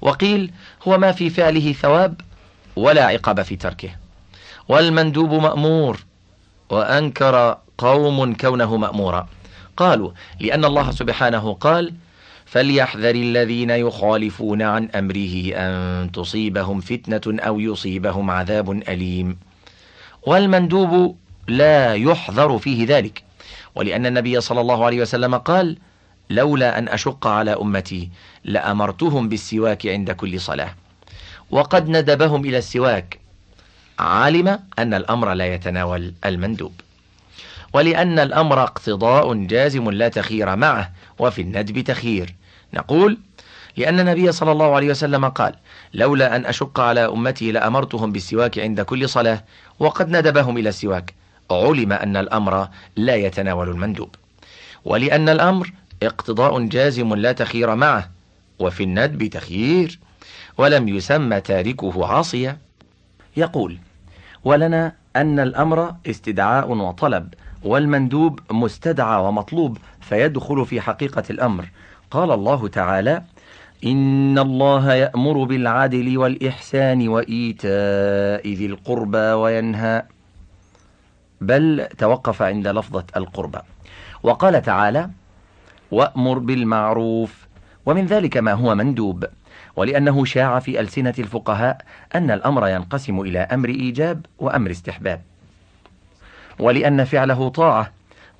وقيل 0.00 0.52
هو 0.88 0.98
ما 0.98 1.12
في 1.12 1.30
فعله 1.30 1.72
ثواب 1.72 2.20
ولا 2.76 3.04
عقاب 3.04 3.42
في 3.42 3.56
تركه. 3.56 3.90
والمندوب 4.68 5.32
مأمور 5.32 6.04
وأنكر 6.70 7.58
قوم 7.78 8.34
كونه 8.34 8.76
مأمورا. 8.76 9.28
قالوا 9.76 10.10
لأن 10.40 10.64
الله 10.64 10.90
سبحانه 10.90 11.52
قال 11.54 11.94
فليحذر 12.46 13.14
الذين 13.14 13.70
يخالفون 13.70 14.62
عن 14.62 14.88
أمره 14.94 15.52
أن 15.54 16.12
تصيبهم 16.12 16.80
فتنة 16.80 17.40
أو 17.40 17.60
يصيبهم 17.60 18.30
عذاب 18.30 18.70
أليم. 18.70 19.38
والمندوب 20.26 21.16
لا 21.48 21.94
يحذر 21.94 22.58
فيه 22.58 22.86
ذلك 22.86 23.22
ولأن 23.74 24.06
النبي 24.06 24.40
صلى 24.40 24.60
الله 24.60 24.84
عليه 24.84 25.00
وسلم 25.00 25.34
قال 25.34 25.78
لولا 26.30 26.78
أن 26.78 26.88
أشق 26.88 27.26
على 27.26 27.52
أمتي 27.52 28.10
لأمرتهم 28.44 29.28
بالسواك 29.28 29.86
عند 29.86 30.10
كل 30.10 30.40
صلاة. 30.40 30.74
وقد 31.50 31.88
ندبهم 31.88 32.44
إلى 32.44 32.58
السواك 32.58 33.18
علم 33.98 34.58
أن 34.78 34.94
الأمر 34.94 35.32
لا 35.32 35.54
يتناول 35.54 36.14
المندوب. 36.24 36.72
ولأن 37.72 38.18
الأمر 38.18 38.62
اقتضاء 38.62 39.34
جازم 39.34 39.90
لا 39.90 40.08
تخير 40.08 40.56
معه 40.56 40.92
وفي 41.18 41.42
الندب 41.42 41.80
تخير. 41.80 42.34
نقول 42.74 43.18
لأن 43.76 44.00
النبي 44.00 44.32
صلى 44.32 44.52
الله 44.52 44.74
عليه 44.74 44.90
وسلم 44.90 45.28
قال 45.28 45.54
لولا 45.94 46.36
أن 46.36 46.46
أشق 46.46 46.80
على 46.80 47.06
أمتي 47.06 47.52
لأمرتهم 47.52 48.12
بالسواك 48.12 48.58
عند 48.58 48.80
كل 48.80 49.08
صلاة 49.08 49.44
وقد 49.78 50.08
ندبهم 50.16 50.58
إلى 50.58 50.68
السواك. 50.68 51.14
علم 51.50 51.92
أن 51.92 52.16
الأمر 52.16 52.68
لا 52.96 53.14
يتناول 53.14 53.68
المندوب. 53.68 54.14
ولأن 54.84 55.28
الأمر 55.28 55.72
اقتضاء 56.02 56.60
جازم 56.60 57.14
لا 57.14 57.32
تخير 57.32 57.74
معه 57.74 58.10
وفي 58.58 58.82
الندب 58.82 59.26
تخيير 59.26 59.98
ولم 60.58 60.88
يسمى 60.88 61.40
تاركه 61.40 62.06
عاصية. 62.06 62.65
يقول 63.36 63.78
ولنا 64.44 64.92
أن 65.16 65.38
الأمر 65.38 65.94
استدعاء 66.06 66.70
وطلب 66.70 67.34
والمندوب 67.64 68.40
مستدعى 68.50 69.22
ومطلوب 69.22 69.78
فيدخل 70.00 70.66
في 70.66 70.80
حقيقة 70.80 71.22
الأمر. 71.30 71.68
قال 72.10 72.30
الله 72.30 72.68
تعالى 72.68 73.22
إن 73.84 74.38
الله 74.38 74.94
يأمر 74.94 75.44
بالعدل 75.44 76.18
والإحسان 76.18 77.08
وإيتاء 77.08 78.48
ذي 78.54 78.66
القربى 78.66 79.18
وينهى 79.18 80.02
بل 81.40 81.86
توقف 81.98 82.42
عند 82.42 82.68
لفظة 82.68 83.04
القربى. 83.16 83.58
وقال 84.22 84.62
تعالى 84.62 85.10
وأمر 85.90 86.38
بالمعروف 86.38 87.46
ومن 87.86 88.06
ذلك 88.06 88.36
ما 88.36 88.52
هو 88.52 88.74
مندوب. 88.74 89.24
ولأنه 89.76 90.24
شاع 90.24 90.58
في 90.58 90.80
ألسنة 90.80 91.14
الفقهاء 91.18 91.78
أن 92.14 92.30
الأمر 92.30 92.68
ينقسم 92.68 93.20
إلى 93.20 93.38
أمر 93.38 93.68
إيجاب 93.68 94.26
وأمر 94.38 94.70
استحباب. 94.70 95.22
ولأن 96.58 97.04
فعله 97.04 97.48
طاعة 97.48 97.92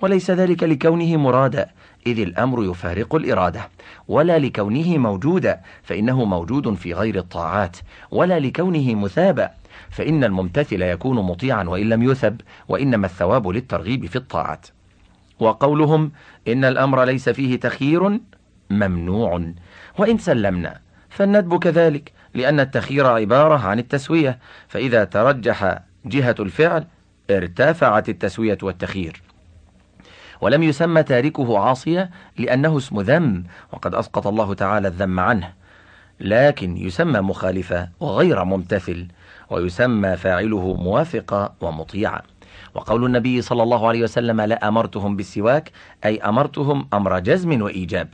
وليس 0.02 0.30
ذلك 0.30 0.62
لكونه 0.62 1.16
مرادا 1.16 1.70
إذ 2.06 2.18
الأمر 2.20 2.64
يفارق 2.64 3.14
الإرادة 3.14 3.68
ولا 4.08 4.38
لكونه 4.38 4.98
موجودا 4.98 5.60
فإنه 5.82 6.24
موجود 6.24 6.74
في 6.74 6.94
غير 6.94 7.18
الطاعات 7.18 7.76
ولا 8.10 8.38
لكونه 8.38 8.94
مثابا 8.94 9.50
فإن 9.90 10.24
الممتثل 10.24 10.82
يكون 10.82 11.16
مطيعا 11.16 11.64
وإن 11.64 11.88
لم 11.88 12.02
يثب 12.02 12.40
وإنما 12.68 13.06
الثواب 13.06 13.48
للترغيب 13.48 14.06
في 14.06 14.16
الطاعات. 14.16 14.66
وقولهم 15.40 16.12
إن 16.48 16.64
الأمر 16.64 17.04
ليس 17.04 17.28
فيه 17.28 17.60
تخيير 17.60 18.20
ممنوع 18.70 19.42
وإن 19.98 20.18
سلمنا 20.18 20.85
فالندب 21.16 21.58
كذلك 21.58 22.12
لأن 22.34 22.60
التخيير 22.60 23.06
عبارة 23.06 23.58
عن 23.58 23.78
التسوية. 23.78 24.38
فإذا 24.68 25.04
ترجح 25.04 25.78
جهة 26.04 26.34
الفعل 26.40 26.84
ارتفعت 27.30 28.08
التسوية 28.08 28.58
والتخيير. 28.62 29.22
ولم 30.40 30.62
يسمى 30.62 31.02
تاركه 31.02 31.58
عاصية 31.58 32.10
لأنه 32.38 32.76
اسم 32.76 33.00
ذم 33.00 33.44
وقد 33.72 33.94
أسقط 33.94 34.26
الله 34.26 34.54
تعالى 34.54 34.88
الذم 34.88 35.20
عنه. 35.20 35.52
لكن 36.20 36.76
يسمى 36.76 37.20
مخالفة 37.20 37.88
وغير 38.00 38.44
ممتثل 38.44 39.08
ويسمى 39.50 40.16
فاعله 40.16 40.74
موافقا 40.74 41.54
ومطيعا. 41.60 42.22
وقول 42.74 43.04
النبي 43.04 43.42
صلى 43.42 43.62
الله 43.62 43.88
عليه 43.88 44.02
وسلم 44.02 44.40
لا 44.40 44.68
أمرتهم 44.68 45.16
بالسواك 45.16 45.70
أي 46.04 46.18
أمرتهم 46.18 46.88
أمر 46.94 47.18
جزم 47.18 47.62
وإيجاب. 47.62 48.08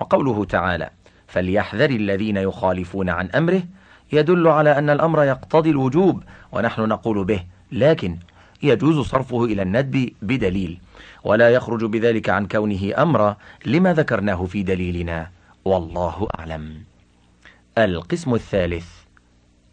وقوله 0.00 0.44
تعالى 0.44 0.90
فليحذر 1.34 1.90
الذين 1.90 2.36
يخالفون 2.36 3.08
عن 3.08 3.26
أمره. 3.30 3.62
يدل 4.12 4.48
على 4.48 4.78
أن 4.78 4.90
الأمر 4.90 5.24
يقتضي 5.24 5.70
الوجوب 5.70 6.22
ونحن 6.52 6.80
نقول 6.80 7.24
به 7.24 7.44
لكن 7.72 8.18
يجوز 8.62 9.06
صرفه 9.06 9.44
إلى 9.44 9.62
الندب 9.62 10.12
بدليل. 10.22 10.78
ولا 11.24 11.50
يخرج 11.50 11.84
بذلك 11.84 12.30
عن 12.30 12.46
كونه 12.46 13.02
أمرا 13.02 13.36
لما 13.66 13.94
ذكرناه 13.94 14.44
في 14.44 14.62
دليلنا. 14.62 15.30
والله 15.64 16.28
أعلم. 16.38 16.82
القسم 17.78 18.34
الثالث 18.34 18.86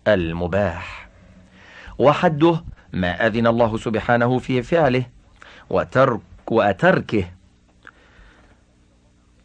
المباح. 0.08 1.10
وحده 2.00 2.64
ما 2.94 3.28
أذن 3.28 3.48
الله 3.48 3.78
سبحانه 3.78 4.40
في 4.40 4.62
فعله 4.62 5.06
وترك 5.70 6.22
وتركه 6.52 7.26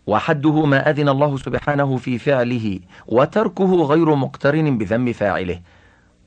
وحده 0.06 0.64
ما 0.64 0.90
أذن 0.90 1.08
الله 1.08 1.36
سبحانه 1.36 1.96
في 1.96 2.18
فعله 2.18 2.80
وتركه 3.06 3.82
غير 3.82 4.14
مقترن 4.14 4.78
بذم 4.78 5.12
فاعله 5.12 5.60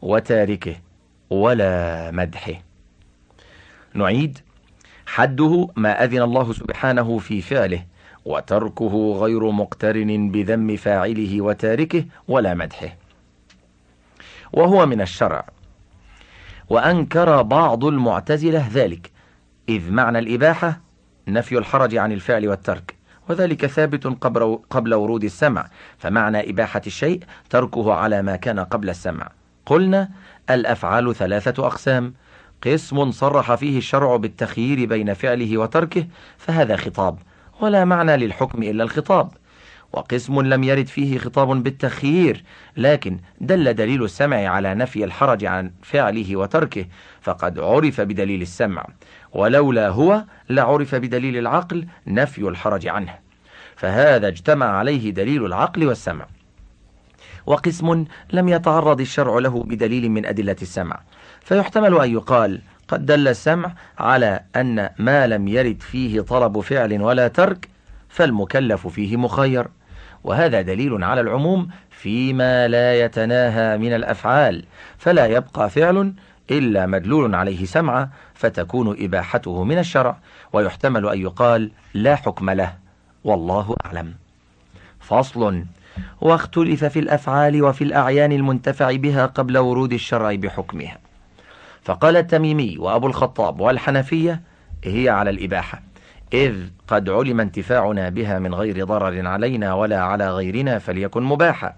وتاركه 0.02 0.76
ولا 1.30 2.12
مدحه. 2.12 2.54
نعيد. 3.94 4.40
حده 5.06 5.68
ما 5.76 6.04
أذن 6.04 6.22
الله 6.22 6.54
سبحانه 6.54 7.18
في 7.18 7.42
فعله 7.42 7.86
وتركه 8.26 9.14
غير 9.20 9.52
مقترن 9.52 10.32
بذم 10.32 10.76
فاعله 10.76 11.42
وتاركه 11.42 12.06
ولا 12.28 12.54
مدحه. 12.54 12.98
وهو 14.54 14.86
من 14.86 15.02
الشرع. 15.02 15.46
وأنكر 16.70 17.42
بعض 17.42 17.86
المعتزلة 17.86 18.68
ذلك 18.74 19.12
إذ 19.70 19.92
معنى 19.92 20.20
الإباحة 20.20 20.82
نفي 21.28 21.58
الحرج 21.58 21.96
عن 21.96 22.12
الفعل 22.12 22.48
والترك. 22.48 22.99
وذلك 23.30 23.66
ثابت 23.66 24.08
قبل 24.70 24.94
ورود 24.94 25.24
السمع 25.24 25.68
فمعنى 25.98 26.50
إباحة 26.50 26.82
الشيء 26.88 27.20
تركه 27.50 27.94
على 27.94 28.22
ما 28.22 28.36
كان 28.36 28.60
قبل 28.60 28.90
السمع. 28.90 29.30
قلنا 29.66 30.10
الأفعال 30.50 31.16
ثلاثة 31.16 31.68
أقسام. 31.68 32.14
قسم 32.64 33.12
صرح 33.12 33.56
فيه 33.56 33.78
الشرع 33.78 34.16
بالتخيير 34.16 34.86
بين 34.86 35.14
فعله 35.14 35.58
وتركه 35.58 36.08
فهذا 36.38 36.76
خطاب 36.76 37.18
ولا 37.62 37.86
معنى 37.86 38.18
للحكم 38.18 38.64
إلا 38.64 38.84
الخطاب. 38.84 39.32
وقسم 39.94 40.42
لم 40.42 40.64
يرد 40.64 40.88
فيه 40.88 41.18
خطاب 41.18 41.64
بالتخيير 41.64 42.44
لكن 42.78 43.20
دل 43.42 43.74
دليل 43.74 44.04
السمع 44.04 44.48
على 44.48 44.76
نفي 44.76 45.04
الحرج 45.04 45.46
عن 45.46 45.72
فعله 45.84 46.36
وتركه 46.36 46.86
فقد 47.22 47.60
عرف 47.60 48.02
بدليل 48.02 48.42
السمع. 48.42 48.86
ولولا 49.34 49.90
هو 49.90 50.24
لعرف 50.50 50.96
بدليل 50.96 51.38
العقل 51.38 51.88
نفي 52.08 52.42
الحرج 52.42 52.88
عنه. 52.88 53.16
فهذا 53.76 54.28
اجتمع 54.28 54.66
عليه 54.66 55.10
دليل 55.10 55.46
العقل 55.46 55.88
والسمع. 55.88 56.26
وقسم 57.46 58.06
لم 58.34 58.50
يتعرض 58.50 59.02
الشرع 59.02 59.40
له 59.40 59.64
بدليل 59.64 60.12
من 60.12 60.26
أدلة 60.26 60.56
السمع. 60.62 61.00
فيحتمل 61.42 62.02
أن 62.02 62.12
يقال 62.12 62.62
قد 62.88 63.06
دل 63.06 63.28
السمع 63.28 63.74
على 64.00 64.40
أن 64.56 64.90
ما 65.00 65.28
لم 65.28 65.48
يرد 65.48 65.82
فيه 65.82 66.22
طلب 66.22 66.60
فعل 66.60 67.02
ولا 67.02 67.28
ترك 67.28 67.68
فالمكلف 68.10 68.88
فيه 68.88 69.18
مخير. 69.18 69.68
وهذا 70.24 70.62
دليل 70.62 71.04
على 71.04 71.22
العموم 71.22 71.70
فيما 71.90 72.68
لا 72.68 73.06
يتناهى 73.06 73.78
من 73.78 73.94
الأفعال. 73.94 74.66
فلا 74.98 75.26
يبقى 75.26 75.70
فعل 75.70 76.14
إلا 76.52 76.86
مدلول 76.86 77.36
عليه 77.36 77.66
سمعة 77.66 78.10
فتكون 78.34 78.96
إباحته 79.00 79.64
من 79.64 79.78
الشرع 79.78 80.18
ويحتمل 80.54 81.10
أن 81.10 81.22
يقال 81.22 81.72
لا 81.94 82.16
حكم 82.16 82.50
له 82.50 82.74
والله 83.24 83.76
أعلم. 83.86 84.14
فصل 85.00 85.64
واختلف 86.22 86.86
في 86.86 87.00
الأفعال 87.00 87.64
وفي 87.64 87.84
الأعيان 87.84 88.32
المنتفع 88.32 88.96
بها 88.96 89.26
قبل 89.26 89.58
ورود 89.58 89.94
الشرع 89.94 90.36
بحكمها. 90.36 90.98
فقال 91.84 92.18
التميمي 92.18 92.78
وأبو 92.78 93.08
الخطاب 93.08 93.60
والحنفية 93.60 94.42
هي 94.84 95.10
على 95.10 95.30
الإباحة 95.30 95.82
إذ 96.34 96.56
قد 96.88 97.10
علم 97.10 97.40
انتفاعنا 97.40 98.10
بها 98.10 98.40
من 98.40 98.56
غير 98.56 98.86
ضرر 98.86 99.28
علينا 99.28 99.74
ولا 99.74 100.02
على 100.02 100.32
غيرنا 100.32 100.80
فليكن 100.80 101.24
مباحا. 101.24 101.76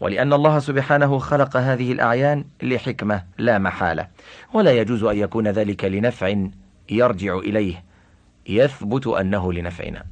ولأن 0.00 0.32
الله 0.32 0.58
سبحانه 0.58 1.18
خلق 1.18 1.56
هذه 1.56 1.92
الأعيان 1.92 2.44
لحكمة 2.62 3.22
لا 3.38 3.58
محالة. 3.58 4.08
ولا 4.52 4.72
يجوز 4.72 5.04
أن 5.04 5.16
يكون 5.16 5.48
ذلك 5.48 5.84
لنفع 5.84 6.46
يرجع 6.90 7.38
إليه 7.38 7.84
يثبت 8.48 9.06
أنه 9.06 9.52
لنفعنا. 9.52 10.04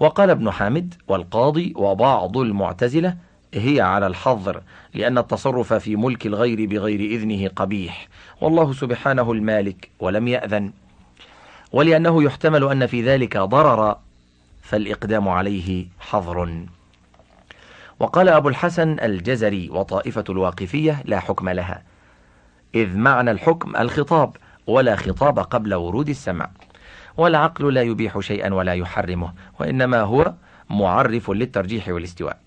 وقال 0.00 0.30
ابن 0.30 0.50
حامد 0.50 0.94
والقاضي 1.08 1.72
وبعض 1.76 2.36
المعتزلة 2.36 3.16
هي 3.54 3.80
على 3.80 4.06
الحظر 4.06 4.62
لأن 4.94 5.18
التصرف 5.18 5.72
في 5.72 5.96
ملك 5.96 6.26
الغير 6.26 6.66
بغير 6.66 7.00
إذنه 7.00 7.48
قبيح. 7.48 8.08
والله 8.40 8.72
سبحانه 8.72 9.32
المالك 9.32 9.90
ولم 10.00 10.28
يأذن. 10.28 10.72
ولأنه 11.72 12.22
يحتمل 12.22 12.64
أن 12.64 12.86
في 12.86 13.02
ذلك 13.02 13.36
ضرر 13.36 13.96
فالإقدام 14.62 15.28
عليه 15.28 15.86
حظر. 16.00 16.66
وقال 18.04 18.28
أبو 18.28 18.48
الحسن 18.48 19.00
الجزري 19.00 19.70
وطائفة 19.70 20.24
الواقفية 20.28 21.02
لا 21.04 21.20
حكم 21.20 21.48
لها. 21.48 21.82
إذ 22.74 22.96
معنى 22.96 23.30
الحكم 23.30 23.76
الخطاب 23.76 24.36
ولا 24.66 24.96
خطاب 24.96 25.38
قبل 25.38 25.74
ورود 25.74 26.08
السمع. 26.08 26.50
والعقل 27.16 27.74
لا 27.74 27.82
يبيح 27.82 28.20
شيئا 28.20 28.54
ولا 28.54 28.74
يحرمه 28.74 29.32
وإنما 29.60 30.00
هو 30.00 30.34
معرف 30.70 31.30
للترجيح 31.30 31.88
والاستواء. 31.88 32.38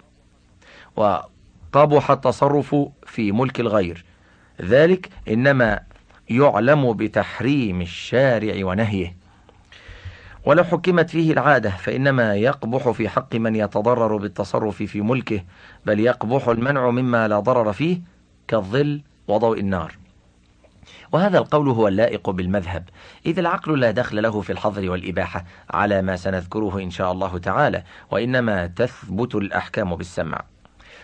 وقبح 0.95 2.11
التصرف 2.11 2.75
في 3.05 3.31
ملك 3.31 3.59
الغير. 3.59 4.05
ذلك 4.61 5.09
إنما 5.27 5.79
يعلم 6.29 6.93
بتحريم 6.93 7.81
الشارع 7.81 8.65
ونهيه. 8.65 9.15
ولو 10.45 10.63
حكمت 10.63 11.09
فيه 11.09 11.33
العادة 11.33 11.69
فإنما 11.69 12.35
يقبح 12.35 12.89
في 12.89 13.09
حق 13.09 13.35
من 13.35 13.55
يتضرر 13.55 14.17
بالتصرف 14.17 14.83
في 14.83 15.01
ملكه 15.01 15.43
بل 15.85 15.99
يقبح 15.99 16.47
المنع 16.47 16.89
مما 16.89 17.27
لا 17.27 17.39
ضرر 17.39 17.73
فيه 17.73 18.01
كالظل 18.47 19.01
وضوء 19.27 19.59
النار. 19.59 19.97
وهذا 21.11 21.37
القول 21.37 21.69
هو 21.69 21.87
اللائق 21.87 22.29
بالمذهب 22.29 22.89
إذ 23.25 23.39
العقل 23.39 23.79
لا 23.79 23.91
دخل 23.91 24.23
له 24.23 24.41
في 24.41 24.51
الحظر 24.51 24.89
والإباحة 24.89 25.45
على 25.69 26.01
ما 26.01 26.15
سنذكره 26.15 26.79
إن 26.79 26.89
شاء 26.89 27.11
الله 27.11 27.37
تعالى 27.37 27.83
وإنما 28.11 28.67
تثبت 28.67 29.35
الأحكام 29.35 29.95
بالسمع. 29.95 30.41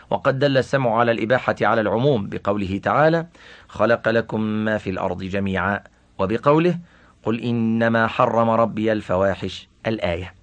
وقد 0.09 0.39
دل 0.39 0.57
السمع 0.57 0.99
على 0.99 1.11
الإباحة 1.11 1.55
على 1.61 1.81
العموم 1.81 2.27
بقوله 2.29 2.77
تعالى 2.83 3.27
خلق 3.67 4.09
لكم 4.09 4.41
ما 4.41 4.77
في 4.77 4.89
الأرض 4.89 5.23
جميعا 5.23 5.79
وبقوله 6.19 6.79
قل 7.23 7.41
إنما 7.41 8.07
حرم 8.07 8.49
ربي 8.49 8.91
الفواحش 8.91 9.67
الآية. 9.87 10.33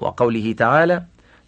وقوله 0.00 0.52
تعالى 0.52 1.04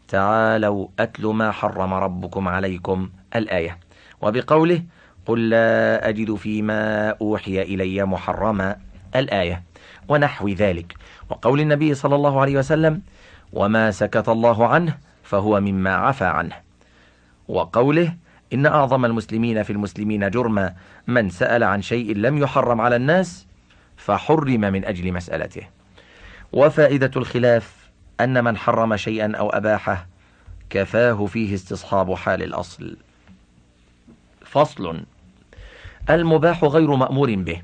تعالوا 0.09 0.89
أتل 0.99 1.27
ما 1.27 1.51
حرم 1.51 1.95
ربكم 1.95 2.49
عليكم 2.49 3.11
الآية. 3.37 3.79
وبقوله 4.21 4.83
قل 5.27 5.51
لا 5.51 6.09
أجد 6.09 6.35
فيما 6.35 7.09
أوحي 7.21 7.63
إلي 7.63 8.05
محرما 8.05 8.77
الآية. 9.17 9.63
ونحو 10.09 10.49
ذلك. 10.49 10.95
وقول 11.31 11.61
النبي 11.61 11.95
صلى 11.95 12.15
الله 12.15 12.41
عليه 12.41 12.59
وسلم 12.59 13.03
وما 13.53 13.91
سكت 13.91 14.29
الله 14.29 14.67
عنه 14.67 14.99
فهو 15.23 15.61
مما 15.61 15.95
عفى 15.95 16.25
عنه. 16.25 16.57
وقوله 17.49 18.15
إن 18.53 18.67
أعظم 18.67 19.05
المسلمين 19.05 19.63
في 19.63 19.73
المسلمين 19.73 20.31
جرما 20.31 20.75
من 21.07 21.31
سأل 21.31 21.65
عن 21.65 21.83
شيء 21.83 22.17
لم 22.17 22.39
يحرم 22.39 22.81
على 22.81 22.97
الناس 22.97 23.47
فحرم 24.01 24.61
من 24.61 24.85
أجل 24.85 25.13
مسألته. 25.13 25.63
وفائدة 26.53 27.11
الخلاف 27.17 27.91
أن 28.21 28.45
من 28.45 28.57
حرم 28.57 28.97
شيئا 28.97 29.37
أو 29.37 29.51
أباحه 29.51 30.07
كفاه 30.71 31.27
فيه 31.27 31.55
استصحاب 31.55 32.15
حال 32.15 32.43
الأصل. 32.43 32.97
فصل 34.45 35.01
المباح 36.11 36.65
غير 36.65 36.95
مأمور 36.97 37.35
به 37.35 37.63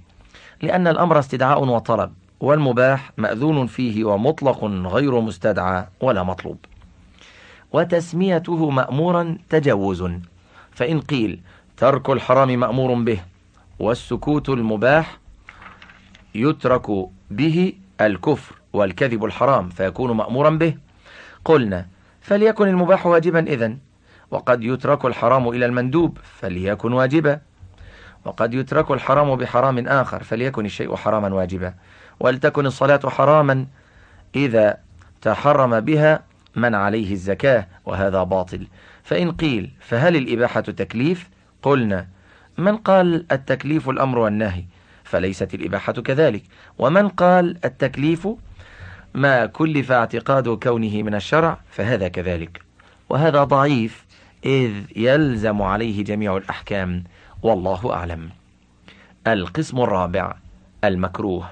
لأن 0.63 0.87
الأمر 0.87 1.19
استدعاء 1.19 1.65
وطلب 1.65 2.13
والمباح 2.41 3.13
مأذون 3.17 3.67
فيه 3.67 4.05
ومطلق 4.05 4.65
غير 4.65 5.21
مستدعى 5.21 5.87
ولا 6.01 6.23
مطلوب. 6.23 6.59
وتسميته 7.73 8.71
مأمورا 8.71 9.39
تجوز 9.49 10.11
فإن 10.73 11.01
قيل 11.01 11.41
ترك 11.77 12.11
الحرام 12.11 12.49
مأمور 12.49 12.95
به 12.95 13.21
والسكوت 13.79 14.49
المباح 14.49 15.19
يترك 16.37 16.87
به 17.31 17.73
الكفر 18.01 18.55
والكذب 18.73 19.25
الحرام 19.25 19.69
فيكون 19.69 20.17
مأمورا 20.17 20.51
به؟ 20.51 20.75
قلنا 21.45 21.87
فليكن 22.21 22.69
المباح 22.69 23.07
واجبا 23.07 23.41
إذن. 23.41 23.79
وقد 24.31 24.65
يترك 24.65 25.05
الحرام 25.05 25.49
إلى 25.49 25.67
المندوب 25.67 26.19
فليكن 26.23 26.93
واجبا. 26.93 27.41
وقد 28.25 28.55
يترك 28.55 28.91
الحرام 28.91 29.37
بحرام 29.37 29.89
آخر 29.89 30.23
فليكن 30.23 30.67
الشيء 30.67 30.97
حراما 30.97 31.35
واجبا. 31.35 31.75
ولتكن 32.21 32.67
الصلاة 32.67 33.01
حراما 33.07 33.67
إذا 34.37 34.77
تحرم 35.23 35.81
بها 35.81 36.23
من 36.57 36.75
عليه 36.75 37.13
الزكاة 37.13 37.67
وهذا 37.85 38.23
باطل. 38.23 38.67
فإن 39.03 39.33
قيل 39.33 39.71
فهل 39.81 40.17
الإباحة 40.17 40.61
تكليف؟ 40.61 41.29
قلنا 41.63 42.07
من 42.59 42.77
قال 42.77 43.27
التكليف 43.33 43.89
الأمر 43.89 44.19
والنهي؟ 44.19 44.65
فليست 45.07 45.55
الإباحة 45.55 45.93
كذلك. 45.93 46.43
ومن 46.79 47.09
قال 47.09 47.59
التكليف 47.65 48.29
ما 49.15 49.47
كلف 49.47 49.93
اعتقاد 49.93 50.49
كونه 50.49 51.03
من 51.03 51.15
الشرع 51.15 51.61
فهذا 51.71 52.09
كذلك. 52.09 52.61
وهذا 53.09 53.45
ضعيف 53.45 54.05
إذ 54.45 54.73
يلزم 54.97 55.63
عليه 55.63 56.05
جميع 56.05 56.37
الأحكام. 56.37 57.05
والله 57.43 57.93
أعلم. 57.93 58.31
القسم 59.27 59.81
الرابع 59.81 60.37
المكروه. 60.85 61.51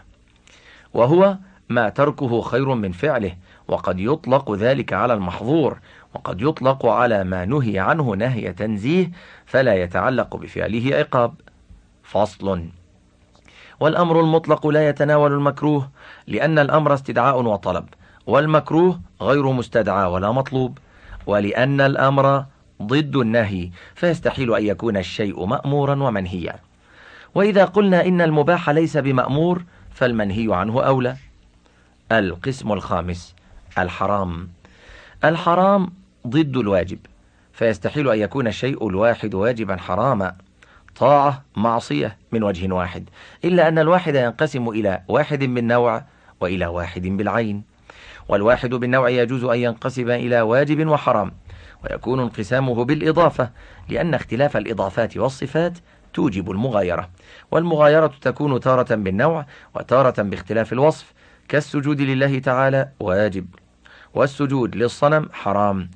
وهو 0.95 1.37
ما 1.69 1.89
تركه 1.89 2.41
خير 2.41 2.75
من 2.75 2.93
فعله. 2.93 3.37
وقد 3.69 4.01
يطلق 4.01 4.53
ذلك 4.55 4.93
على 4.93 5.13
المحظور. 5.15 5.79
وقد 6.15 6.43
يطلق 6.43 6.87
على 6.87 7.25
ما 7.25 7.45
نهي 7.45 7.79
عنه 7.79 8.15
نهي 8.15 8.53
تنزيه. 8.53 9.11
فلا 9.47 9.75
يتعلق 9.75 10.37
بفعله 10.37 10.97
عقاب. 10.97 11.35
فصل. 12.03 12.65
والأمر 13.81 14.21
المطلق 14.21 14.67
لا 14.67 14.89
يتناول 14.89 15.33
المكروه 15.33 15.91
لأن 16.27 16.59
الأمر 16.59 16.95
استدعاء 16.95 17.43
وطلب 17.43 17.85
والمكروه 18.27 19.01
غير 19.21 19.53
مستدعى 19.53 20.11
ولا 20.11 20.33
مطلوب 20.33 20.79
ولأن 21.27 21.81
الأمر 21.81 22.45
ضد 22.83 23.17
النهي 23.17 23.71
فيستحيل 23.95 24.55
أن 24.55 24.67
يكون 24.67 24.97
الشيء 24.97 25.45
مأمورا 25.45 26.03
ومنهيا. 26.03 26.57
وإذا 27.35 27.65
قلنا 27.65 28.07
إن 28.07 28.21
المباح 28.21 28.71
ليس 28.71 28.97
بمأمور 28.97 29.63
فالمنهي 29.91 30.55
عنه 30.55 30.83
أولى. 30.83 31.17
القسم 32.13 32.73
الخامس 32.73 33.35
الحرام. 33.79 34.49
الحرام 35.25 35.91
ضد 36.27 36.57
الواجب 36.57 36.99
فيستحيل 37.53 38.09
أن 38.11 38.19
يكون 38.19 38.47
الشيء 38.47 38.89
الواحد 38.89 39.35
واجبا 39.35 39.77
حراما. 39.77 40.35
طاعة 40.97 41.45
معصية 41.57 42.17
من 42.33 42.43
وجه 42.43 42.73
واحد 42.75 43.09
إلا 43.45 43.69
أن 43.69 43.79
الواحد 43.79 44.15
ينقسم 44.15 44.69
إلى 44.69 45.03
واحد 45.09 45.39
بالنوع 45.39 46.05
وإلى 46.41 46.67
واحد 46.67 47.03
بالعين. 47.03 47.65
والواحد 48.29 48.71
بالنوع 48.75 49.09
يجوز 49.09 49.45
أن 49.45 49.59
ينقسم 49.59 50.11
إلى 50.11 50.41
واجب 50.41 50.89
وحرام 50.89 51.33
ويكون 51.85 52.21
انقسامه 52.21 52.85
بالإضافة 52.85 53.51
لأن 53.89 54.15
اختلاف 54.15 54.57
الإضافات 54.57 55.17
والصفات 55.17 55.79
توجب 56.15 56.51
المغايرة. 56.51 57.09
والمغايرة 57.51 58.13
تكون 58.21 58.61
تارة 58.61 58.95
بالنوع 58.95 59.47
وتارة 59.75 60.23
باختلاف 60.23 60.73
الوصف 60.73 61.13
كالسجود 61.49 62.01
لله 62.01 62.39
تعالى 62.39 62.89
واجب 63.01 63.47
والسجود 64.15 64.77
للصنم 64.77 65.29
حرام 65.33 65.91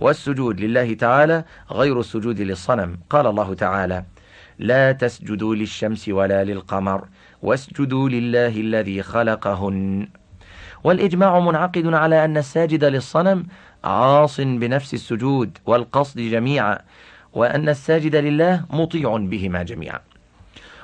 والسجود 0.00 0.60
لله 0.60 0.94
تعالى 0.94 1.44
غير 1.70 2.00
السجود 2.00 2.40
للصنم 2.40 2.98
قال 3.10 3.26
الله 3.26 3.54
تعالى. 3.54 4.04
لا 4.58 4.92
تسجدوا 4.92 5.54
للشمس 5.54 6.08
ولا 6.08 6.44
للقمر 6.44 7.08
واسجدوا 7.42 8.08
لله 8.08 8.60
الذي 8.60 9.02
خلقهن. 9.02 10.08
والإجماع 10.84 11.40
منعقد 11.40 11.86
على 11.86 12.24
أن 12.24 12.36
الساجد 12.36 12.84
للصنم 12.84 13.46
عاص 13.84 14.40
بنفس 14.40 14.94
السجود 14.94 15.58
والقصد 15.66 16.20
جميعا 16.20 16.78
وأن 17.32 17.68
الساجد 17.68 18.16
لله 18.16 18.64
مطيع 18.70 19.16
بهما 19.16 19.62
جميعا. 19.62 20.00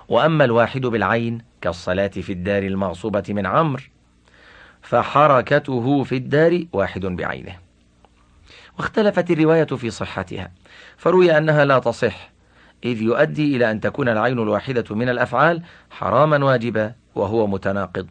وأما 0.08 0.44
الواحد 0.44 0.80
بالعين 0.80 1.38
كالصلاة 1.60 2.08
في 2.08 2.32
الدار 2.32 2.62
المغصوبة 2.62 3.24
من 3.28 3.46
عمرو 3.46 3.82
فحركته 4.82 6.04
في 6.04 6.16
الدار 6.16 6.64
واحد 6.72 7.00
بعينه. 7.00 7.56
واختلفت 8.78 9.30
الرواية 9.30 9.64
في 9.64 9.90
صحتها 9.90 10.50
فروي 10.96 11.38
أنها 11.38 11.64
لا 11.64 11.78
تصح. 11.78 12.30
إذ 12.85 13.03
يؤدي 13.03 13.57
إلى 13.57 13.70
أن 13.70 13.81
تكون 13.81 14.09
العين 14.09 14.39
الواحدة 14.39 14.85
من 14.95 15.09
الأفعال 15.09 15.62
حراما 15.91 16.45
واجبا 16.45 16.93
وهو 17.14 17.47
متناقض. 17.47 18.07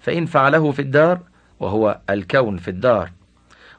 فإن 0.00 0.26
فعله 0.26 0.72
في 0.72 0.82
الدار 0.82 1.18
وهو 1.60 1.98
الكون 2.10 2.56
في 2.56 2.68
الدار 2.68 3.10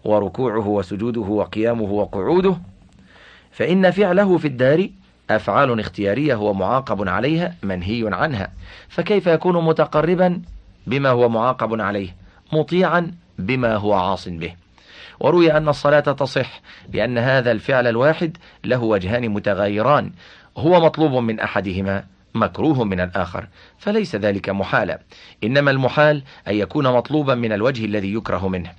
وركوعه 0.03 0.67
وسجوده 0.67 1.21
وقيامه 1.21 1.91
وقعوده 1.91 2.57
فإن 3.51 3.91
فعله 3.91 4.37
في 4.37 4.47
الدار 4.47 4.89
أفعال 5.29 5.79
اختيارية 5.79 6.35
هو 6.35 6.53
معاقب 6.53 7.09
عليها 7.09 7.55
منهي 7.63 8.09
عنها. 8.13 8.51
فكيف 8.89 9.27
يكون 9.27 9.65
متقربا 9.65 10.41
بما 10.87 11.09
هو 11.09 11.29
معاقب 11.29 11.81
عليه 11.81 12.15
مطيعا 12.53 13.11
بما 13.39 13.75
هو 13.75 13.93
عاص 13.93 14.27
به؟ 14.27 14.55
وروي 15.21 15.57
أن 15.57 15.69
الصلاة 15.69 15.99
تصح 15.99 16.61
لأن 16.93 17.17
هذا 17.17 17.51
الفعل 17.51 17.87
الواحد 17.87 18.37
له 18.63 18.83
وجهان 18.83 19.29
متغايران 19.29 20.11
هو 20.57 20.79
مطلوب 20.79 21.11
من 21.11 21.39
أحدهما 21.39 22.03
مكروه 22.35 22.83
من 22.83 22.99
الآخر 22.99 23.47
فليس 23.77 24.15
ذلك 24.15 24.49
محالا 24.49 24.99
إنما 25.43 25.71
المحال 25.71 26.23
أن 26.47 26.55
يكون 26.55 26.87
مطلوبا 26.87 27.35
من 27.35 27.51
الوجه 27.51 27.85
الذي 27.85 28.13
يكره 28.13 28.47
منه. 28.47 28.71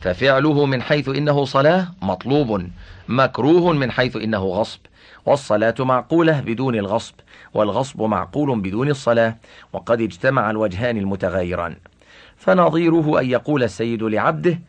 ففعله 0.00 0.66
من 0.66 0.82
حيث 0.82 1.08
إنه 1.08 1.44
صلاة 1.44 1.88
مطلوب 2.02 2.66
مكروه 3.08 3.72
من 3.72 3.90
حيث 3.90 4.16
إنه 4.16 4.44
غصب 4.44 4.80
والصلاة 5.26 5.74
معقولة 5.78 6.40
بدون 6.40 6.74
الغصب 6.74 7.14
والغصب 7.54 8.02
معقول 8.02 8.60
بدون 8.60 8.90
الصلاة 8.90 9.36
وقد 9.72 10.00
اجتمع 10.00 10.50
الوجهان 10.50 10.96
المتغايران 10.96 11.76
فنظيره 12.36 13.20
أن 13.20 13.30
يقول 13.30 13.62
السيد 13.62 14.02
لعبده 14.02 14.60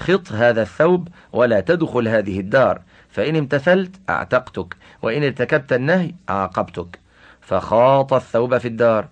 خط 0.00 0.32
هذا 0.32 0.62
الثوب 0.62 1.08
ولا 1.32 1.60
تدخل 1.60 2.08
هذه 2.08 2.40
الدار. 2.40 2.82
فإن 3.10 3.36
امتثلت 3.36 3.96
أعتقتك 4.10 4.76
وإن 5.02 5.22
ارتكبت 5.22 5.72
النهي 5.72 6.14
عاقبتك. 6.28 6.98
فخاط 7.40 8.12
الثوب 8.12 8.58
في 8.58 8.68
الدار. 8.68 9.08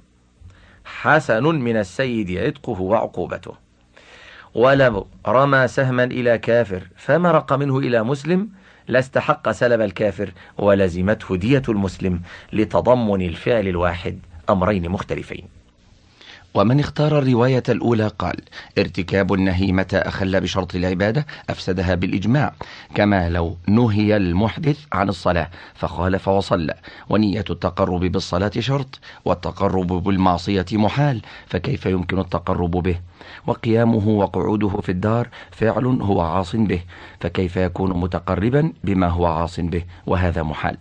حسن 0.84 1.44
من 1.44 1.76
السيد 1.76 2.30
عتقه 2.30 2.80
وعقوبته. 2.80 3.54
ولو 4.54 5.06
رمى 5.26 5.68
سهما 5.68 6.04
إلى 6.04 6.38
كافر 6.38 6.82
فمرق 6.96 7.52
منه 7.52 7.78
إلى 7.78 8.02
مسلم 8.02 8.48
لاستحق 8.88 9.50
سلب 9.50 9.80
الكافر 9.80 10.32
ولزمته 10.58 11.36
دية 11.36 11.62
المسلم 11.68 12.20
لتضمن 12.52 13.22
الفعل 13.22 13.68
الواحد 13.68 14.18
أمرين 14.50 14.88
مختلفين. 14.88 15.57
ومن 16.54 16.80
اختار 16.80 17.18
الرواية 17.18 17.62
الأولى 17.68 18.08
قال 18.18 18.36
ارتكاب 18.78 19.32
النهي 19.32 19.72
متى 19.72 19.96
أخل 19.98 20.40
بشرط 20.40 20.74
العبادة؟ 20.74 21.26
أفسدها 21.50 21.94
بالإجماع. 21.94 22.52
كما 22.94 23.28
لو 23.28 23.56
نهي 23.68 24.16
المحدث 24.16 24.78
عن 24.92 25.08
الصلاة 25.08 25.50
فخالف 25.74 26.28
وصلى. 26.28 26.74
ونية 27.08 27.44
التقرب 27.50 28.00
بالصلاة 28.00 28.50
شرط 28.58 29.00
والتقرب 29.24 29.86
بالمعصية 29.86 30.66
محال 30.72 31.22
فكيف 31.46 31.86
يمكن 31.86 32.18
التقرب 32.18 32.70
به؟ 32.70 33.00
وقيامه 33.46 34.08
وقعوده 34.08 34.68
في 34.68 34.88
الدار 34.88 35.28
فعل 35.50 35.86
هو 35.86 36.20
عاص 36.20 36.56
به 36.56 36.80
فكيف 37.20 37.56
يكون 37.56 38.00
متقربا 38.00 38.72
بما 38.84 39.08
هو 39.08 39.26
عاص 39.26 39.60
به؟ 39.60 39.82
وهذا 40.06 40.42
محال. 40.42 40.76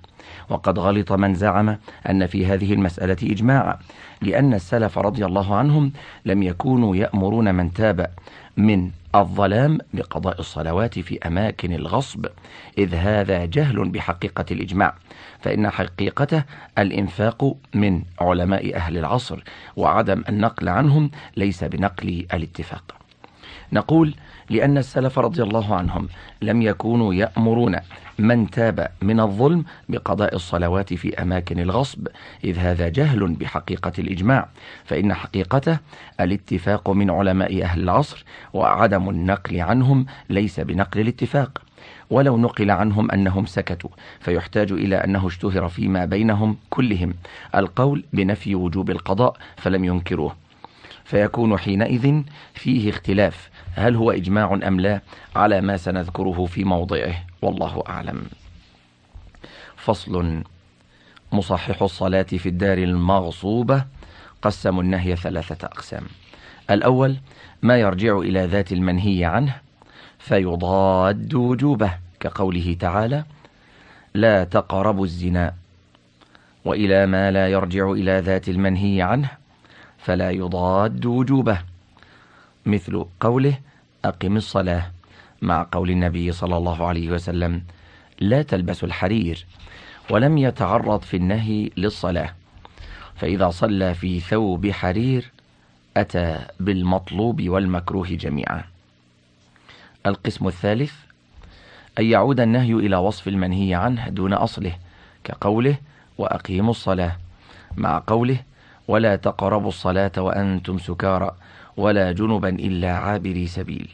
وقد 0.50 0.80
غلط 0.80 1.12
من 1.12 1.36
زعم 1.36 1.78
أن 2.10 2.26
في 2.26 2.46
هذه 2.46 2.74
المسألة 2.74 3.18
إجماعا 3.24 3.78
لأن 4.22 4.54
السلف 4.54 4.98
رضي 4.98 5.26
الله 5.26 5.56
عنهم 5.56 5.92
لم 6.26 6.44
يكونوا 6.44 6.96
يأمرون 6.96 7.56
من 7.56 7.74
تاب 7.74 8.12
من 8.58 8.92
الظلام 9.16 9.78
بقضاء 9.94 10.40
الصلوات 10.40 11.00
في 11.00 11.20
أماكن 11.28 11.74
الغصب 11.74 12.26
إذ 12.78 12.96
هذا 12.96 13.46
جهل 13.46 13.90
بحقيقة 13.90 14.46
الإجماع 14.52 14.96
فإن 15.40 15.70
حقيقته 15.70 16.44
الإنفاق 16.78 17.56
من 17.74 18.02
علماء 18.22 18.76
أهل 18.76 18.98
العصر 18.98 19.44
وعدم 19.76 20.24
النقل 20.30 20.70
عنهم 20.70 21.12
ليس 21.38 21.64
بنقل 21.64 22.26
الاتفاق. 22.34 22.96
نقول 23.72 24.16
لأن 24.50 24.78
السلف 24.78 25.20
رضي 25.20 25.44
الله 25.44 25.76
عنهم 25.76 26.08
لم 26.42 26.62
يكونوا 26.62 27.14
يأمرون 27.14 27.76
من 28.20 28.50
تاب 28.50 28.88
من 29.02 29.20
الظلم 29.20 29.64
بقضاء 29.90 30.36
الصلوات 30.36 30.94
في 30.94 31.22
أماكن 31.22 31.60
الغصب 31.60 32.08
إذ 32.44 32.58
هذا 32.58 32.90
جهل 32.90 33.34
بحقيقة 33.34 33.92
الإجماع 34.00 34.50
فإن 34.86 35.14
حقيقته 35.14 35.78
الاتفاق 36.20 36.90
من 36.90 37.10
علماء 37.10 37.64
أهل 37.64 37.84
العصر 37.84 38.26
وعدم 38.54 39.10
النقل 39.10 39.62
عنهم 39.62 40.06
ليس 40.30 40.60
بنقل 40.60 41.00
الاتفاق. 41.00 41.62
ولو 42.10 42.38
نقل 42.38 42.72
عنهم 42.72 43.12
أنهم 43.12 43.46
سكتوا 43.46 43.90
فيحتاج 44.20 44.72
إلى 44.72 44.96
أنه 44.96 45.28
اشتهر 45.28 45.70
فيما 45.70 46.06
بينهم 46.06 46.58
كلهم. 46.70 47.14
القول 47.56 48.04
بنفي 48.14 48.56
وجوب 48.56 48.90
القضاء 48.90 49.38
فلم 49.58 49.86
ينكروه. 49.86 50.36
فيكون 51.06 51.58
حينئذ 51.58 52.22
فيه 52.54 52.90
اختلاف 52.90 53.50
هل 53.78 53.96
هو 53.96 54.12
إجماع 54.12 54.60
أم 54.68 54.80
لا 54.80 55.02
على 55.36 55.62
ما 55.62 55.78
سنذكره 55.78 56.46
في 56.46 56.64
موضعه؟ 56.64 57.16
والله 57.42 57.84
أعلم. 57.90 58.24
فصل. 59.76 60.44
مصحح 61.32 61.82
الصلاة 61.82 62.24
في 62.24 62.50
الدار 62.50 62.78
المغصوبة. 62.78 63.86
قسموا 64.42 64.84
النهي 64.84 65.16
ثلاثة 65.16 65.66
أقسام. 65.68 66.04
الأول 66.72 67.18
ما 67.62 67.78
يرجع 67.78 68.18
إلى 68.18 68.46
ذات 68.46 68.72
المنهي 68.72 69.26
عنه 69.26 69.56
فيضاد 70.20 71.34
وجوبه 71.34 71.92
كقوله 72.20 72.78
تعالى 72.80 73.24
لا 74.14 74.44
تقربوا 74.44 75.06
الزنا 75.06 75.54
وإلى 76.66 77.06
ما 77.06 77.32
لا 77.32 77.48
يرجع 77.48 77.92
إلى 77.92 78.20
ذات 78.20 78.50
المنهي 78.50 79.02
عنه 79.02 79.30
فلا 79.98 80.32
يضاد 80.32 81.06
وجوبه. 81.06 81.60
مثل 82.66 83.06
قوله 83.20 83.67
أقم 84.06 84.38
الصلاة 84.38 84.92
مع 85.42 85.68
قول 85.72 85.90
النبي 85.90 86.32
صلى 86.32 86.58
الله 86.58 86.88
عليه 86.88 87.12
وسلم 87.12 87.64
لا 88.20 88.42
تلبس 88.42 88.84
الحرير 88.84 89.46
ولم 90.10 90.38
يتعرض 90.38 91.02
في 91.02 91.18
النهي 91.18 91.72
للصلاة 91.78 92.30
فإذا 93.16 93.50
صلى 93.50 93.94
في 93.94 94.20
ثوب 94.20 94.72
حرير 94.72 95.32
أتى 95.98 96.40
بالمطلوب 96.60 97.50
والمكروه 97.50 98.08
جميعا. 98.08 98.64
القسم 100.06 100.48
الثالث 100.48 100.94
أن 102.00 102.06
يعود 102.06 102.40
النهي 102.40 102.74
إلى 102.74 102.96
وصف 102.96 103.28
المنهي 103.28 103.76
عنه 103.76 104.10
دون 104.10 104.34
أصله 104.34 104.76
كقوله 105.24 105.78
وأقيموا 106.18 106.72
الصلاة 106.72 107.18
مع 107.78 108.04
قوله 108.08 108.38
ولا 108.88 109.16
تقربوا 109.16 109.70
الصلاة 109.70 110.12
وأنتم 110.18 110.78
سكارى. 110.78 111.36
ولا 111.78 112.12
جنبا 112.12 112.50
إلا 112.50 112.92
عابري 112.94 113.48
سبيل. 113.48 113.90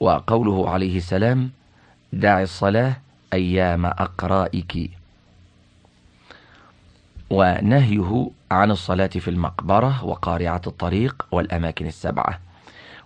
وقوله 0.00 0.70
عليه 0.70 0.96
السلام 0.96 1.50
دع 2.12 2.42
الصلاة 2.42 2.96
أيام 3.32 3.86
أقرائك. 3.86 4.90
ونهيه 7.30 8.30
عن 8.50 8.70
الصلاة 8.70 9.06
في 9.06 9.28
المقبرة 9.28 10.04
وقارعة 10.04 10.62
الطريق 10.66 11.26
والأماكن 11.32 11.86
السبعة 11.86 12.40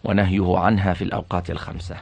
ونهيه 0.05 0.59
عنها 0.59 0.93
في 0.95 1.05
الأوقات 1.05 1.51
الخمسة. 1.51 1.97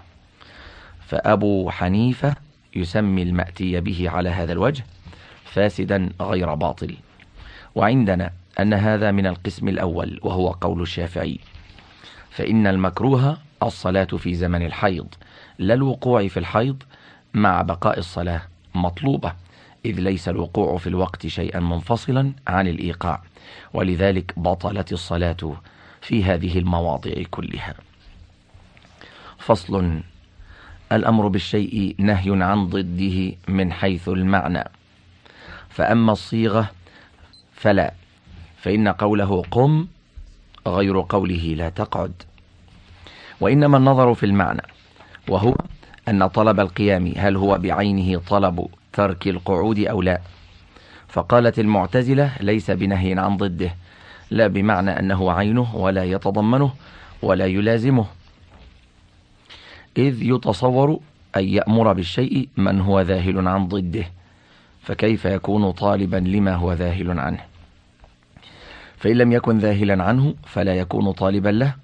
فأبو 1.07 1.71
حنيفة 1.71 2.35
يسمي 2.77 3.23
المأتي 3.23 3.81
به 3.81 4.11
على 4.11 4.29
هذا 4.29 4.53
الوجه 4.53 4.85
فاسدا 5.45 6.11
غير 6.21 6.55
باطل. 6.55 6.97
وعندنا 7.75 8.31
أن 8.61 8.75
هذا 8.75 9.11
من 9.13 9.27
القسم 9.27 9.69
الأول 9.69 10.21
وهو 10.23 10.51
قول 10.51 10.83
الشافعي. 10.83 11.41
فإن 12.31 12.67
المكروه 12.67 13.39
الصلاة 13.63 14.05
في 14.05 14.35
زمن 14.35 14.67
الحيض 14.67 15.07
لا 15.59 15.75
الوقوع 15.75 16.29
في 16.29 16.37
الحيض 16.37 16.83
مع 17.35 17.63
بقاء 17.63 17.99
الصلاة 17.99 18.43
مطلوبة 18.75 19.33
إذ 19.85 20.01
ليس 20.01 20.29
الوقوع 20.29 20.79
في 20.79 20.87
الوقت 20.87 21.27
شيئا 21.27 21.61
منفصلا 21.61 22.33
عن 22.49 22.69
الإيقاع. 22.69 23.23
ولذلك 23.75 24.33
بطلت 24.37 24.93
الصلاة 24.93 25.57
في 26.01 26.25
هذه 26.25 26.59
المواضع 26.59 27.23
كلها. 27.31 27.75
فصل 29.39 30.01
الأمر 30.93 31.29
بالشيء 31.29 31.95
نهي 31.99 32.43
عن 32.43 32.67
ضده 32.67 33.33
من 33.49 33.73
حيث 33.73 34.09
المعنى. 34.09 34.65
فأما 35.69 36.13
الصيغة 36.13 36.71
فلا. 37.53 37.93
فإن 38.67 38.89
قوله 38.89 39.43
قم 39.51 39.87
غير 40.67 41.01
قوله 41.01 41.55
لا 41.57 41.69
تقعد. 41.69 42.12
وإنما 43.41 43.77
النظر 43.77 44.14
في 44.14 44.27
المعنى 44.27 44.62
وهو 45.29 45.55
أن 46.09 46.27
طلب 46.27 46.61
القيام 46.61 47.12
هل 47.17 47.37
هو 47.37 47.59
بعينه 47.59 48.21
طلب 48.29 48.67
ترك 48.93 49.29
القعود 49.29 49.79
أو 49.79 50.03
لا. 50.03 50.21
فقالت 51.09 51.59
المعتزلة 51.59 52.33
ليس 52.41 52.71
بنهي 52.71 53.19
عن 53.19 53.37
ضده 53.37 53.75
لا 54.31 54.47
بمعنى 54.47 54.99
أنه 54.99 55.33
عينه 55.33 55.77
ولا 55.77 56.05
يتضمنه 56.05 56.71
ولا 57.23 57.47
يلازمه. 57.47 58.07
إذ 59.99 60.23
يتصور 60.23 61.01
أن 61.37 61.45
يأمر 61.45 61.93
بالشيء 61.93 62.49
من 62.57 62.81
هو 62.81 63.01
ذاهل 63.01 63.49
عن 63.49 63.69
ضده 63.69 64.05
فكيف 64.83 65.25
يكون 65.25 65.71
طالبا 65.71 66.17
لما 66.17 66.55
هو 66.55 66.73
ذاهل 66.73 67.19
عنه؟ 67.19 67.56
فإن 68.97 69.16
لم 69.16 69.32
يكن 69.32 69.59
ذاهلا 69.59 70.05
عنه 70.05 70.34
فلا 70.47 70.74
يكون 70.74 71.12
طالبا 71.12 71.49
له 71.49 71.74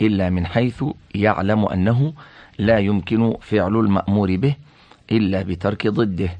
إلا 0.00 0.30
من 0.30 0.46
حيث 0.46 0.84
يعلم 1.14 1.64
أنه 1.64 2.12
لا 2.58 2.78
يمكن 2.78 3.36
فعل 3.40 3.76
المأمور 3.76 4.36
به 4.36 4.54
إلا 5.12 5.42
بترك 5.42 5.86
ضده 5.86 6.30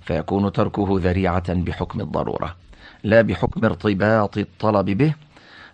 فيكون 0.00 0.52
تركه 0.52 0.88
ذريعة 0.90 1.54
بحكم 1.54 2.00
الضرورة 2.00 2.56
لا 3.04 3.22
بحكم 3.22 3.64
ارتباط 3.64 4.38
الطلب 4.38 4.90
به 4.90 5.14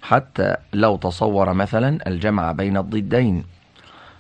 حتى 0.03 0.57
لو 0.73 0.97
تصور 0.97 1.53
مثلا 1.53 2.09
الجمع 2.09 2.53
بين 2.53 2.77
الضدين. 2.77 3.45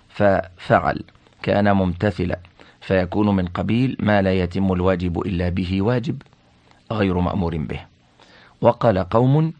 ففعل 0.08 1.02
كان 1.42 1.72
ممتثلا 1.72 2.38
فيكون 2.80 3.36
من 3.36 3.46
قبيل 3.46 3.96
ما 4.00 4.22
لا 4.22 4.32
يتم 4.32 4.72
الواجب 4.72 5.20
إلا 5.20 5.48
به 5.48 5.82
واجب 5.82 6.22
غير 6.92 7.18
مأمور 7.18 7.56
به. 7.56 7.80
وقال 8.60 8.98
قوم 8.98 9.52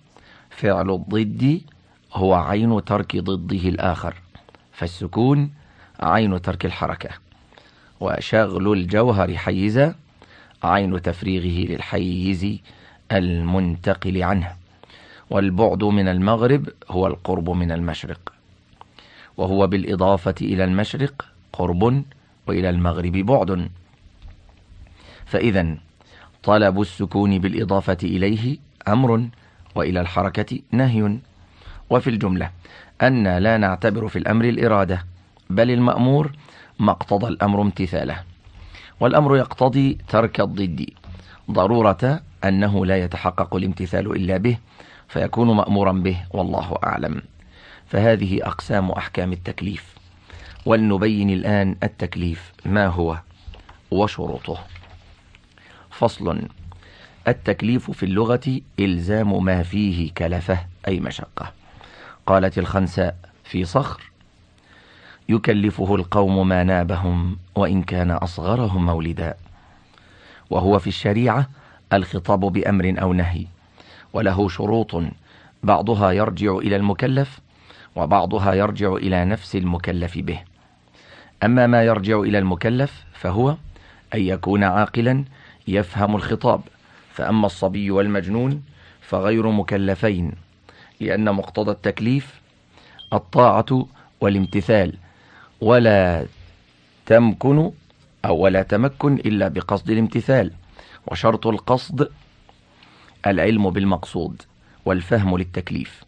فعل 0.57 0.91
الضد 0.91 1.61
هو 2.13 2.35
عين 2.35 2.85
ترك 2.85 3.17
ضده 3.17 3.69
الآخر 3.69 4.15
فالسكون 4.73 5.51
عين 6.01 6.43
ترك 6.43 6.67
الحركة. 6.67 7.11
وشغل 8.01 8.73
الجوهر 8.73 9.37
حيزا 9.37 9.95
عين 10.63 11.03
تفريغه 11.03 11.73
للحيز 11.73 12.59
المنتقل 13.13 14.23
عنه. 14.23 14.53
والبعد 15.31 15.85
من 15.85 16.09
المغرب 16.09 16.69
هو 16.91 17.07
القرب 17.07 17.51
من 17.51 17.73
المشرق. 17.73 18.33
وهو 19.37 19.67
بالإضافة 19.67 20.35
إلى 20.41 20.65
المشرق 20.65 21.27
قرب 21.53 22.05
وإلى 22.47 22.71
المغرب 22.71 23.13
بعد. 23.13 23.69
فإذا 25.27 25.77
طلب 26.43 26.81
السكون 26.81 27.39
بالإضافة 27.39 27.99
إليه 28.03 28.59
أمر 28.89 29.29
وإلى 29.75 30.01
الحركة 30.01 30.59
نهي. 30.73 31.19
وفي 31.91 32.11
الجملة 32.11 32.51
أن 33.03 33.39
لا 33.39 33.57
نعتبر 33.57 34.09
في 34.09 34.19
الأمر 34.19 34.45
الإرادة 34.45 35.05
بل 35.51 35.71
المأمور 35.71 36.33
ما 36.79 36.91
اقتضى 36.91 37.27
الأمر 37.27 37.63
امتثاله. 37.63 38.23
والأمر 39.01 39.37
يقتضي 39.37 39.99
ترك 40.09 40.41
الضد. 40.41 40.87
ضرورة 41.51 42.21
أنه 42.45 42.87
لا 42.87 43.05
يتحقق 43.05 43.57
الامتثال 43.57 44.17
إلا 44.17 44.37
به 44.37 44.59
فيكون 45.09 45.57
مأمورا 45.57 45.93
به 45.93 46.17
والله 46.31 46.79
أعلم. 46.85 47.23
فهذه 47.87 48.41
أقسام 48.43 48.91
أحكام 48.91 49.33
التكليف. 49.33 49.95
ولنبين 50.67 51.31
الآن 51.31 51.77
التكليف 51.83 52.53
ما 52.65 52.87
هو 52.87 53.19
وشروطه. 53.91 54.59
فصل. 55.91 56.49
التكليف 57.29 57.91
في 57.91 58.03
اللغة 58.03 58.61
إلزام 58.81 59.45
ما 59.45 59.63
فيه 59.63 60.13
كلفة 60.13 60.59
أي 60.89 61.01
مشقة. 61.01 61.53
قالت 62.27 62.59
الخنساء 62.59 63.17
في 63.45 63.65
صخر 63.65 64.11
يكلفه 65.29 65.95
القوم 65.95 66.49
ما 66.49 66.65
نابهم 66.65 67.37
وإن 67.55 67.83
كان 67.83 68.11
أصغرهم 68.11 68.87
مولدا. 68.87 69.35
وهو 70.51 70.79
في 70.79 70.87
الشريعة 70.87 71.49
الخطاب 71.93 72.41
بأمر 72.41 72.95
أو 72.99 73.13
نهي 73.13 73.47
وله 74.13 74.49
شروط 74.49 75.03
بعضها 75.63 76.13
يرجع 76.13 76.57
إلى 76.57 76.77
المكلف 76.77 77.41
وبعضها 77.97 78.55
يرجع 78.55 78.95
إلى 78.95 79.25
نفس 79.25 79.57
المكلف 79.57 80.19
به. 80.19 80.41
أما 81.43 81.67
ما 81.67 81.83
يرجع 81.83 82.21
إلى 82.21 82.39
المكلف 82.39 83.05
فهو 83.13 83.57
أن 84.15 84.21
يكون 84.21 84.65
عاقلا 84.65 85.25
يفهم 85.69 86.17
الخطاب. 86.17 86.61
فأما 87.13 87.47
الصبي 87.47 87.91
والمجنون 87.91 88.63
فغير 89.01 89.51
مكلفين 89.51 90.33
لأن 91.01 91.35
مقتضى 91.35 91.71
التكليف 91.71 92.41
الطاعة 93.13 93.87
والامتثال 94.21 94.95
ولا 95.61 96.27
تمكن 97.07 97.71
أو 98.25 98.37
ولا 98.37 98.63
تمكن 98.63 99.15
إلا 99.15 99.49
بقصد 99.49 99.91
الامتثال 99.91 100.53
وشرط 101.07 101.47
القصد 101.47 102.09
العلم 103.27 103.71
بالمقصود 103.71 104.43
والفهم 104.85 105.39
للتكليف 105.39 106.05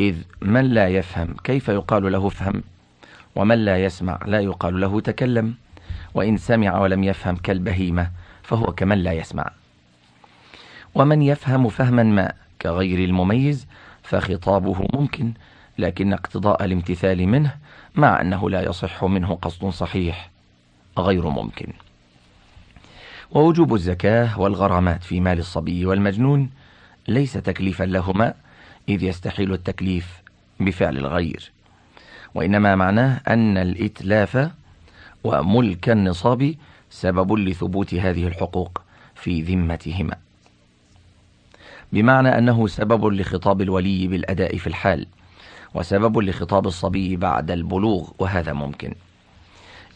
إذ 0.00 0.16
من 0.42 0.64
لا 0.64 0.88
يفهم 0.88 1.34
كيف 1.44 1.68
يقال 1.68 2.12
له 2.12 2.28
فهم 2.28 2.62
ومن 3.36 3.64
لا 3.64 3.84
يسمع 3.84 4.18
لا 4.26 4.40
يقال 4.40 4.80
له 4.80 5.00
تكلم 5.00 5.54
وإن 6.14 6.36
سمع 6.36 6.80
ولم 6.80 7.04
يفهم 7.04 7.36
كالبهيمة 7.36 8.10
فهو 8.42 8.66
كمن 8.72 8.98
لا 8.98 9.12
يسمع. 9.12 9.50
ومن 10.94 11.22
يفهم 11.22 11.68
فهما 11.68 12.02
ما 12.02 12.32
كغير 12.62 13.04
المميز 13.04 13.66
فخطابه 14.02 14.86
ممكن 14.94 15.32
لكن 15.78 16.12
اقتضاء 16.12 16.64
الامتثال 16.64 17.26
منه 17.26 17.54
مع 17.94 18.20
أنه 18.20 18.50
لا 18.50 18.62
يصح 18.62 19.04
منه 19.04 19.34
قصد 19.34 19.68
صحيح 19.68 20.30
غير 20.98 21.28
ممكن. 21.28 21.72
ووجوب 23.30 23.74
الزكاة 23.74 24.40
والغرامات 24.40 25.02
في 25.04 25.20
مال 25.20 25.38
الصبي 25.38 25.86
والمجنون 25.86 26.50
ليس 27.08 27.32
تكليفا 27.32 27.84
لهما 27.84 28.34
إذ 28.88 29.02
يستحيل 29.02 29.52
التكليف 29.52 30.22
بفعل 30.60 30.98
الغير. 30.98 31.52
وإنما 32.34 32.76
معناه 32.76 33.20
أن 33.28 33.56
الإتلاف 33.56 34.50
وملك 35.24 35.88
النصاب 35.88 36.54
سبب 36.90 37.32
لثبوت 37.32 37.94
هذه 37.94 38.26
الحقوق 38.26 38.82
في 39.14 39.42
ذمتهما. 39.42 40.29
بمعنى 41.92 42.38
أنه 42.38 42.66
سبب 42.66 43.04
لخطاب 43.06 43.62
الولي 43.62 44.06
بالأداء 44.06 44.56
في 44.56 44.66
الحال 44.66 45.06
وسبب 45.74 46.18
لخطاب 46.18 46.66
الصبي 46.66 47.16
بعد 47.16 47.50
البلوغ 47.50 48.10
وهذا 48.18 48.52
ممكن. 48.52 48.94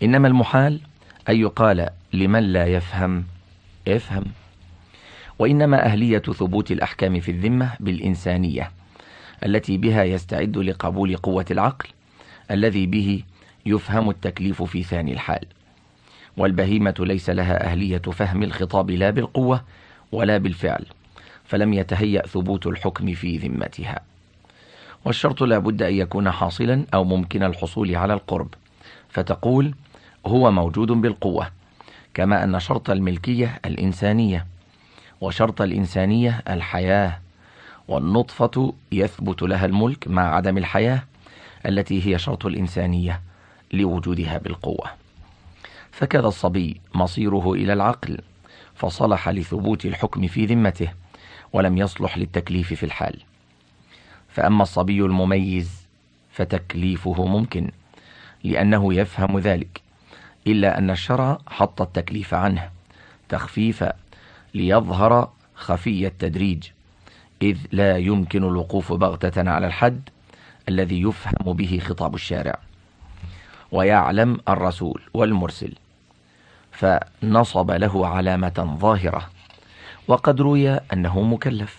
إنما 0.02 0.28
المحال 0.28 0.80
أن 1.28 1.36
يقال 1.36 1.88
لمن 2.12 2.42
لا 2.42 2.66
يفهم 2.66 3.24
افهم 3.88 4.24
وإنما 5.38 5.86
أهلية 5.86 6.18
ثبوت 6.18 6.70
الأحكام 6.70 7.20
في 7.20 7.30
الذمة 7.30 7.72
بالإنسانية 7.80 8.70
التي 9.46 9.78
بها 9.78 10.04
يستعد 10.04 10.56
لقبول 10.56 11.16
قوة 11.16 11.44
العقل 11.50 11.88
الذي 12.50 12.86
به 12.86 13.22
يفهم 13.66 14.10
التكليف 14.10 14.62
في 14.62 14.82
ثاني 14.82 15.12
الحال. 15.12 15.46
والبهيمة 16.36 16.94
ليس 16.98 17.30
لها 17.30 17.64
أهلية 17.64 17.98
فهم 17.98 18.42
الخطاب 18.42 18.90
لا 18.90 19.10
بالقوة 19.10 19.64
ولا 20.12 20.38
بالفعل. 20.38 20.84
فلم 21.44 21.72
يتهيأ 21.72 22.26
ثبوت 22.26 22.66
الحكم 22.66 23.14
في 23.14 23.36
ذمتها. 23.36 24.00
والشرط 25.04 25.42
لا 25.42 25.58
بد 25.58 25.82
أن 25.82 25.94
يكون 25.94 26.30
حاصلا 26.30 26.84
أو 26.94 27.04
ممكن 27.04 27.42
الحصول 27.42 27.96
على 27.96 28.14
القرب. 28.14 28.48
فتقول 29.08 29.74
هو 30.26 30.50
موجود 30.50 30.88
بالقوة 30.88 31.50
كما 32.14 32.44
أن 32.44 32.60
شرط 32.60 32.90
الملكية 32.90 33.60
الإنسانية 33.64 34.46
وشرط 35.20 35.62
الإنسانية 35.62 36.42
الحياة. 36.48 37.20
والنطفة 37.88 38.74
يثبت 38.92 39.42
لها 39.42 39.66
الملك 39.66 40.08
مع 40.08 40.34
عدم 40.34 40.58
الحياة 40.58 41.02
التي 41.66 42.06
هي 42.06 42.18
شرط 42.18 42.46
الإنسانية 42.46 43.20
لوجودها 43.72 44.38
بالقوة. 44.38 44.86
فكذا 45.92 46.28
الصبي 46.28 46.80
مصيره 46.94 47.52
إلى 47.52 47.72
العقل 47.72 48.18
فصلح 48.74 49.28
لثبوت 49.28 49.84
الحكم 49.84 50.26
في 50.26 50.46
ذمته. 50.46 50.88
ولم 51.54 51.78
يصلح 51.78 52.18
للتكليف 52.18 52.74
في 52.74 52.86
الحال. 52.86 53.20
فأما 54.28 54.62
الصبي 54.62 55.00
المميز 55.00 55.86
فتكليفه 56.32 57.24
ممكن 57.24 57.70
لأنه 58.44 58.94
يفهم 58.94 59.38
ذلك 59.38 59.80
إلا 60.46 60.78
أن 60.78 60.90
الشرع 60.90 61.38
حط 61.46 61.82
التكليف 61.82 62.34
عنه 62.34 62.70
تخفيفا 63.28 63.92
ليظهر 64.54 65.30
خفي 65.54 66.06
التدريج 66.06 66.64
إذ 67.42 67.58
لا 67.72 67.96
يمكن 67.98 68.44
الوقوف 68.44 68.92
بغتة 68.92 69.50
على 69.50 69.66
الحد 69.66 70.08
الذي 70.68 71.02
يفهم 71.02 71.52
به 71.52 71.78
خطاب 71.82 72.14
الشارع. 72.14 72.58
ويعلم 73.72 74.40
الرسول 74.48 75.02
والمرسل 75.14 75.72
فنصب 76.72 77.70
له 77.70 78.06
علامة 78.06 78.76
ظاهرة 78.80 79.30
وقد 80.08 80.40
روي 80.40 80.70
أنه 80.70 81.22
مكلف. 81.22 81.78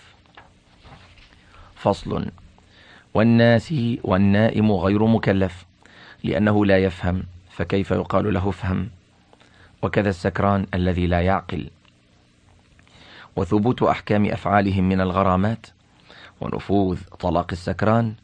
فصل. 1.74 2.26
والناس 3.14 3.74
والنائم 4.04 4.72
غير 4.72 5.06
مكلف 5.06 5.66
لأنه 6.24 6.66
لا 6.66 6.78
يفهم 6.78 7.22
فكيف 7.50 7.90
يقال 7.90 8.34
له 8.34 8.48
افهم 8.48 8.90
وكذا 9.82 10.08
السكران 10.08 10.66
الذي 10.74 11.06
لا 11.06 11.20
يعقل. 11.20 11.70
وثبوت 13.36 13.82
أحكام 13.82 14.26
أفعالهم 14.26 14.88
من 14.88 15.00
الغرامات 15.00 15.66
ونفوذ 16.40 16.98
طلاق 17.20 17.46
السكران 17.52 18.14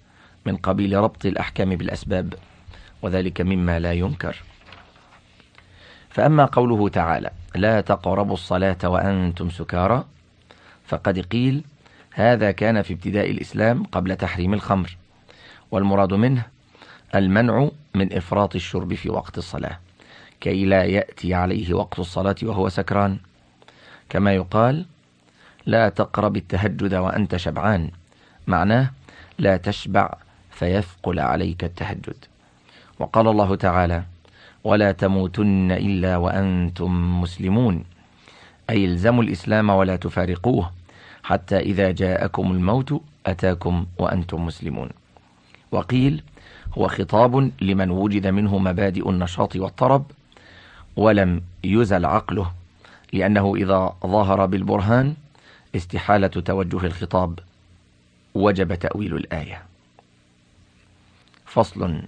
من 0.46 0.56
قبيل 0.56 0.96
ربط 0.96 1.26
الأحكام 1.26 1.76
بالأسباب 1.76 2.34
وذلك 3.02 3.40
مما 3.40 3.78
لا 3.78 3.92
ينكر. 3.92 4.42
فأما 6.12 6.44
قوله 6.44 6.88
تعالى 6.88 7.30
لا 7.54 7.80
تقربوا 7.80 8.34
الصلاة 8.34 8.78
وأنتم 8.84 9.50
سكارى 9.50 10.04
فقد 10.86 11.18
قيل 11.18 11.64
هذا 12.10 12.50
كان 12.50 12.82
في 12.82 12.92
ابتداء 12.92 13.30
الإسلام 13.30 13.84
قبل 13.84 14.16
تحريم 14.16 14.54
الخمر 14.54 14.96
والمراد 15.70 16.14
منه 16.14 16.42
المنع 17.14 17.68
من 17.94 18.12
إفراط 18.12 18.54
الشرب 18.54 18.94
في 18.94 19.10
وقت 19.10 19.38
الصلاة 19.38 19.78
كي 20.40 20.64
لا 20.64 20.84
يأتي 20.84 21.34
عليه 21.34 21.74
وقت 21.74 21.98
الصلاة 21.98 22.36
وهو 22.42 22.68
سكران. 22.68 23.18
كما 24.08 24.34
يقال 24.34 24.86
لا 25.66 25.88
تقرب 25.88 26.36
التهجد 26.36 26.94
وأنت 26.94 27.36
شبعان 27.36 27.90
معناه 28.46 28.90
لا 29.38 29.56
تشبع 29.56 30.14
فيثقل 30.50 31.18
عليك 31.18 31.64
التهجد 31.64 32.24
وقال 32.98 33.28
الله 33.28 33.54
تعالى 33.56 34.02
ولا 34.64 34.92
تموتن 34.92 35.72
إلا 35.72 36.16
وأنتم 36.16 37.20
مسلمون. 37.20 37.84
أي 38.70 38.84
الزموا 38.84 39.22
الإسلام 39.22 39.70
ولا 39.70 39.96
تفارقوه. 39.96 40.70
حتى 41.22 41.58
إذا 41.58 41.90
جاءكم 41.90 42.52
الموت 42.52 43.00
أتاكم 43.26 43.86
وأنتم 43.98 44.46
مسلمون. 44.46 44.88
وقيل 45.72 46.22
هو 46.78 46.88
خطاب 46.88 47.50
لمن 47.60 47.90
وجد 47.90 48.26
منه 48.26 48.58
مبادئ 48.58 49.10
النشاط 49.10 49.56
والطرب 49.56 50.04
ولم 50.96 51.42
يزل 51.64 52.04
عقله 52.04 52.52
لأنه 53.12 53.54
إذا 53.56 53.96
ظهر 54.06 54.46
بالبرهان 54.46 55.14
استحالة 55.76 56.26
توجه 56.26 56.86
الخطاب 56.86 57.38
وجب 58.34 58.74
تأويل 58.74 59.16
الآية. 59.16 59.62
فصل 61.46 62.02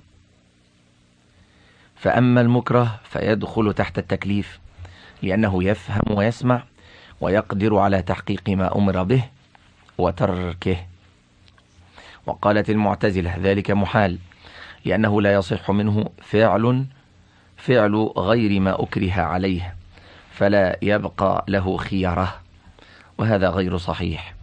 فأما 2.04 2.40
المكره 2.40 3.00
فيدخل 3.04 3.74
تحت 3.74 3.98
التكليف 3.98 4.58
لأنه 5.22 5.64
يفهم 5.64 6.18
ويسمع 6.18 6.62
ويقدر 7.20 7.76
على 7.76 8.02
تحقيق 8.02 8.48
ما 8.48 8.76
أمر 8.76 9.02
به 9.02 9.24
وتركه. 9.98 10.76
وقالت 12.26 12.70
المعتزلة 12.70 13.36
ذلك 13.42 13.70
محال 13.70 14.18
لأنه 14.84 15.22
لا 15.22 15.34
يصح 15.34 15.70
منه 15.70 16.04
فعل 16.22 16.86
فعل 17.56 17.94
غير 18.16 18.60
ما 18.60 18.82
أكره 18.82 19.12
عليه 19.12 19.74
فلا 20.30 20.78
يبقى 20.82 21.44
له 21.48 21.76
خيره 21.76 22.40
وهذا 23.18 23.48
غير 23.48 23.76
صحيح 23.76 24.34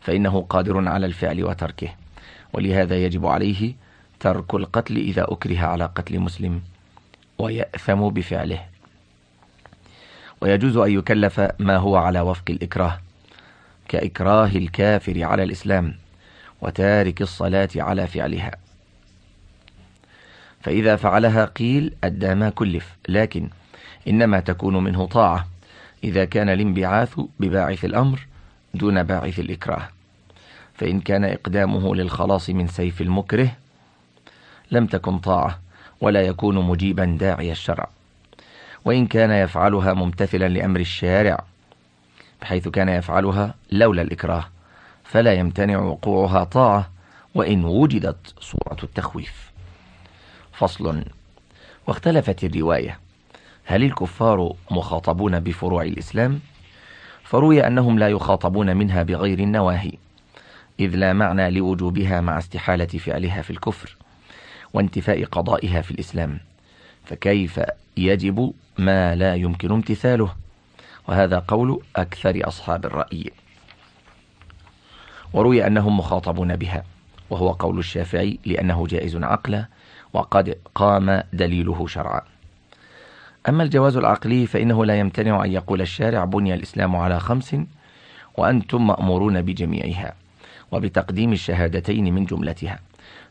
فإنه 0.00 0.46
قادر 0.48 0.88
على 0.88 1.06
الفعل 1.06 1.44
وتركه 1.44 1.88
ولهذا 2.52 2.96
يجب 3.04 3.26
عليه 3.26 3.74
ترك 4.20 4.54
القتل 4.54 4.96
إذا 4.96 5.24
أكره 5.28 5.58
على 5.58 5.84
قتل 5.84 6.18
مسلم. 6.18 6.60
ويأثم 7.40 8.08
بفعله. 8.08 8.64
ويجوز 10.40 10.76
أن 10.76 10.90
يكلف 10.92 11.40
ما 11.58 11.76
هو 11.76 11.96
على 11.96 12.20
وفق 12.20 12.44
الإكراه 12.50 13.00
كإكراه 13.88 14.46
الكافر 14.46 15.24
على 15.24 15.42
الإسلام 15.42 15.94
وتارك 16.60 17.22
الصلاة 17.22 17.68
على 17.76 18.06
فعلها. 18.06 18.50
فإذا 20.60 20.96
فعلها 20.96 21.44
قيل 21.44 21.94
أدى 22.04 22.34
ما 22.34 22.50
كلف 22.50 22.96
لكن 23.08 23.48
إنما 24.08 24.40
تكون 24.40 24.84
منه 24.84 25.06
طاعة 25.06 25.48
إذا 26.04 26.24
كان 26.24 26.48
الانبعاث 26.48 27.20
بباعث 27.40 27.84
الأمر 27.84 28.26
دون 28.74 29.02
باعث 29.02 29.38
الإكراه. 29.38 29.88
فإن 30.74 31.00
كان 31.00 31.24
إقدامه 31.24 31.94
للخلاص 31.94 32.50
من 32.50 32.66
سيف 32.66 33.00
المكره 33.00 33.52
لم 34.70 34.86
تكن 34.86 35.18
طاعة. 35.18 35.69
ولا 36.00 36.22
يكون 36.22 36.54
مجيبا 36.66 37.04
داعي 37.04 37.52
الشرع. 37.52 37.88
وإن 38.84 39.06
كان 39.06 39.30
يفعلها 39.30 39.92
ممتثلا 39.92 40.48
لأمر 40.48 40.80
الشارع 40.80 41.44
بحيث 42.42 42.68
كان 42.68 42.88
يفعلها 42.88 43.54
لولا 43.72 44.02
الإكراه 44.02 44.44
فلا 45.04 45.32
يمتنع 45.32 45.78
وقوعها 45.78 46.44
طاعة 46.44 46.90
وإن 47.34 47.64
وجدت 47.64 48.34
صورة 48.40 48.76
التخويف. 48.82 49.50
فصل. 50.52 51.04
واختلفت 51.86 52.44
الرواية. 52.44 52.98
هل 53.64 53.84
الكفار 53.84 54.52
مخاطبون 54.70 55.40
بفروع 55.40 55.82
الإسلام؟ 55.82 56.40
فروي 57.24 57.66
أنهم 57.66 57.98
لا 57.98 58.08
يخاطبون 58.08 58.76
منها 58.76 59.02
بغير 59.02 59.38
النواهي 59.38 59.92
إذ 60.80 60.96
لا 60.96 61.12
معنى 61.12 61.50
لوجوبها 61.50 62.20
مع 62.20 62.38
استحالة 62.38 62.86
فعلها 62.86 63.42
في 63.42 63.50
الكفر. 63.50 63.96
وانتفاء 64.74 65.24
قضائها 65.24 65.82
في 65.82 65.90
الإسلام. 65.90 66.38
فكيف 67.04 67.60
يجب 67.96 68.52
ما 68.78 69.14
لا 69.14 69.34
يمكن 69.34 69.72
امتثاله؟ 69.72 70.34
وهذا 71.08 71.38
قول 71.38 71.80
أكثر 71.96 72.48
أصحاب 72.48 72.86
الرأي. 72.86 73.30
وروي 75.32 75.66
أنهم 75.66 75.98
مخاطبون 75.98 76.56
بها 76.56 76.84
وهو 77.30 77.52
قول 77.52 77.78
الشافعي 77.78 78.38
لأنه 78.46 78.86
جائز 78.86 79.16
عقلا 79.16 79.66
وقد 80.12 80.56
قام 80.74 81.22
دليله 81.32 81.86
شرعا. 81.86 82.20
أما 83.48 83.62
الجواز 83.62 83.96
العقلي 83.96 84.46
فإنه 84.46 84.84
لا 84.84 84.98
يمتنع 84.98 85.44
أن 85.44 85.52
يقول 85.52 85.80
الشارع 85.80 86.24
بني 86.24 86.54
الإسلام 86.54 86.96
على 86.96 87.20
خمس 87.20 87.56
وأنتم 88.36 88.86
مأمورون 88.86 89.42
بجميعها 89.42 90.14
وبتقديم 90.72 91.32
الشهادتين 91.32 92.14
من 92.14 92.24
جملتها. 92.24 92.78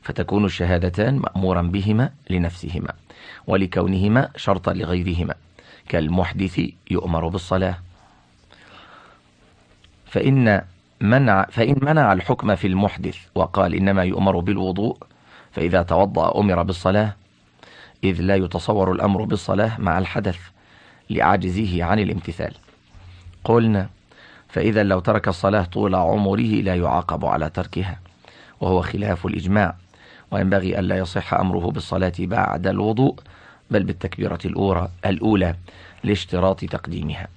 فتكون 0.01 0.45
الشهادتان 0.45 1.17
مأمورا 1.17 1.61
بهما 1.61 2.09
لنفسهما 2.29 2.93
ولكونهما 3.47 4.29
شرطا 4.35 4.73
لغيرهما. 4.73 5.35
كالمحدث 5.89 6.61
يؤمر 6.91 7.27
بالصلاة. 7.27 7.77
فإن 10.05 10.61
منع 11.01 11.45
فإن 11.51 11.75
منع 11.81 12.13
الحكم 12.13 12.55
في 12.55 12.67
المحدث 12.67 13.17
وقال 13.35 13.75
إنما 13.75 14.03
يؤمر 14.03 14.39
بالوضوء 14.39 14.97
فإذا 15.51 15.81
توضأ 15.81 16.39
أمر 16.39 16.63
بالصلاة. 16.63 17.15
إذ 18.03 18.21
لا 18.21 18.35
يتصور 18.35 18.91
الأمر 18.91 19.23
بالصلاة 19.23 19.81
مع 19.81 19.97
الحدث 19.97 20.39
لعجزه 21.09 21.83
عن 21.83 21.99
الامتثال. 21.99 22.53
قلنا 23.43 23.89
فإذا 24.49 24.83
لو 24.83 24.99
ترك 24.99 25.27
الصلاة 25.27 25.63
طول 25.63 25.95
عمره 25.95 26.61
لا 26.61 26.75
يعاقب 26.75 27.25
على 27.25 27.49
تركها 27.49 27.99
وهو 28.61 28.81
خلاف 28.81 29.25
الإجماع. 29.25 29.75
وينبغي 30.31 30.79
ألا 30.79 30.97
يصح 30.97 31.33
أمره 31.33 31.71
بالصلاة 31.71 32.13
بعد 32.19 32.67
الوضوء 32.67 33.15
بل 33.71 33.83
بالتكبيرة 33.83 34.39
الأولى, 34.45 34.89
الأولى 35.05 35.55
لاشتراط 36.03 36.65
تقديمها. 36.65 37.27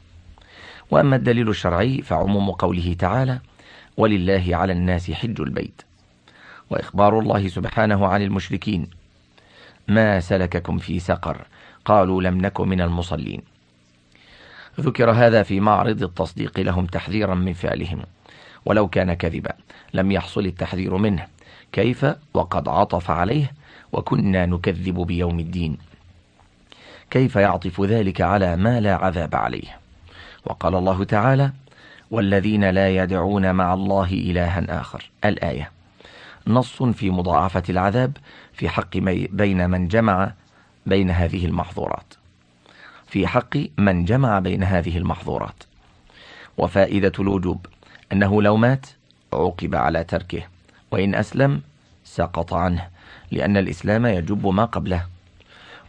وأما 0.90 1.16
الدليل 1.16 1.49
الشرعي 1.49 2.03
فعموم 2.03 2.51
قوله 2.51 2.97
تعالى 2.99 3.38
ولله 3.97 4.57
على 4.57 4.72
الناس 4.72 5.11
حج 5.11 5.40
البيت 5.40 5.82
وإخبار 6.70 7.18
الله 7.18 7.49
سبحانه 7.49 8.07
عن 8.07 8.22
المشركين 8.22 8.90
ما 9.88 10.20
سلككم 10.20 10.78
في 10.78 10.99
سقر 10.99 11.47
قالوا 11.84 12.22
لم 12.22 12.40
نك 12.40 12.61
من 12.61 12.80
المصلين 12.80 13.43
ذكر 14.80 15.11
هذا 15.11 15.43
في 15.43 15.61
معرض 15.61 16.03
التصديق 16.03 16.61
لهم 16.61 16.86
تحذيرا 16.86 17.34
من 17.34 17.53
فعلهم 17.53 18.03
ولو 18.64 18.88
كان 18.88 19.14
كذبا 19.14 19.53
لم 19.95 20.12
يحصل 20.12 20.47
التحذير 20.47 20.97
منه. 20.97 21.26
كيف 21.73 22.07
وقد 22.35 22.68
عطف 22.68 23.11
عليه 23.11 23.53
وكنا 23.92 24.46
نكذب 24.46 25.01
بيوم 25.01 25.41
الدين. 25.41 25.79
كيف 27.11 27.37
يعطف 27.37 27.80
ذلك 27.80 28.21
على 28.21 28.57
ما 28.57 28.80
لا 28.80 28.95
عذاب 28.95 29.34
عليه؟ 29.34 29.79
وقال 30.45 30.75
الله 30.75 31.05
تعالى 31.05 31.53
والذين 32.11 32.71
لا 32.71 32.96
يدعون 32.96 33.55
مع 33.55 33.75
الله 33.75 34.13
إلها 34.13 34.80
آخر. 34.80 35.11
الآية 35.25 35.71
نص 36.46 36.83
في 36.83 37.11
مضاعفة 37.11 37.63
العذاب 37.68 38.17
في 38.53 38.68
حق 38.68 38.96
بين 39.33 39.71
من 39.71 39.88
جمع 39.88 40.33
بين 40.87 41.11
هذه 41.11 41.46
المحظورات. 41.46 42.14
في 43.07 43.26
حق 43.26 43.57
من 43.79 44.05
جمع 44.05 44.38
بين 44.38 44.63
هذه 44.63 44.99
المحظورات. 44.99 45.63
وفائدة 46.59 47.13
الوجوب 47.18 47.67
أنه 48.13 48.42
لو 48.42 48.57
مات 48.57 48.87
عوقب 49.33 49.75
على 49.75 50.05
تركه 50.05 50.42
وإن 50.91 51.14
أسلم 51.14 51.63
سقط 52.14 52.55
عنه 52.55 52.89
لأن 53.30 53.57
الإسلام 53.57 54.07
يجب 54.07 54.47
ما 54.47 54.64
قبله 54.64 55.07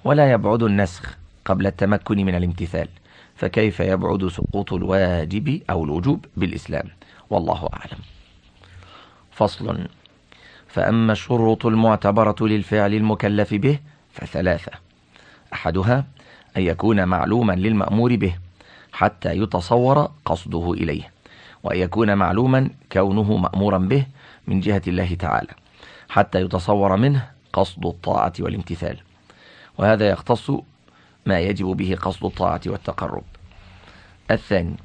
ولا 0.04 0.32
يبعد 0.32 0.64
النسخ 0.64 1.18
قبل 1.46 1.68
التمكن 1.68 2.18
من 2.18 2.36
الامتثال 2.36 2.88
فكيف 3.36 3.80
يبعد 3.80 4.28
سقوط 4.28 4.74
الواجب 4.74 5.62
أو 5.70 5.84
الوجوب 5.84 6.26
بالإسلام؟ 6.38 6.88
والله 7.30 7.70
أعلم. 7.74 8.00
فصل 9.32 9.88
فأما 10.68 11.12
الشروط 11.12 11.66
المعتبرة 11.66 12.36
للفعل 12.42 12.94
المكلف 12.94 13.54
به 13.54 13.80
فثلاثة 14.14 14.72
أحدها 15.54 16.06
أن 16.58 16.62
يكون 16.62 17.08
معلوما 17.08 17.54
للمأمور 17.54 18.16
به 18.16 18.36
حتى 18.94 19.38
يتصور 19.38 20.12
قصده 20.26 20.74
إليه 20.74 21.12
وأن 21.64 21.78
يكون 21.78 22.18
معلوما 22.18 22.70
كونه 22.92 23.38
مأمورا 23.38 23.78
به 23.78 24.06
من 24.48 24.60
جهة 24.60 24.82
الله 24.88 25.16
تعالى. 25.16 25.63
حتى 26.14 26.42
يتصور 26.42 26.96
منه 26.96 27.30
قصد 27.54 27.86
الطاعة 27.86 28.34
والامتثال. 28.40 28.98
وهذا 29.78 30.10
يختص 30.10 30.52
ما 31.26 31.40
يجب 31.40 31.66
به 31.66 31.98
قصد 32.02 32.26
الطاعة 32.26 32.62
والتقرب. 32.66 33.24
الثاني 34.32 34.76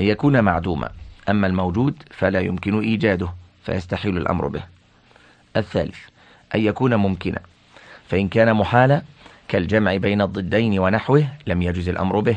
أن 0.00 0.04
يكون 0.04 0.40
معدوما. 0.44 0.90
أما 1.28 1.46
الموجود 1.46 2.02
فلا 2.10 2.40
يمكن 2.40 2.80
إيجاده 2.80 3.28
فيستحيل 3.62 4.16
الأمر 4.16 4.48
به. 4.48 4.62
الثالث 5.56 5.98
أن 6.54 6.60
يكون 6.60 6.94
ممكنا. 6.94 7.40
فإن 8.08 8.28
كان 8.28 8.54
محالا 8.54 9.02
كالجمع 9.48 9.96
بين 9.96 10.22
الضدين 10.22 10.78
ونحوه 10.78 11.28
لم 11.46 11.62
يجز 11.62 11.88
الأمر 11.88 12.20
به. 12.20 12.36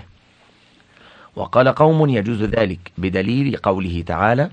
وقال 1.36 1.68
قوم 1.68 2.10
يجوز 2.10 2.44
ذلك 2.44 2.92
بدليل 2.98 3.58
قوله 3.58 4.02
تعالى 4.02 4.50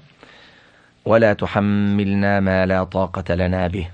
ولا 1.04 1.32
تحملنا 1.32 2.40
ما 2.40 2.66
لا 2.66 2.84
طاقة 2.84 3.34
لنا 3.34 3.66
به. 3.66 3.88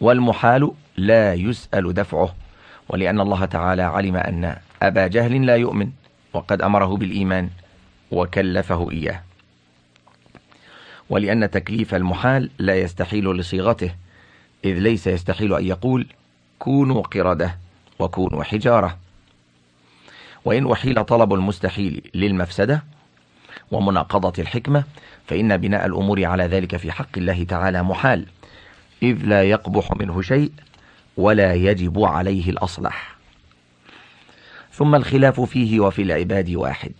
والمحال 0.00 0.72
لا 0.96 1.34
يسأل 1.34 1.94
دفعه 1.94 2.34
ولأن 2.88 3.20
الله 3.20 3.44
تعالى 3.44 3.82
علم 3.82 4.16
أن 4.16 4.56
أبا 4.82 5.06
جهل 5.06 5.46
لا 5.46 5.56
يؤمن 5.56 5.90
وقد 6.32 6.62
أمره 6.62 6.96
بالإيمان 6.96 7.50
وكلفه 8.10 8.90
إياه. 8.90 9.22
ولأن 11.10 11.50
تكليف 11.50 11.94
المحال 11.94 12.50
لا 12.58 12.76
يستحيل 12.76 13.24
لصيغته 13.24 13.94
إذ 14.64 14.78
ليس 14.78 15.06
يستحيل 15.06 15.54
أن 15.54 15.64
يقول 15.66 16.06
كونوا 16.58 17.02
قردة 17.02 17.58
وكونوا 17.98 18.42
حجارة. 18.44 18.98
وإن 20.44 20.72
أحيل 20.72 21.04
طلب 21.04 21.34
المستحيل 21.34 22.10
للمفسدة 22.14 22.82
ومناقضة 23.70 24.42
الحكمة 24.42 24.84
فإن 25.26 25.56
بناء 25.56 25.86
الأمور 25.86 26.24
على 26.24 26.44
ذلك 26.44 26.76
في 26.76 26.92
حق 26.92 27.08
الله 27.16 27.44
تعالى 27.44 27.82
محال. 27.82 28.26
إذ 29.02 29.16
لا 29.24 29.42
يقبح 29.42 29.92
منه 29.96 30.22
شيء 30.22 30.52
ولا 31.16 31.54
يجب 31.54 32.04
عليه 32.04 32.50
الأصلح. 32.50 33.16
ثم 34.72 34.94
الخلاف 34.94 35.40
فيه 35.40 35.80
وفي 35.80 36.02
العباد 36.02 36.50
واحد. 36.50 36.92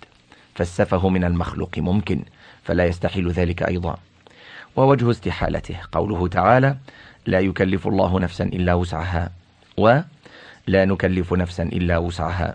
فالسفه 0.55 1.09
من 1.09 1.25
المخلوق 1.25 1.79
ممكن 1.79 2.23
فلا 2.63 2.87
يستحيل 2.87 3.31
ذلك 3.31 3.63
أيضا. 3.63 3.97
ووجه 4.77 5.11
استحالته. 5.11 5.77
قوله 5.93 6.29
تعالى 6.29 6.77
لا 7.27 7.41
يكلف 7.41 7.89
الله 7.89 8.21
نفسا 8.21 8.45
إلا 8.45 8.75
وسعها 8.75 9.31
ولا 9.77 10.05
نكلف 10.69 11.33
نفسا 11.33 11.63
إلا 11.63 11.99
وسعها 11.99 12.55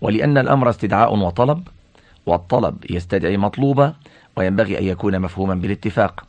ولأن 0.00 0.38
الأمر 0.38 0.70
استدعاء 0.70 1.16
وطلب 1.16 1.68
والطلب 2.26 2.76
يستدعي 2.90 3.36
مطلوبا 3.36 3.94
وينبغي 4.36 4.78
أن 4.78 4.84
يكون 4.84 5.20
مفهوما 5.20 5.54
بالاتفاق. 5.54 6.24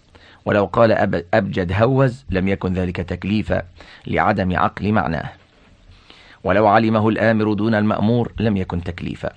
ولو 0.46 0.66
قال 0.66 0.92
أبجد 1.34 1.74
هوز 1.82 2.26
لم 2.30 2.48
يكن 2.48 2.74
ذلك 2.74 2.96
تكليفا 2.96 3.64
لعدم 4.08 4.58
عقل 4.58 4.92
معناه. 4.92 5.30
ولو 6.44 6.68
علمه 6.68 7.10
الآمر 7.10 7.54
دون 7.54 7.76
المأمور 7.76 8.32
لم 8.40 8.58
يكن 8.58 8.84
تكليفا. 8.84 9.30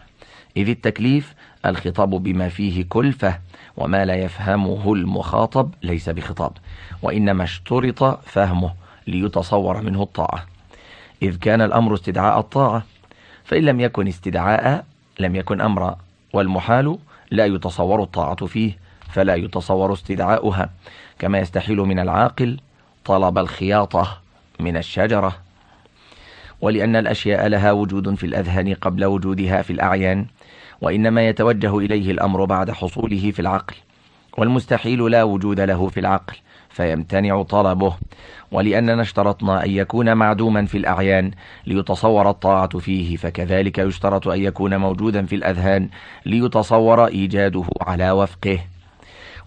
إذ 0.56 0.68
التكليف 0.68 1.34
الخطاب 1.66 2.10
بما 2.10 2.48
فيه 2.48 2.84
كلفة 2.88 3.38
وما 3.76 4.04
لا 4.04 4.14
يفهمه 4.14 4.92
المخاطب 4.92 5.74
ليس 5.82 6.08
بخطاب 6.08 6.52
وإنما 7.02 7.44
اشترط 7.44 8.04
فهمه 8.24 8.74
ليتصور 9.06 9.82
منه 9.82 10.02
الطاعة. 10.02 10.46
إذ 11.22 11.36
كان 11.38 11.60
الأمر 11.60 11.94
استدعاء 11.94 12.38
الطاعة 12.38 12.82
فإن 13.44 13.62
لم 13.62 13.80
يكن 13.80 14.08
استدعاء 14.08 14.84
لم 15.20 15.36
يكن 15.36 15.60
أمرا. 15.60 15.98
والمحال 16.32 16.98
لا 17.30 17.46
يتصور 17.46 18.02
الطاعة 18.02 18.46
فيه 18.46 18.78
فلا 19.12 19.34
يتصور 19.34 19.92
استدعاؤها. 19.92 20.70
كما 21.18 21.38
يستحيل 21.38 21.76
من 21.76 21.98
العاقل 21.98 22.60
طلب 23.04 23.38
الخياطة 23.38 24.18
من 24.60 24.76
الشجرة. 24.76 25.36
ولأن 26.60 26.96
الأشياء 26.96 27.46
لها 27.46 27.72
وجود 27.72 28.14
في 28.14 28.26
الأذهان 28.26 28.74
قبل 28.74 29.04
وجودها 29.04 29.62
في 29.62 29.72
الأعيان 29.72 30.26
وإنما 30.80 31.28
يتوجه 31.28 31.78
إليه 31.78 32.10
الأمر 32.10 32.44
بعد 32.44 32.70
حصوله 32.70 33.30
في 33.30 33.40
العقل. 33.40 33.74
والمستحيل 34.38 35.10
لا 35.10 35.22
وجود 35.22 35.60
له 35.60 35.88
في 35.88 36.00
العقل. 36.00 36.36
فيمتنع 36.72 37.42
طلبه. 37.42 37.96
ولأننا 38.52 39.02
اشترطنا 39.02 39.64
أن 39.64 39.70
يكون 39.70 40.14
معدوما 40.14 40.66
في 40.66 40.78
الأعيان 40.78 41.30
ليتصور 41.66 42.30
الطاعة 42.30 42.78
فيه 42.78 43.16
فكذلك 43.16 43.78
يشترط 43.78 44.28
أن 44.28 44.42
يكون 44.42 44.76
موجودا 44.76 45.26
في 45.26 45.34
الأذهان 45.34 45.88
ليتصور 46.26 47.06
إيجاده 47.06 47.64
على 47.80 48.10
وفقه. 48.10 48.58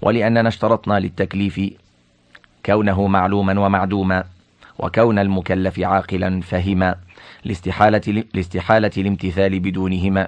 ولأننا 0.02 0.47
اشترطنا 0.47 0.99
للتكليف 0.99 1.61
كونه 2.65 3.07
معلوما 3.07 3.60
ومعدوما 3.60 4.23
وكون 4.80 5.19
المكلف 5.19 5.80
عاقلا 5.80 6.41
فهما 6.41 6.95
لاستحالة, 7.45 8.23
لاستحالة 8.34 8.91
الامتثال 8.97 9.60
بدونهما. 9.60 10.27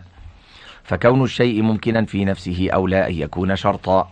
فكون 0.84 1.24
الشيء 1.24 1.62
ممكنا 1.62 2.06
في 2.06 2.26
نفسه 2.26 2.70
أولى 2.74 3.08
أن 3.08 3.14
يكون 3.14 3.56
شرطا. 3.56 4.10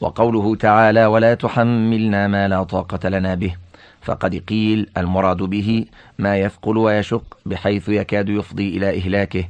وقوله 0.00 0.54
تعالى 0.56 1.06
ولا 1.06 1.34
تحملنا 1.34 2.28
ما 2.28 2.48
لا 2.48 2.62
طاقة 2.62 3.08
لنا 3.08 3.34
به. 3.34 3.54
فقد 4.02 4.34
قيل 4.34 4.88
المراد 4.96 5.36
به 5.36 5.84
ما 6.18 6.38
يثقل 6.38 6.76
ويشق 6.76 7.38
بحيث 7.46 7.88
يكاد 7.88 8.28
يفضي 8.28 8.76
إلى 8.76 8.98
إهلاكه. 8.98 9.44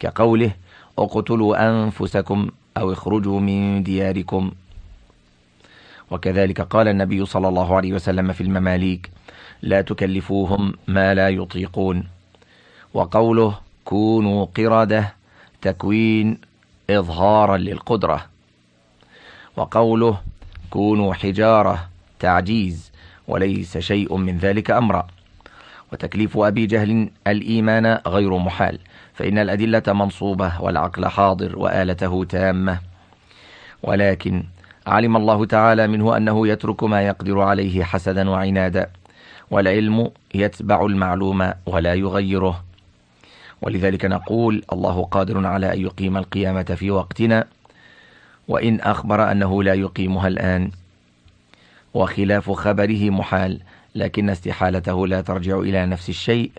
كقوله 0.00 0.50
اقتلوا 0.98 1.68
أنفسكم 1.68 2.48
أو 2.76 2.92
اخرجوا 2.92 3.40
من 3.40 3.82
دياركم. 3.82 4.50
وكذلك 6.10 6.60
قال 6.60 6.88
النبي 6.88 7.26
صلى 7.26 7.48
الله 7.48 7.76
عليه 7.76 7.92
وسلم 7.92 8.32
في 8.32 8.40
المماليك 8.40 9.10
لا 9.62 9.80
تكلفوهم 9.80 10.72
ما 10.88 11.14
لا 11.14 11.28
يطيقون. 11.28 12.04
وقوله 12.94 13.58
كونوا 13.84 14.44
قردة 14.44 15.14
تكوين 15.62 16.38
إظهارا 16.90 17.56
للقدرة. 17.56 18.35
وقوله 19.56 20.20
كونوا 20.70 21.14
حجارة 21.14 21.88
تعجيز 22.18 22.92
وليس 23.28 23.78
شيء 23.78 24.16
من 24.16 24.38
ذلك 24.38 24.70
أمرا. 24.70 25.06
وتكليف 25.92 26.38
أبي 26.38 26.66
جهل 26.66 27.10
الإيمان 27.26 28.00
غير 28.06 28.38
محال 28.38 28.78
فإن 29.14 29.38
الأدلة 29.38 29.82
منصوبة 29.86 30.62
والعقل 30.62 31.06
حاضر 31.06 31.58
وآلته 31.58 32.24
تامة. 32.24 32.78
ولكن 33.82 34.44
علم 34.86 35.16
الله 35.16 35.44
تعالى 35.44 35.86
منه 35.86 36.16
أنه 36.16 36.48
يترك 36.48 36.84
ما 36.84 37.02
يقدر 37.02 37.40
عليه 37.40 37.84
حسدا 37.84 38.30
وعنادا 38.30 38.90
والعلم 39.50 40.10
يتبع 40.34 40.86
المعلوم 40.86 41.52
ولا 41.66 41.94
يغيره. 41.94 42.64
ولذلك 43.62 44.04
نقول 44.04 44.62
الله 44.72 45.04
قادر 45.04 45.46
على 45.46 45.72
أن 45.72 45.80
يقيم 45.80 46.16
القيامة 46.16 46.62
في 46.62 46.90
وقتنا 46.90 47.44
وإن 48.48 48.80
أخبر 48.80 49.32
أنه 49.32 49.62
لا 49.62 49.74
يقيمها 49.74 50.28
الآن. 50.28 50.70
وخلاف 51.94 52.50
خبره 52.50 53.10
محال 53.10 53.60
لكن 53.94 54.30
استحالته 54.30 55.06
لا 55.06 55.20
ترجع 55.20 55.58
إلى 55.58 55.86
نفس 55.86 56.08
الشيء 56.08 56.50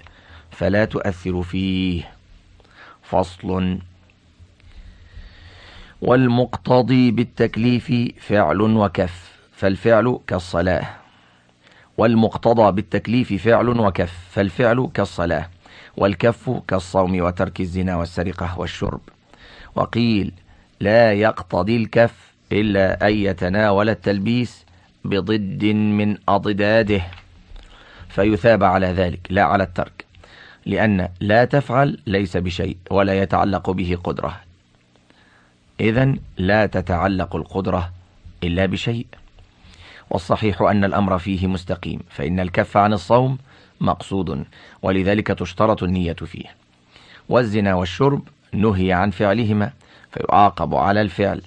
فلا 0.51 0.85
تؤثر 0.85 1.43
فيه. 1.43 2.11
فصل. 3.03 3.79
والمقتضي 6.01 7.11
بالتكليف 7.11 7.93
فعل 8.19 8.61
وكف 8.61 9.31
فالفعل 9.51 10.19
كالصلاة. 10.27 10.87
والمقتضى 11.97 12.71
بالتكليف 12.71 13.33
فعل 13.33 13.69
وكف 13.69 14.13
فالفعل 14.31 14.89
كالصلاة. 14.93 15.49
والكف 15.97 16.49
كالصوم 16.67 17.21
وترك 17.21 17.61
الزنا 17.61 17.95
والسرقة 17.95 18.59
والشرب. 18.59 19.01
وقيل 19.75 20.33
لا 20.79 21.13
يقتضي 21.13 21.77
الكف 21.77 22.33
إلا 22.51 23.07
أن 23.07 23.13
يتناول 23.13 23.89
التلبيس 23.89 24.65
بضد 25.05 25.65
من 25.65 26.17
أضداده. 26.29 27.01
فيثاب 28.09 28.63
على 28.63 28.87
ذلك 28.87 29.27
لا 29.29 29.43
على 29.43 29.63
الترك 29.63 30.05
لأن 30.65 31.09
لا 31.19 31.45
تفعل 31.45 31.99
ليس 32.07 32.37
بشيء 32.37 32.77
ولا 32.91 33.21
يتعلق 33.21 33.69
به 33.69 33.97
قدرة. 34.03 34.39
إذا 35.79 36.15
لا 36.37 36.65
تتعلق 36.65 37.35
القدرة 37.35 37.93
إلا 38.43 38.65
بشيء. 38.65 39.07
والصحيح 40.09 40.61
أن 40.61 40.83
الأمر 40.83 41.19
فيه 41.19 41.47
مستقيم 41.47 41.99
فإن 42.09 42.39
الكف 42.39 42.77
عن 42.77 42.93
الصوم 42.93 43.37
مقصود 43.81 44.45
ولذلك 44.81 45.27
تشترط 45.27 45.83
النية 45.83 46.13
فيه. 46.13 46.45
والزنا 47.29 47.75
والشرب 47.75 48.27
نهي 48.53 48.93
عن 48.93 49.11
فعلهما 49.11 49.71
فيعاقب 50.17 50.75
على 50.75 51.01
الفعل 51.01 51.41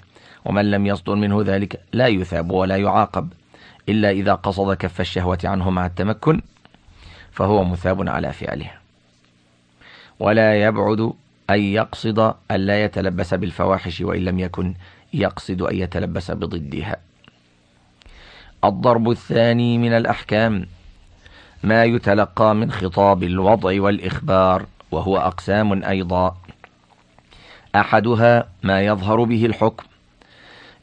ومن 0.44 0.70
لم 0.70 0.86
يصدر 0.86 1.14
منه 1.14 1.42
ذلك 1.42 1.80
لا 1.92 2.06
يثاب 2.06 2.50
ولا 2.50 2.76
يعاقب 2.76 3.32
إلا 3.88 4.10
إذا 4.10 4.34
قصد 4.34 4.74
كف 4.74 5.00
الشهوة 5.00 5.38
عنه 5.44 5.70
مع 5.70 5.86
التمكن 5.86 6.42
فهو 7.32 7.64
مثاب 7.64 8.08
على 8.08 8.32
فعله. 8.32 8.70
ولا 10.18 10.62
يبعد 10.62 11.12
أن 11.50 11.60
يقصد 11.60 12.18
أن 12.50 12.56
لا 12.56 12.84
يتلبس 12.84 13.34
بالفواحش 13.34 14.00
وإن 14.00 14.24
لم 14.24 14.38
يكن 14.38 14.74
يقصد 15.14 15.62
أن 15.62 15.76
يتلبس 15.76 16.30
بضدها. 16.30 16.96
الضرب 18.64 19.10
الثاني 19.10 19.78
من 19.78 19.92
الأحكام 19.92 20.66
ما 21.62 21.84
يتلقى 21.84 22.54
من 22.54 22.72
خطاب 22.72 23.22
الوضع 23.22 23.82
والإخبار 23.82 24.66
وهو 24.90 25.18
أقسام 25.18 25.84
أيضا. 25.84 26.36
أحدها 27.76 28.48
ما 28.62 28.82
يظهر 28.82 29.24
به 29.24 29.46
الحكم. 29.46 29.84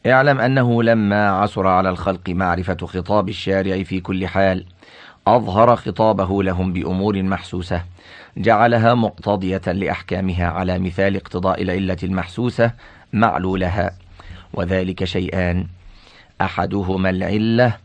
اعلم 0.05 0.39
أنه 0.39 0.83
لما 0.83 1.29
عسر 1.29 1.67
على 1.67 1.89
الخلق 1.89 2.29
معرفة 2.29 2.77
خطاب 2.85 3.29
الشارع 3.29 3.83
في 3.83 3.99
كل 3.99 4.27
حال 4.27 4.65
أظهر 5.27 5.75
خطابه 5.75 6.43
لهم 6.43 6.73
بأمور 6.73 7.23
محسوسة 7.23 7.83
جعلها 8.37 8.93
مقتضية 8.93 9.61
لأحكامها 9.67 10.47
على 10.47 10.79
مثال 10.79 11.15
اقتضاء 11.15 11.61
العلة 11.61 11.97
المحسوسة 12.03 12.71
معلولها. 13.13 13.91
وذلك 14.53 15.03
شيئان 15.03 15.67
أحدهما 16.41 17.09
العلة 17.09 17.77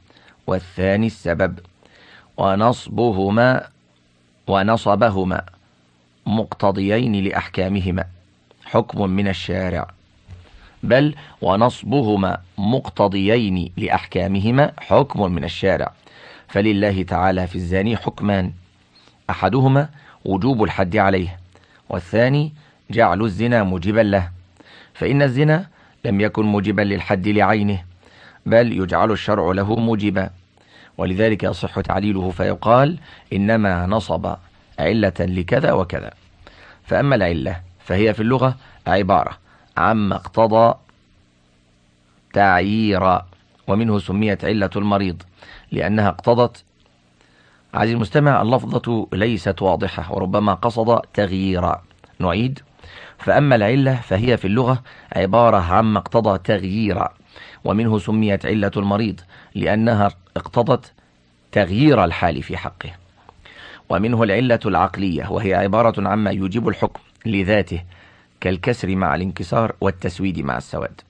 والثاني 0.46 1.06
السبب. 1.06 1.58
ونصبهما 2.36 3.66
ونصبهما 4.46 5.42
مقتضيين 6.26 7.24
لأحكامهما. 7.24 8.04
حكم 8.72 9.10
من 9.10 9.28
الشارع. 9.28 9.86
بل 10.82 11.14
ونصبهما 11.42 12.38
مقتضيين 12.58 13.72
لأحكامهما 13.76 14.72
حكم 14.78 15.32
من 15.32 15.44
الشارع. 15.44 15.92
فلله 16.48 17.02
تعالى 17.02 17.46
في 17.46 17.56
الزاني 17.56 17.96
حكمان. 17.96 18.52
أحدهما 19.30 19.88
وجوب 20.24 20.64
الحد 20.64 20.96
عليه 20.96 21.38
والثاني 21.88 22.52
جعل 22.90 23.22
الزنا 23.22 23.62
موجبا 23.62 24.00
له. 24.00 24.30
فإن 24.94 25.22
الزنا 25.22 25.66
لم 26.04 26.20
يكن 26.20 26.44
موجبا 26.44 26.82
للحد 26.82 27.28
لعينه 27.28 27.84
بل 28.46 28.72
يجعل 28.72 29.10
الشرع 29.10 29.52
له 29.52 29.76
موجبا. 29.76 30.30
ولذلك 30.98 31.44
يصح 31.44 31.80
تعليله 31.80 32.30
فيقال 32.30 32.98
إنما 33.32 33.86
نصب 33.86 34.34
علة 34.78 35.12
لكذا 35.20 35.72
وكذا. 35.72 36.10
فأما 36.84 37.14
العلة 37.14 37.71
فهي 37.84 38.14
في 38.14 38.20
اللغة 38.20 38.56
عبارة. 38.86 39.38
عما 39.76 40.16
اقتضى 40.16 40.74
تعييرا 42.32 43.26
ومنه 43.68 43.98
سميت 43.98 44.44
علة 44.44 44.70
المريض. 44.76 45.22
لأنها 45.72 46.08
اقتضت 46.08 46.64
عزيزي 47.74 47.94
المستمع 47.94 48.42
اللفظة 48.42 49.08
ليست 49.12 49.62
واضحة 49.62 50.12
وربما 50.14 50.54
قصد 50.54 51.00
تغييرا 51.14 51.82
نعيد. 52.18 52.60
فأما 53.18 53.56
العلة 53.56 53.94
فهي 53.94 54.36
في 54.36 54.44
اللغة 54.44 54.82
عبارة 55.16 55.56
عما 55.56 55.98
اقتضى 55.98 56.38
تغييرا 56.38 57.14
ومنه 57.64 57.98
سميت 57.98 58.46
علة 58.46 58.70
المريض 58.76 59.20
لأنها 59.54 60.10
اقتضت 60.36 60.92
تغيير 61.52 62.04
الحال 62.04 62.42
في 62.42 62.56
حقه. 62.56 62.90
ومنه 63.88 64.22
العلة 64.22 64.60
العقلية 64.66 65.30
وهي 65.30 65.54
عبارة 65.54 66.08
عما 66.08 66.30
يوجب 66.30 66.68
الحكم. 66.68 67.00
لذاته 67.26 67.82
كالكسر 68.40 68.96
مع 68.96 69.14
الانكسار 69.14 69.74
والتسويد 69.80 70.40
مع 70.40 70.56
السواد. 70.56 71.00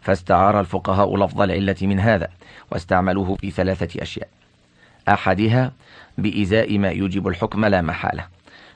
فاستعار 0.00 0.60
الفقهاء 0.60 1.16
لفظ 1.16 1.40
العلة 1.40 1.76
من 1.82 2.00
هذا 2.00 2.28
واستعملوه 2.70 3.34
في 3.34 3.50
ثلاثة 3.50 4.02
أشياء. 4.02 4.28
أحدها 5.08 5.72
بإزاء 6.18 6.78
ما 6.78 6.90
يوجب 6.90 7.28
الحكم 7.28 7.64
لا 7.64 7.82
محالة. 7.82 8.26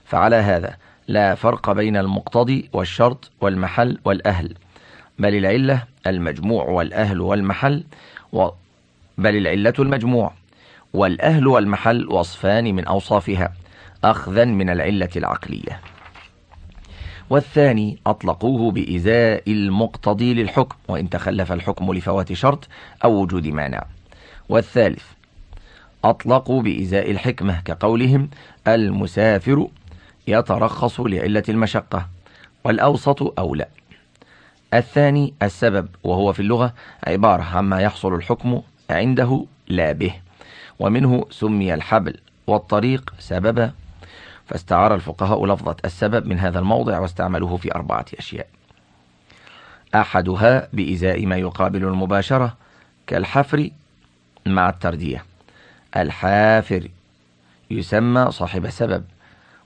فعلى 0.05 0.37
هذا 0.37 0.77
لا 1.09 1.35
فرق 1.35 1.71
بين 1.71 1.97
المقتضي 1.97 2.69
والشرط 2.73 3.31
والمحل 3.41 3.99
والأهل 4.05 4.55
بل 5.19 5.35
العلة 5.35 5.83
المجموع 6.07 6.65
والأهل 6.65 7.21
والمحل 7.21 7.85
و 8.33 8.49
بل 9.19 9.37
العلة 9.37 9.75
المجموع 9.79 10.33
والأهل 10.93 11.47
والمحل 11.47 12.09
وصفان 12.09 12.75
من 12.75 12.85
أوصافها 12.85 13.53
أخذا 14.05 14.45
من 14.45 14.71
العلة 14.71 15.09
العقلية. 15.17 15.81
والثاني 17.31 17.99
أطلقوه 18.07 18.71
بإزاء 18.71 19.43
المقتضي 19.53 20.35
للحكم 20.35 20.77
وإن 20.89 21.11
تخلف 21.11 21.53
الحكم 21.53 21.93
لفوات 21.93 22.33
شرط 22.33 22.69
أو 23.05 23.13
وجود 23.23 23.47
مانع. 23.47 23.85
والثالث 24.49 25.05
أطلقوا 26.05 26.63
بإزاء 26.63 27.11
الحكمة 27.11 27.61
كقولهم 27.61 28.31
المسافر 28.69 29.69
يترخص 30.29 31.01
لعلة 31.01 31.43
المشقة 31.49 32.09
والأوسط 32.65 33.39
أولى. 33.41 33.67
الثاني 34.75 35.35
السبب 35.43 35.89
وهو 36.05 36.33
في 36.33 36.41
اللغة 36.41 36.75
عبارة 37.07 37.43
عما 37.43 37.81
يحصل 37.81 38.15
الحكم 38.15 38.61
عنده 38.91 39.45
لا 39.69 39.93
به 39.93 40.15
ومنه 40.79 41.25
سمي 41.31 41.75
الحبل 41.75 42.17
والطريق 42.47 43.15
سببا 43.19 43.73
فاستعار 44.47 44.95
الفقهاء 44.95 45.47
لفظة 45.47 45.77
السبب 45.85 46.27
من 46.27 46.39
هذا 46.39 46.59
الموضع 46.59 46.99
واستعملوه 46.99 47.57
في 47.57 47.75
أربعة 47.75 48.05
أشياء. 48.19 48.47
أحدها 49.95 50.69
بإزاء 50.73 51.27
ما 51.27 51.37
يقابل 51.37 51.85
المباشرة 51.85 52.57
كالحفر 53.07 53.71
مع 54.47 54.69
التردية. 54.69 55.25
الحافر 55.97 56.89
يسمى 57.71 58.31
صاحب 58.31 58.71
سبب 58.71 59.05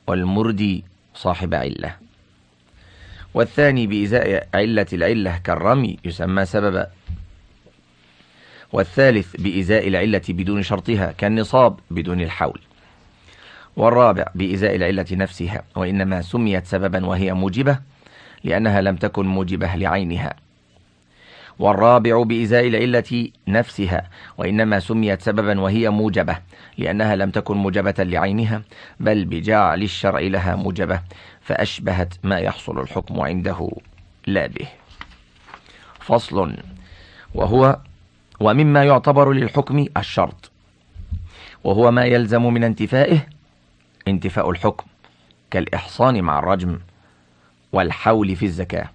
والمردي 0.07 0.85
صاحب 1.15 1.55
علة. 1.55 1.97
والثاني 3.35 3.87
بإزاء 3.87 4.49
علة 4.55 4.87
العلة 4.93 5.39
كالرمي 5.39 5.99
يسمى 6.05 6.45
سببا 6.45 6.87
والثالث 8.73 9.37
بإزاء 9.37 9.89
العلة 9.89 10.23
بدون 10.29 10.63
شرطها 10.63 11.13
كالنصاب 11.13 11.81
بدون 11.91 12.21
الحول. 12.21 12.61
والرابع 13.79 14.25
بإزاء 14.35 14.77
العلة 14.77 15.07
نفسها 15.13 15.63
وإنما 15.77 16.23
سميت 16.23 16.67
سببا 16.67 17.07
وهي 17.07 17.35
موجبة 17.35 17.79
لأنها 18.45 18.81
لم 18.81 18.97
تكن 18.97 19.27
موجبة 19.27 19.75
لعينها. 19.75 20.35
والرابع 21.59 22.23
بإزاء 22.23 22.67
العلة 22.69 23.29
نفسها 23.49 24.11
وإنما 24.39 24.81
سميت 24.81 25.23
سببا 25.23 25.61
وهي 25.61 25.91
موجبة 25.91 26.39
لأنها 26.79 27.17
لم 27.17 27.31
تكن 27.31 27.57
موجبة 27.57 27.95
لعينها 27.99 28.63
بل 29.01 29.25
بجعل 29.25 29.83
الشرع 29.83 30.21
لها 30.21 30.57
موجبة 30.57 31.01
فأشبهت 31.41 32.15
ما 32.23 32.39
يحصل 32.39 32.81
الحكم 32.81 33.21
عنده 33.21 33.71
لا 34.27 34.47
به. 34.47 34.67
فصل. 36.01 36.57
وهو 37.35 37.79
ومما 38.41 38.85
يعتبر 38.85 39.33
للحكم 39.33 39.87
الشرط 39.97 40.51
وهو 41.65 41.91
ما 41.91 42.05
يلزم 42.05 42.43
من 42.47 42.65
انتفائه 42.65 43.38
انتفاء 44.09 44.51
الحكم 44.51 44.87
كالإحصان 45.51 46.23
مع 46.23 46.39
الرجم 46.39 46.79
والحول 47.73 48.37
في 48.37 48.47
الزكاة. 48.47 48.89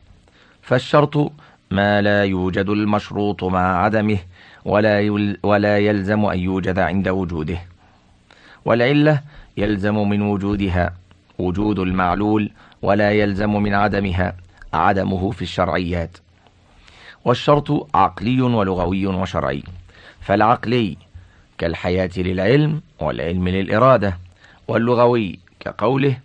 فالشرط 0.62 1.32
ما 1.72 2.02
لا 2.02 2.24
يوجد 2.24 2.70
المشروط 2.70 3.44
مع 3.44 3.84
عدمه 3.84 4.18
ولا, 4.66 5.38
ولا 5.44 5.78
يلزم 5.78 6.26
أن 6.26 6.40
يوجد 6.40 6.80
عند 6.80 7.08
وجوده. 7.08 7.58
والعلة 8.66 9.22
يلزم 9.58 10.10
من 10.10 10.22
وجودها 10.22 10.94
وجود 11.40 11.80
المعلول 11.80 12.52
ولا 12.82 13.12
يلزم 13.12 13.54
من 13.56 13.74
عدمها 13.74 14.36
عدمه 14.74 15.32
في 15.32 15.42
الشرعيات. 15.42 16.18
والشرط 17.26 17.96
عقلي 17.96 18.42
ولغوي 18.42 19.08
وشرعي. 19.08 19.64
فالعقلي 20.22 20.98
كالحياة 21.58 22.10
للعلم 22.18 22.82
والعلم 23.00 23.50
للإرادة. 23.50 24.18
واللغوي 24.68 25.40
كقوله 25.60 26.18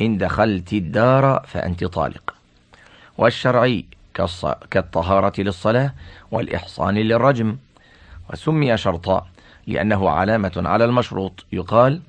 إن 0.00 0.18
دخلت 0.18 0.72
الدار 0.72 1.44
فأنت 1.46 1.84
طالق. 1.84 2.34
والشرعي 3.18 3.84
كالطهارة 4.70 5.40
للصلاة 5.40 5.92
والإحصان 6.30 6.94
للرجم. 6.94 7.56
وسمي 8.32 8.76
شرطا 8.76 9.26
لأنه 9.66 10.10
علامة 10.10 10.52
على 10.56 10.84
المشروط. 10.84 11.44
يقال 11.52 12.00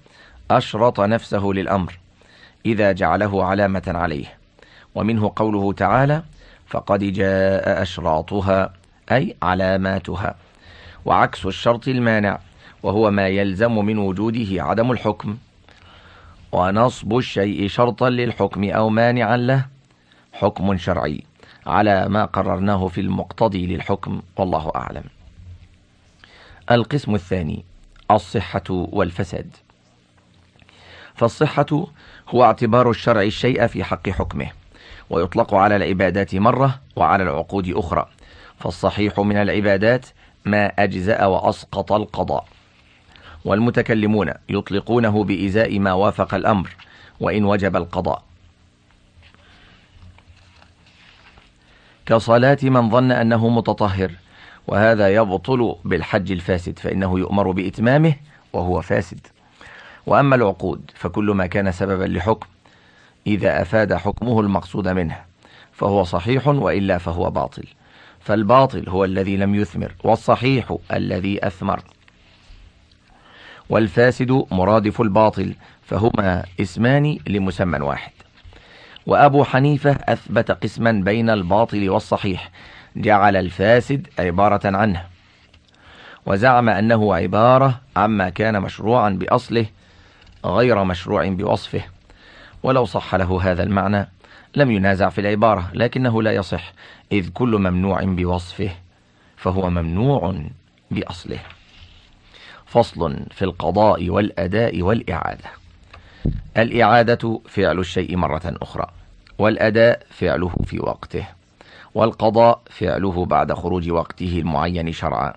أشرط 0.51 0.99
نفسه 0.99 1.45
للأمر 1.45 1.99
إذا 2.65 2.91
جعله 2.91 3.45
علامة 3.45 3.83
عليه. 3.87 4.37
ومنه 4.95 5.31
قوله 5.35 5.73
تعالى 5.73 6.23
فقد 6.67 7.03
جاء 7.03 7.81
أشراطها 7.81 8.73
أي 9.11 9.35
علاماتها. 9.43 10.35
وعكس 11.05 11.45
الشرط 11.45 11.87
المانع 11.87 12.39
وهو 12.83 13.11
ما 13.11 13.27
يلزم 13.27 13.85
من 13.85 13.97
وجوده 13.97 14.63
عدم 14.63 14.91
الحكم. 14.91 15.37
ونصب 16.51 17.17
الشيء 17.17 17.67
شرطا 17.67 18.09
للحكم 18.09 18.69
أو 18.69 18.89
مانعا 18.89 19.37
له 19.37 19.65
حكم 20.33 20.77
شرعي 20.77 21.23
على 21.67 22.09
ما 22.09 22.25
قررناه 22.25 22.87
في 22.87 23.01
المقتضي 23.01 23.65
للحكم 23.65 24.21
والله 24.37 24.71
أعلم. 24.75 25.03
القسم 26.71 27.15
الثاني 27.15 27.65
الصحة 28.11 28.63
والفساد. 28.69 29.55
فالصحة 31.15 31.87
هو 32.29 32.43
اعتبار 32.43 32.89
الشرع 32.89 33.21
الشيء 33.21 33.67
في 33.67 33.83
حق 33.83 34.09
حكمه 34.09 34.47
ويطلق 35.09 35.53
على 35.53 35.75
العبادات 35.75 36.35
مرة 36.35 36.79
وعلى 36.95 37.23
العقود 37.23 37.69
أخرى. 37.69 38.07
فالصحيح 38.59 39.19
من 39.19 39.37
العبادات 39.37 40.05
ما 40.45 40.65
أجزأ 40.65 41.25
وأسقط 41.25 41.91
القضاء. 41.91 42.45
والمتكلمون 43.45 44.31
يطلقونه 44.49 45.23
بإزاء 45.23 45.79
ما 45.79 45.93
وافق 45.93 46.33
الأمر 46.33 46.69
وإن 47.19 47.45
وجب 47.45 47.75
القضاء. 47.75 48.23
كصلاة 52.05 52.57
من 52.63 52.89
ظن 52.89 53.11
أنه 53.11 53.49
متطهر 53.49 54.11
وهذا 54.67 55.15
يبطل 55.15 55.75
بالحج 55.85 56.31
الفاسد 56.31 56.79
فإنه 56.79 57.19
يؤمر 57.19 57.51
بإتمامه 57.51 58.15
وهو 58.53 58.81
فاسد. 58.81 59.27
وأما 60.05 60.35
العقود 60.35 60.91
فكل 60.95 61.25
ما 61.25 61.47
كان 61.47 61.71
سببا 61.71 62.03
لحكم 62.03 62.47
إذا 63.27 63.61
أفاد 63.61 63.93
حكمه 63.93 64.39
المقصود 64.39 64.87
منه 64.87 65.17
فهو 65.71 66.03
صحيح 66.03 66.47
وإلا 66.47 66.97
فهو 66.97 67.29
باطل. 67.29 67.63
فالباطل 68.19 68.89
هو 68.89 69.05
الذي 69.05 69.37
لم 69.37 69.55
يثمر 69.55 69.91
والصحيح 70.03 70.77
الذي 70.93 71.47
أثمر. 71.47 71.94
والفاسد 73.69 74.45
مرادف 74.51 75.01
الباطل 75.01 75.53
فهما 75.83 76.43
اسمان 76.61 77.17
لمسمى 77.27 77.79
واحد. 77.79 78.11
وأبو 79.05 79.43
حنيفة 79.43 79.91
أثبت 79.91 80.51
قسما 80.51 80.91
بين 80.91 81.29
الباطل 81.29 81.89
والصحيح 81.89 82.49
جعل 82.95 83.35
الفاسد 83.35 84.07
عبارة 84.19 84.77
عنه. 84.77 85.03
وزعم 86.25 86.69
أنه 86.69 87.15
عبارة 87.15 87.79
عما 87.95 88.29
كان 88.29 88.61
مشروعا 88.61 89.09
بأصله 89.09 89.65
غير 90.45 90.83
مشروع 90.83 91.27
بوصفه. 91.27 91.81
ولو 92.63 92.85
صح 92.85 93.15
له 93.15 93.51
هذا 93.51 93.63
المعنى 93.63 94.09
لم 94.55 94.71
ينازع 94.71 95.09
في 95.09 95.21
العبارة 95.21 95.69
لكنه 95.73 96.23
لا 96.23 96.31
يصح 96.31 96.73
إذ 97.11 97.29
كل 97.29 97.57
ممنوع 97.57 98.03
بوصفه 98.03 98.71
فهو 99.37 99.69
ممنوع 99.69 100.35
بأصله. 100.91 101.39
فصل 102.75 103.15
في 103.31 103.45
القضاء 103.45 104.09
والأداء 104.09 104.81
والإعادة. 104.81 105.49
الإعادة 106.57 107.39
فعل 107.49 107.79
الشيء 107.79 108.17
مرة 108.17 108.41
أخرى 108.45 108.87
والأداء 109.39 110.03
فعله 110.09 110.51
في 110.65 110.79
وقته 110.79 111.27
والقضاء 111.93 112.61
فعله 112.69 113.25
بعد 113.25 113.53
خروج 113.53 113.89
وقته 113.89 114.39
المعين 114.39 114.91
شرعا. 114.91 115.33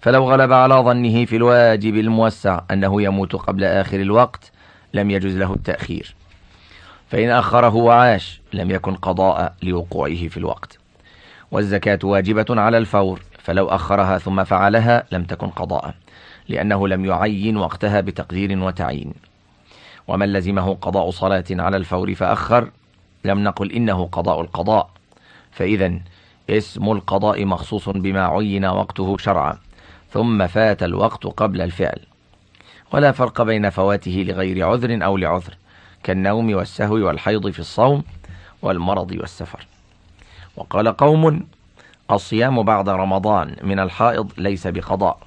فلو 0.00 0.30
غلب 0.30 0.52
على 0.52 0.74
ظنه 0.74 1.24
في 1.24 1.36
الواجب 1.36 1.96
الموسع 1.96 2.60
أنه 2.70 3.02
يموت 3.02 3.36
قبل 3.36 3.64
آخر 3.64 4.00
الوقت 4.00 4.52
لم 4.94 5.10
يجز 5.10 5.36
له 5.36 5.54
التأخير. 5.54 6.14
فإن 7.10 7.30
أخره 7.30 7.74
وعاش 7.74 8.40
لم 8.52 8.70
يكن 8.70 8.94
قضاء 8.94 9.54
لوقوعه 9.62 10.28
في 10.28 10.36
الوقت. 10.36 10.78
والزكاة 11.50 11.98
واجبة 12.04 12.46
على 12.50 12.78
الفور 12.78 13.20
فلو 13.38 13.68
أخرها 13.68 14.18
ثم 14.18 14.44
فعلها 14.44 15.04
لم 15.12 15.24
تكن 15.24 15.48
قضاء. 15.48 15.94
لأنه 16.48 16.88
لم 16.88 17.04
يعين 17.04 17.56
وقتها 17.56 18.00
بتقدير 18.00 18.58
وتعيين. 18.58 19.14
ومن 20.08 20.32
لزمه 20.32 20.74
قضاء 20.74 21.10
صلاة 21.10 21.44
على 21.50 21.76
الفور 21.76 22.14
فأخر 22.14 22.70
لم 23.24 23.44
نقل 23.44 23.72
إنه 23.72 24.08
قضاء 24.12 24.40
القضاء. 24.40 24.90
فإذا 25.52 25.92
اسم 26.50 26.92
القضاء 26.92 27.44
مخصوص 27.44 27.88
بما 27.88 28.26
عين 28.26 28.64
وقته 28.64 29.16
شرعا 29.16 29.58
ثم 30.10 30.46
فات 30.46 30.82
الوقت 30.82 31.26
قبل 31.26 31.60
الفعل. 31.60 32.00
ولا 32.92 33.12
فرق 33.12 33.42
بين 33.42 33.70
فواته 33.70 34.24
لغير 34.28 34.66
عذر 34.66 35.04
أو 35.04 35.16
لعذر 35.16 35.56
كالنوم 36.02 36.54
والسهو 36.54 36.94
والحيض 36.94 37.50
في 37.50 37.58
الصوم 37.58 38.02
والمرض 38.62 39.12
والسفر. 39.12 39.66
وقال 40.56 40.88
قوم 40.88 41.46
الصيام 42.10 42.62
بعد 42.62 42.88
رمضان 42.88 43.56
من 43.62 43.78
الحائض 43.78 44.32
ليس 44.38 44.66
بقضاء. 44.66 45.18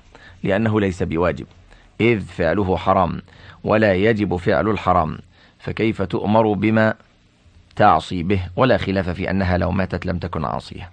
لأنه 0.43 0.79
ليس 0.79 1.03
بواجب. 1.03 1.47
إذ 2.01 2.21
فعله 2.21 2.77
حرام 2.77 3.21
ولا 3.63 3.93
يجب 3.93 4.35
فعل 4.35 4.67
الحرام. 4.67 5.17
فكيف 5.59 6.01
تؤمر 6.01 6.53
بما 6.53 6.93
تعصي 7.75 8.23
به؟ 8.23 8.41
ولا 8.55 8.77
خلاف 8.77 9.09
في 9.09 9.29
أنها 9.29 9.57
لو 9.57 9.71
ماتت 9.71 10.05
لم 10.05 10.17
تكن 10.17 10.45
عاصية. 10.45 10.89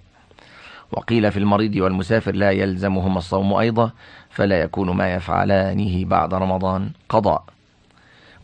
وقيل 0.91 1.31
في 1.31 1.39
المريض 1.39 1.75
والمسافر 1.75 2.35
لا 2.35 2.51
يلزمهما 2.51 3.17
الصوم 3.17 3.53
أيضا 3.53 3.91
فلا 4.29 4.61
يكون 4.61 4.89
ما 4.89 5.13
يفعلانه 5.13 6.05
بعد 6.05 6.33
رمضان 6.33 6.91
قضاء. 7.09 7.43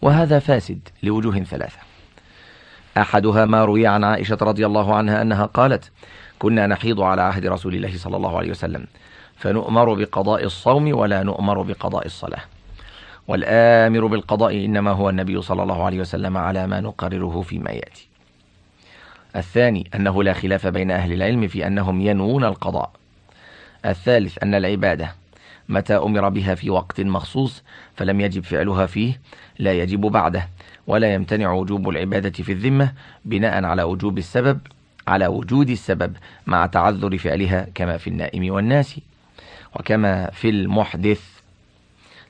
وهذا 0.01 0.39
فاسد 0.39 0.79
لوجوه 1.03 1.43
ثلاثة. 1.43 1.77
أحدها 2.97 3.45
ما 3.45 3.65
روي 3.65 3.87
عن 3.87 4.03
عائشة 4.03 4.37
رضي 4.41 4.65
الله 4.65 4.95
عنها 4.95 5.21
أنها 5.21 5.45
قالت 5.45 5.91
كنا 6.39 6.67
نحيض 6.67 7.01
على 7.01 7.21
عهد 7.21 7.45
رسول 7.45 7.75
الله 7.75 7.97
صلى 7.97 8.17
الله 8.17 8.37
عليه 8.37 8.51
وسلم. 8.51 8.85
فنؤمر 9.41 9.93
بقضاء 9.93 10.43
الصوم 10.43 10.97
ولا 10.97 11.23
نؤمر 11.23 11.61
بقضاء 11.61 12.05
الصلاة. 12.05 12.41
والآمر 13.27 14.05
بالقضاء 14.05 14.65
إنما 14.65 14.91
هو 14.91 15.09
النبي 15.09 15.41
صلى 15.41 15.63
الله 15.63 15.83
عليه 15.83 15.99
وسلم 15.99 16.37
على 16.37 16.67
ما 16.67 16.79
نقرره 16.79 17.41
فيما 17.41 17.71
يأتي. 17.71 18.07
الثاني 19.35 19.89
أنه 19.95 20.23
لا 20.23 20.33
خلاف 20.33 20.67
بين 20.67 20.91
أهل 20.91 21.13
العلم 21.13 21.47
في 21.47 21.67
أنهم 21.67 22.01
ينوون 22.01 22.43
القضاء. 22.43 22.91
الثالث 23.85 24.43
أن 24.43 24.55
العبادة 24.55 25.15
متى 25.69 25.93
أمر 25.93 26.29
بها 26.29 26.55
في 26.55 26.69
وقت 26.69 27.01
مخصوص 27.01 27.63
فلم 27.95 28.21
يجب 28.21 28.43
فعلها 28.43 28.85
فيه 28.85 29.19
لا 29.59 29.73
يجب 29.73 30.01
بعده 30.01 30.49
ولا 30.87 31.13
يمتنع 31.13 31.51
وجوب 31.51 31.89
العبادة 31.89 32.43
في 32.43 32.51
الذمة 32.51 32.93
بناء 33.25 33.63
على 33.63 33.83
وجوب 33.83 34.17
السبب 34.17 34.59
على 35.07 35.27
وجود 35.27 35.69
السبب 35.69 36.15
مع 36.47 36.65
تعذر 36.65 37.17
فعلها 37.17 37.67
كما 37.75 37.97
في 37.97 38.09
النائم 38.09 38.53
والناس 38.53 38.99
وكما 39.75 40.29
في 40.31 40.49
المحدث 40.49 41.21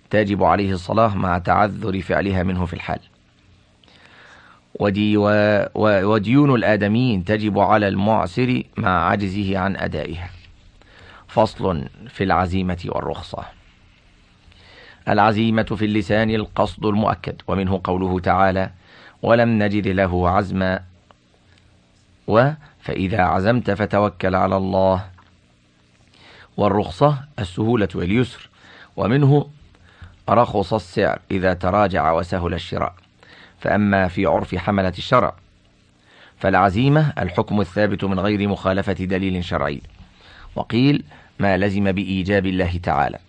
تجب 0.09 0.43
عليه 0.43 0.73
الصلاة 0.73 1.15
مع 1.15 1.37
تعذر 1.37 2.01
فعلها 2.01 2.43
منه 2.43 2.65
في 2.65 2.73
الحال. 2.73 2.99
وديون 6.05 6.55
الآدميين 6.55 7.25
تجب 7.25 7.59
على 7.59 7.87
المعسر 7.87 8.63
مع 8.77 9.09
عجزه 9.09 9.57
عن 9.57 9.75
أدائها. 9.77 10.29
فصل 11.27 11.87
في 12.09 12.23
العزيمة 12.23 12.77
والرخصة. 12.85 13.45
العزيمة 15.09 15.63
في 15.63 15.85
اللسان 15.85 16.29
القصد 16.29 16.85
المؤكد 16.85 17.41
ومنه 17.47 17.81
قوله 17.83 18.19
تعالى 18.19 18.71
ولم 19.21 19.63
نجد 19.63 19.87
له 19.87 20.29
عزما 20.29 20.79
و 22.27 22.49
فإذا 22.81 23.21
عزمت 23.21 23.71
فتوكل 23.71 24.35
على 24.35 24.57
الله 24.57 25.05
والرخصة 26.57 27.17
السهولة 27.39 27.87
واليسر 27.95 28.49
ومنه 28.95 29.47
رخص 30.29 30.73
السعر 30.73 31.19
إذا 31.31 31.53
تراجع 31.53 32.11
وسهل 32.11 32.53
الشراء. 32.53 32.93
فأما 33.59 34.07
في 34.07 34.25
عرف 34.25 34.55
حملة 34.55 34.93
الشرع 34.97 35.33
فالعزيمة 36.37 37.13
الحكم 37.19 37.61
الثابت 37.61 38.03
من 38.03 38.19
غير 38.19 38.47
مخالفة 38.47 38.93
دليل 38.93 39.43
شرعي. 39.43 39.81
وقيل 40.55 41.03
ما 41.39 41.57
لزم 41.57 41.91
بإيجاب 41.91 42.45
الله 42.45 42.79
تعالى. 42.83 43.19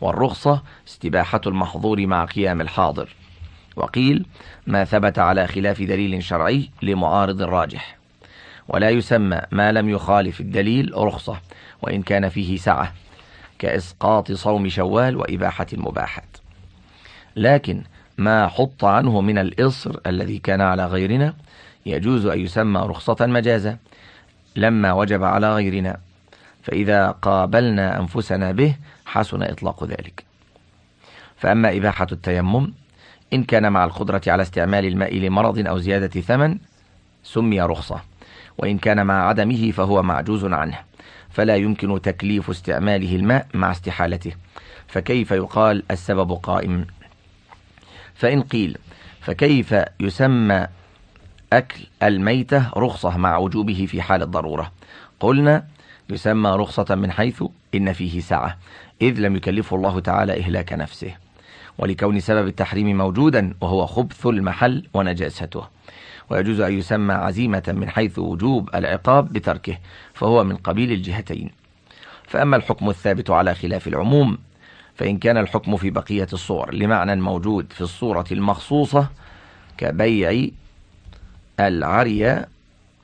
والرخصة 0.00 0.62
استباحة 0.88 1.40
المحظور 1.46 2.06
مع 2.06 2.24
قيام 2.24 2.60
الحاضر. 2.60 3.08
وقيل 3.76 4.26
ما 4.66 4.84
ثبت 4.84 5.18
على 5.18 5.46
خلاف 5.46 5.82
دليل 5.82 6.22
شرعي 6.22 6.70
لمعارض 6.82 7.42
راجح 7.42 7.98
ولا 8.68 8.90
يسمى 8.90 9.40
ما 9.50 9.72
لم 9.72 9.88
يخالف 9.88 10.40
الدليل 10.40 10.92
رخصة. 10.94 11.40
وإن 11.82 12.02
كان 12.02 12.28
فيه 12.28 12.56
سعة 12.56 12.92
كإسقاط 13.58 14.32
صوم 14.32 14.68
شوال 14.68 15.16
وإباحة 15.16 15.66
المباحات 15.72 16.36
لكن 17.36 17.82
ما 18.18 18.48
حط 18.48 18.84
عنه 18.84 19.20
من 19.20 19.38
الإصر 19.38 20.00
الذي 20.06 20.38
كان 20.38 20.60
على 20.60 20.86
غيرنا 20.86 21.34
يجوز 21.86 22.26
أن 22.26 22.40
يسمى 22.40 22.80
رخصة 22.80 23.26
مجازا. 23.26 23.78
لما 24.56 24.92
وجب 24.92 25.24
على 25.24 25.54
غيرنا 25.54 26.00
فإذا 26.62 27.10
قابلنا 27.10 28.00
أنفسنا 28.00 28.52
به 28.52 28.76
حسن 29.06 29.42
إطلاق 29.42 29.84
ذلك. 29.84 30.24
فأما 31.36 31.76
إباحة 31.76 32.06
التيمم 32.12 32.72
إن 33.32 33.44
كان 33.44 33.72
مع 33.72 33.84
القدرة 33.84 34.22
على 34.26 34.42
استعمال 34.42 34.84
الماء 34.86 35.16
لمرض 35.18 35.66
أو 35.66 35.78
زيادة 35.78 36.20
ثمن 36.20 36.58
سمي 37.22 37.60
رخصة 37.60 38.00
وإن 38.58 38.78
كان 38.78 39.06
مع 39.06 39.28
عدمه 39.28 39.70
فهو 39.70 40.02
معجوز 40.02 40.44
عنه. 40.44 40.87
فلا 41.38 41.56
يمكن 41.56 42.02
تكليف 42.02 42.50
استعماله 42.50 43.16
الماء 43.16 43.46
مع 43.54 43.70
استحالته. 43.70 44.32
فكيف 44.88 45.30
يقال 45.30 45.82
السبب 45.90 46.32
قائم؟ 46.32 46.86
فإن 48.14 48.42
قيل 48.42 48.78
فكيف 49.20 49.74
يسمى 50.00 50.66
أكل 51.52 51.80
الميتة 52.02 52.70
رخصة 52.76 53.16
مع 53.16 53.36
وجوبه 53.36 53.86
في 53.90 54.02
حال 54.02 54.22
الضرورة؟ 54.22 54.72
قلنا 55.20 55.64
يسمى 56.10 56.50
رخصة 56.50 56.94
من 56.94 57.10
حيث 57.10 57.42
إن 57.74 57.92
فيه 57.92 58.20
سعة 58.20 58.58
إذ 59.02 59.20
لم 59.20 59.36
يكلفه 59.36 59.76
الله 59.76 60.00
تعالى 60.00 60.40
إهلاك 60.40 60.72
نفسه. 60.72 61.14
ولكون 61.78 62.20
سبب 62.20 62.46
التحريم 62.46 62.98
موجودا 62.98 63.54
وهو 63.60 63.86
خبث 63.86 64.26
المحل 64.26 64.86
ونجاسته. 64.94 65.64
ويجوز 66.30 66.60
أن 66.60 66.78
يسمى 66.78 67.14
عزيمة 67.14 67.62
من 67.68 67.88
حيث 67.88 68.18
وجوب 68.18 68.70
العقاب 68.74 69.32
بتركه 69.32 69.78
فهو 70.18 70.44
من 70.44 70.56
قبيل 70.56 70.92
الجهتين. 70.92 71.50
فأما 72.26 72.56
الحكم 72.56 72.90
الثابت 72.90 73.30
على 73.30 73.54
خلاف 73.54 73.88
العموم 73.88 74.38
فإن 74.94 75.18
كان 75.18 75.36
الحكم 75.36 75.76
في 75.76 75.90
بقية 75.90 76.26
الصور 76.32 76.74
لمعنى 76.74 77.16
موجود 77.16 77.72
في 77.72 77.80
الصورة 77.80 78.24
المخصوصة 78.32 79.08
كبيع 79.76 80.46
العرية 81.60 82.48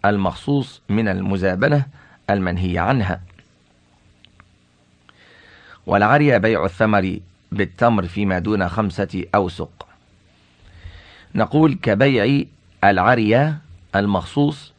المخصوص 0.04 0.82
من 0.88 1.08
المزابنة 1.08 1.86
المنهي 2.30 2.78
عنها. 2.78 3.20
والعرية 5.86 6.38
بيع 6.38 6.64
الثمر 6.64 7.18
بالتمر 7.52 8.06
فيما 8.06 8.38
دون 8.38 8.68
خمسة 8.68 9.24
أوسق. 9.34 9.86
نقول 11.34 11.74
كبيع 11.82 12.44
العرية 12.84 13.58
المخصوص 13.96 14.73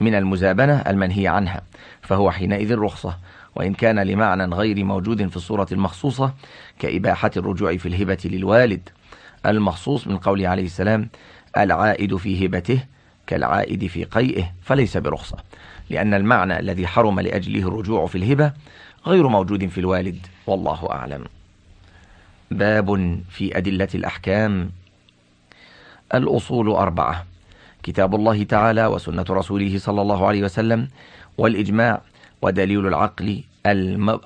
من 0.00 0.14
المزابنة 0.14 0.74
المنهي 0.86 1.28
عنها 1.28 1.62
فهو 2.02 2.30
حينئذ 2.30 2.78
رخصة 2.78 3.18
وإن 3.56 3.74
كان 3.74 3.98
لمعنى 3.98 4.44
غير 4.54 4.84
موجود 4.84 5.28
في 5.28 5.36
الصورة 5.36 5.66
المخصوصة 5.72 6.34
كإباحة 6.78 7.30
الرجوع 7.36 7.76
في 7.76 7.88
الهبة 7.88 8.18
للوالد 8.24 8.88
المخصوص 9.46 10.06
من 10.06 10.16
قوله 10.16 10.48
عليه 10.48 10.64
السلام 10.64 11.08
العائد 11.56 12.16
في 12.16 12.46
هبته 12.46 12.84
كالعائد 13.26 13.86
في 13.86 14.04
قيئه 14.04 14.52
فليس 14.62 14.96
برخصة 14.96 15.36
لأن 15.90 16.14
المعنى 16.14 16.58
الذي 16.58 16.86
حرم 16.86 17.20
لأجله 17.20 17.68
الرجوع 17.68 18.06
في 18.06 18.18
الهبة 18.18 18.52
غير 19.06 19.28
موجود 19.28 19.66
في 19.66 19.78
الوالد 19.78 20.26
والله 20.46 20.90
أعلم. 20.90 21.24
باب 22.50 23.20
في 23.30 23.58
أدلة 23.58 23.88
الأحكام 23.94 24.70
الأصول 26.14 26.70
أربعة 26.70 27.26
كتاب 27.86 28.14
الله 28.14 28.44
تعالى 28.44 28.86
وسنة 28.86 29.24
رسوله 29.30 29.78
صلى 29.78 30.02
الله 30.02 30.26
عليه 30.26 30.42
وسلم 30.42 30.88
والإجماع 31.38 32.00
ودليل 32.42 32.86
العقل 32.86 33.42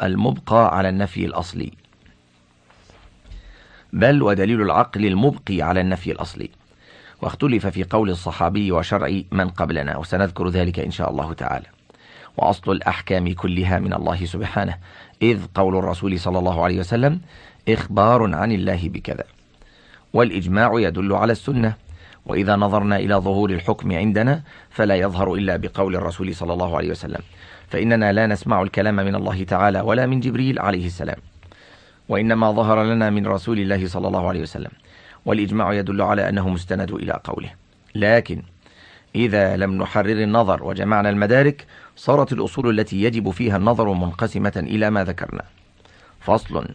المبقى 0.03 0.77
على 0.77 0.89
النفي 0.89 1.25
الأصلي. 1.25 1.73
بل 3.93 4.23
ودليل 4.23 4.63
العقل 4.63 5.07
المبقي 5.07 5.63
على 5.63 5.81
النفي 5.81 6.13
الأصلي. 6.13 6.51
واختلف 7.23 7.67
في 7.67 7.85
قول 7.85 8.11
الصحابي 8.11 8.73
وشرع 8.73 9.21
من 9.33 9.49
قبلنا 9.49 9.97
وسنذكر 9.97 10.49
ذلك 10.49 10.79
إن 10.81 10.91
شاء 10.91 11.11
الله 11.11 11.33
تعالى. 11.33 11.67
وأصل 12.37 12.73
الأحكام 12.73 13.33
كلها 13.35 13.79
من 13.79 13.93
الله 13.93 14.25
سبحانه 14.27 14.77
إذ 15.23 15.39
قول 15.55 15.77
الرسول 15.77 16.21
صلى 16.21 16.39
الله 16.39 16.65
عليه 16.65 16.79
وسلم 16.79 17.21
إخبار 17.69 18.35
عن 18.35 18.53
الله 18.53 18.89
بكذا. 18.89 19.25
والإجماع 20.13 20.73
يدل 20.75 21.13
على 21.13 21.33
السنة 21.33 21.75
وإذا 22.31 22.57
نظرنا 22.57 22.97
إلى 22.97 23.15
ظهور 23.15 23.51
الحكم 23.51 23.93
عندنا 23.93 24.43
فلا 24.71 24.95
يظهر 24.95 25.35
إلا 25.35 25.57
بقول 25.57 25.97
الرسول 25.97 26.35
صلى 26.35 26.53
الله 26.53 26.77
عليه 26.77 26.91
وسلم. 26.91 27.21
فإننا 27.69 28.13
لا 28.13 28.27
نسمع 28.27 28.63
الكلام 28.63 28.97
من 28.97 29.15
الله 29.15 29.45
تعالى 29.45 29.81
ولا 29.81 30.07
من 30.07 30.21
جبريل 30.21 30.59
عليه 30.59 30.87
السلام. 30.87 31.17
وإنما 32.09 32.53
ظهر 32.53 32.85
لنا 32.85 33.11
من 33.11 33.27
رسول 33.27 33.59
الله 33.59 33.89
صلى 33.89 34.09
الله 34.09 34.29
عليه 34.29 34.41
وسلم. 34.41 34.71
والإجماع 35.27 35.73
يدل 35.73 36.03
على 36.03 36.29
أنه 36.29 36.49
مستند 36.49 36.91
إلى 36.93 37.21
قوله. 37.25 37.51
لكن 37.95 38.43
إذا 39.15 39.57
لم 39.57 39.83
نحرر 39.83 40.23
النظر 40.23 40.63
وجمعنا 40.63 41.11
المدارك 41.11 41.67
صارت 41.97 42.33
الأصول 42.33 42.81
التي 42.81 43.03
يجب 43.03 43.31
فيها 43.31 43.57
النظر 43.57 43.93
منقسمة 43.93 44.53
إلى 44.57 44.91
ما 44.91 45.05
ذكرنا. 45.05 45.43
فصل. 46.21 46.69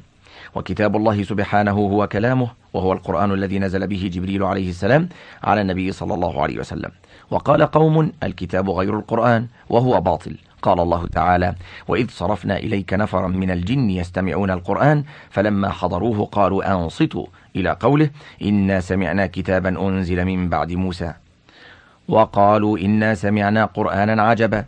وكتاب 0.55 0.95
الله 0.95 1.23
سبحانه 1.23 1.71
هو 1.71 2.07
كلامه 2.07 2.47
وهو 2.73 2.93
القرآن 2.93 3.31
الذي 3.31 3.59
نزل 3.59 3.87
به 3.87 4.09
جبريل 4.13 4.43
عليه 4.43 4.69
السلام 4.69 5.09
على 5.43 5.61
النبي 5.61 5.91
صلى 5.91 6.13
الله 6.13 6.41
عليه 6.41 6.59
وسلم. 6.59 6.91
وقال 7.31 7.63
قوم 7.63 8.11
الكتاب 8.23 8.69
غير 8.69 8.99
القرآن 8.99 9.47
وهو 9.69 10.01
باطل. 10.01 10.37
قال 10.61 10.79
الله 10.79 11.07
تعالى 11.07 11.55
وإذ 11.87 12.09
صرفنا 12.09 12.57
إليك 12.57 12.93
نفرا 12.93 13.27
من 13.27 13.51
الجن 13.51 13.89
يستمعون 13.89 14.51
القرآن 14.51 15.03
فلما 15.29 15.69
حضروه 15.69 16.25
قالوا 16.25 16.73
أنصتوا 16.73 17.25
إلى 17.55 17.77
قوله 17.79 18.09
إنا 18.41 18.79
سمعنا 18.79 19.27
كتابا 19.27 19.87
أنزل 19.87 20.25
من 20.25 20.49
بعد 20.49 20.71
موسى. 20.71 21.13
وقالوا 22.07 22.77
إنا 22.77 23.15
سمعنا 23.15 23.65
قرآنا 23.65 24.23
عجبا. 24.23 24.65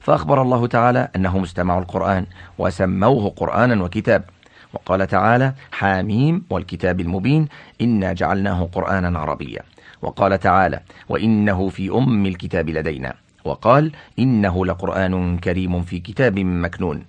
فأخبر 0.00 0.42
الله 0.42 0.66
تعالى 0.66 1.08
أنهم 1.16 1.42
استمعوا 1.42 1.80
القرآن 1.80 2.26
وسموه 2.58 3.32
قرآنا 3.36 3.84
وكتاب. 3.84 4.24
وقال 4.72 5.06
تعالى 5.06 5.52
حاميم 5.72 6.44
والكتاب 6.50 7.00
المبين 7.00 7.48
إنا 7.80 8.12
جعلناه 8.12 8.68
قرآنا 8.72 9.18
عربيا. 9.18 9.62
وقال 10.02 10.40
تعالى 10.40 10.80
وإنه 11.08 11.68
في 11.68 11.90
أم 11.90 12.26
الكتاب 12.26 12.70
لدينا. 12.70 13.14
وقال 13.44 13.92
إنه 14.18 14.66
لقرآن 14.66 15.38
كريم 15.38 15.82
في 15.82 15.98
كتاب 15.98 16.38
مكنون. 16.38 17.04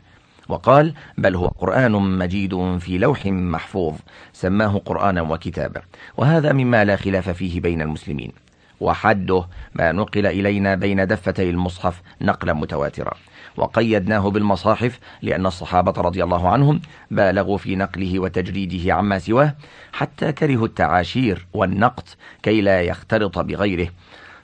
وقال 0.49 0.93
بل 1.17 1.35
هو 1.35 1.47
قرآن 1.47 1.91
مجيد 1.91 2.77
في 2.77 2.97
لوح 2.97 3.25
محفوظ 3.25 3.95
سماه 4.33 4.81
قرآنا 4.85 5.21
وكتابا. 5.21 5.81
وهذا 6.17 6.53
مما 6.53 6.85
لا 6.85 6.95
خلاف 6.95 7.29
فيه 7.29 7.61
بين 7.61 7.81
المسلمين. 7.81 8.31
وحده 8.79 9.45
ما 9.75 9.91
نقل 9.91 10.25
إلينا 10.25 10.75
بين 10.75 11.07
دفتي 11.07 11.49
المصحف 11.49 12.01
نقلا 12.21 12.53
متواترا. 12.53 13.13
وقيدناه 13.57 14.29
بالمصاحف 14.29 14.99
لأن 15.21 15.45
الصحابة 15.45 16.01
رضي 16.01 16.23
الله 16.23 16.49
عنهم 16.49 16.81
بالغوا 17.11 17.57
في 17.57 17.75
نقله 17.75 18.19
وتجريده 18.19 18.93
عما 18.93 19.19
سواه 19.19 19.55
حتى 19.93 20.31
كرهوا 20.31 20.65
التعاشير 20.65 21.47
والنقط 21.53 22.05
كي 22.43 22.61
لا 22.61 22.81
يختلط 22.81 23.39
بغيره. 23.39 23.87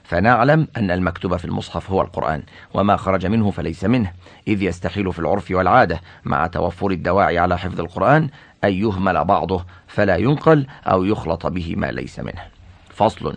فنعلم 0.04 0.68
أن 0.76 0.90
المكتوب 0.90 1.36
في 1.36 1.44
المصحف 1.44 1.90
هو 1.90 2.02
القرآن 2.02 2.42
وما 2.74 2.96
خرج 2.96 3.26
منه 3.26 3.50
فليس 3.50 3.84
منه 3.84 4.12
إذ 4.48 4.62
يستحيل 4.62 5.12
في 5.12 5.18
العرف 5.18 5.50
والعادة 5.50 6.00
مع 6.24 6.46
توفر 6.46 6.90
الدواعي 6.90 7.38
على 7.38 7.58
حفظ 7.58 7.80
القرآن 7.80 8.28
أن 8.64 8.72
يهمل 8.72 9.24
بعضه 9.24 9.64
فلا 9.86 10.16
ينقل 10.16 10.66
أو 10.86 11.04
يخلط 11.04 11.46
به 11.46 11.74
ما 11.76 11.86
ليس 11.86 12.18
منه. 12.20 12.42
فصل. 12.90 13.36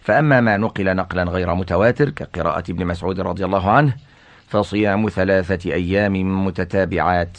فأما 0.00 0.40
ما 0.40 0.56
نقل 0.56 0.96
نقلا 0.96 1.22
غير 1.22 1.54
متواتر 1.54 2.10
كقراءة 2.10 2.64
ابن 2.70 2.86
مسعود 2.86 3.20
رضي 3.20 3.44
الله 3.44 3.70
عنه 3.70 3.96
فصيام 4.48 5.08
ثلاثة 5.08 5.72
أيام 5.72 6.46
متتابعات. 6.46 7.38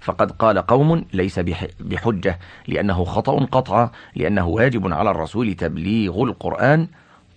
فقد 0.00 0.30
قال 0.30 0.58
قوم 0.58 1.04
ليس 1.12 1.38
بحجة 1.80 2.38
لأنه 2.68 3.04
خطأ 3.04 3.44
قطعا 3.44 3.90
لأنه 4.16 4.46
واجب 4.46 4.92
على 4.92 5.10
الرسول 5.10 5.54
تبليغ 5.54 6.22
القرآن 6.22 6.88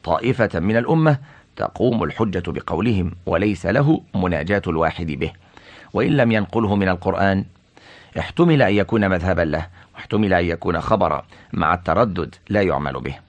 طائفة 0.03 0.59
من 0.59 0.77
الأمة 0.77 1.17
تقوم 1.55 2.03
الحجة 2.03 2.43
بقولهم 2.47 3.11
وليس 3.25 3.65
له 3.65 4.01
مناجاة 4.15 4.61
الواحد 4.67 5.07
به. 5.07 5.31
وإن 5.93 6.17
لم 6.17 6.31
ينقله 6.31 6.75
من 6.75 6.89
القرآن 6.89 7.45
احتمل 8.19 8.61
أن 8.61 8.73
يكون 8.73 9.09
مذهبا 9.09 9.41
له 9.41 9.67
واحتمل 9.95 10.33
أن 10.33 10.45
يكون 10.45 10.81
خبرا 10.81 11.25
مع 11.53 11.73
التردد 11.73 12.35
لا 12.49 12.61
يعمل 12.61 12.93
به. 13.01 13.28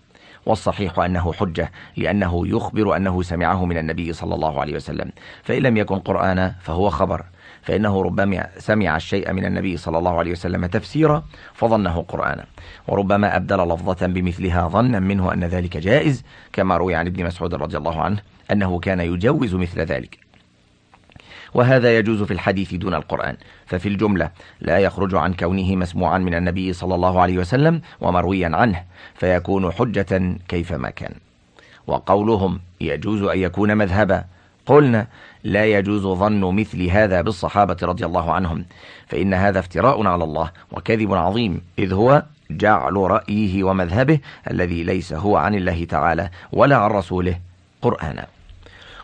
والصحيح 0.51 0.99
أنه 0.99 1.33
حجة 1.33 1.73
لأنه 1.97 2.49
يخبر 2.49 2.97
أنه 2.97 3.23
سمعه 3.23 3.65
من 3.65 3.79
النبي 3.79 4.13
صلى 4.13 4.35
الله 4.35 4.61
عليه 4.61 4.75
وسلم. 4.75 5.11
فإن 5.43 5.63
لم 5.63 5.77
يكن 5.77 5.99
قرآنا 5.99 6.55
فهو 6.61 6.91
خبر. 6.91 7.25
فإنه 7.63 8.03
ربما 8.03 8.49
سمع 8.59 8.97
الشيء 8.97 9.33
من 9.33 9.45
النبي 9.45 9.77
صلى 9.77 9.99
الله 9.99 10.19
عليه 10.19 10.33
وسلم 10.33 10.67
تفسيرا 10.67 11.25
فظنه 11.55 12.05
قرآنا. 12.09 12.45
وربما 12.89 13.37
أبدل 13.37 13.57
لفظة 13.57 14.07
بمثلها 14.07 14.69
ظنا 14.69 15.01
منه 15.01 15.33
أن 15.33 15.45
ذلك 15.45 15.77
جائز 15.77 16.25
كما 16.53 16.77
روي 16.77 16.95
عن 16.95 17.07
ابن 17.07 17.25
مسعود 17.25 17.55
رضي 17.55 17.77
الله 17.77 18.03
عنه 18.03 18.19
أنه 18.53 18.79
كان 18.79 19.01
يجوز 19.01 19.55
مثل 19.55 19.81
ذلك. 19.81 20.30
وهذا 21.55 21.99
يجوز 21.99 22.23
في 22.23 22.31
الحديث 22.31 22.75
دون 22.75 22.95
القرآن. 22.95 23.37
ففي 23.67 23.89
الجملة 23.89 24.31
لا 24.61 24.79
يخرج 24.79 25.15
عن 25.15 25.35
كونه 25.35 25.77
مسموعا 25.77 26.19
من 26.19 26.35
النبي 26.35 26.73
صلى 26.73 26.95
الله 26.95 27.21
عليه 27.21 27.39
وسلم 27.39 27.81
ومرويا 28.01 28.51
عنه 28.55 28.85
فيكون 29.15 29.73
حجة 29.73 30.37
كيفما 30.49 30.91
كان. 30.91 31.15
وقولهم 31.87 32.61
يجوز 32.81 33.23
أن 33.23 33.39
يكون 33.39 33.77
مذهبا. 33.77 34.25
قلنا 34.67 35.07
لا 35.45 35.67
يجوز 35.67 36.03
ظن 36.03 36.55
مثل 36.55 36.83
هذا 36.83 37.21
بالصحابة 37.21 37.77
رضي 37.83 38.07
الله 38.07 38.33
عنهم 38.33 38.65
فإن 39.09 39.35
هذا 39.35 39.59
افتراء 39.59 40.07
على 40.07 40.25
الله 40.25 40.51
وكذب 40.73 41.15
عظيم 41.15 41.61
إذ 41.79 41.93
هو 41.93 42.23
جعل 42.51 42.97
رأيه 42.97 43.65
ومذهبه 43.65 44.19
الذي 44.51 44.83
ليس 44.83 45.13
هو 45.13 45.37
عن 45.37 45.55
الله 45.55 45.85
تعالى 45.85 46.31
ولا 46.53 46.77
عن 46.77 46.91
رسوله 46.91 47.39
قرآنا. 47.83 48.27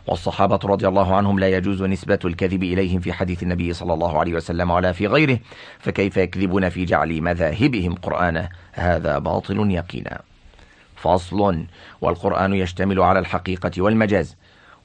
والصحابة 0.06 0.58
رضي 0.64 0.88
الله 0.88 1.16
عنهم 1.16 1.38
لا 1.38 1.48
يجوز 1.48 1.82
نسبة 1.82 2.18
الكذب 2.24 2.62
إليهم 2.62 3.00
في 3.00 3.12
حديث 3.12 3.42
النبي 3.42 3.72
صلى 3.72 3.94
الله 3.94 4.18
عليه 4.18 4.34
وسلم 4.34 4.70
ولا 4.70 4.92
في 4.92 5.06
غيره 5.06 5.38
فكيف 5.78 6.16
يكذبون 6.16 6.68
في 6.68 6.84
جعل 6.84 7.22
مذاهبهم 7.22 7.94
قرآنا 7.94 8.48
هذا 8.72 9.18
باطل 9.18 9.70
يقينا. 9.70 10.20
فصل. 10.96 11.64
والقرآن 12.00 12.54
يشتمل 12.54 13.00
على 13.00 13.18
الحقيقة 13.18 13.82
والمجاز 13.82 14.36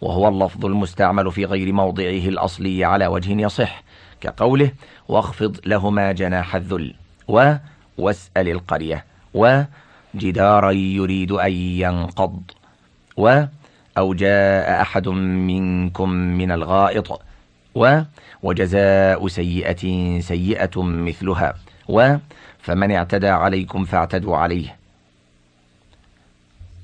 وهو 0.01 0.27
اللفظ 0.27 0.65
المستعمل 0.65 1.31
في 1.31 1.45
غير 1.45 1.73
موضعه 1.73 2.27
الأصلي 2.27 2.85
على 2.85 3.07
وجه 3.07 3.41
يصح 3.41 3.83
كقوله 4.21 4.71
واخفض 5.07 5.57
لهما 5.65 6.11
جناح 6.11 6.55
الذل 6.55 6.93
و 7.27 7.53
واسأل 7.97 8.49
القرية 8.49 9.05
وجدارا 9.33 10.71
يريد 10.71 11.31
أن 11.31 11.51
ينقض 11.51 12.41
و 13.17 13.43
أو 13.97 14.13
جاء 14.13 14.81
أحد 14.81 15.07
منكم 15.07 16.09
من 16.09 16.51
الغائط 16.51 17.21
و 17.75 18.01
وجزاء 18.43 19.27
سيئة 19.27 20.19
سيئة 20.19 20.81
مثلها 20.81 21.53
و 21.89 22.15
فمن 22.59 22.91
اعتدى 22.91 23.29
عليكم 23.29 23.85
فاعتدوا 23.85 24.37
عليه 24.37 24.75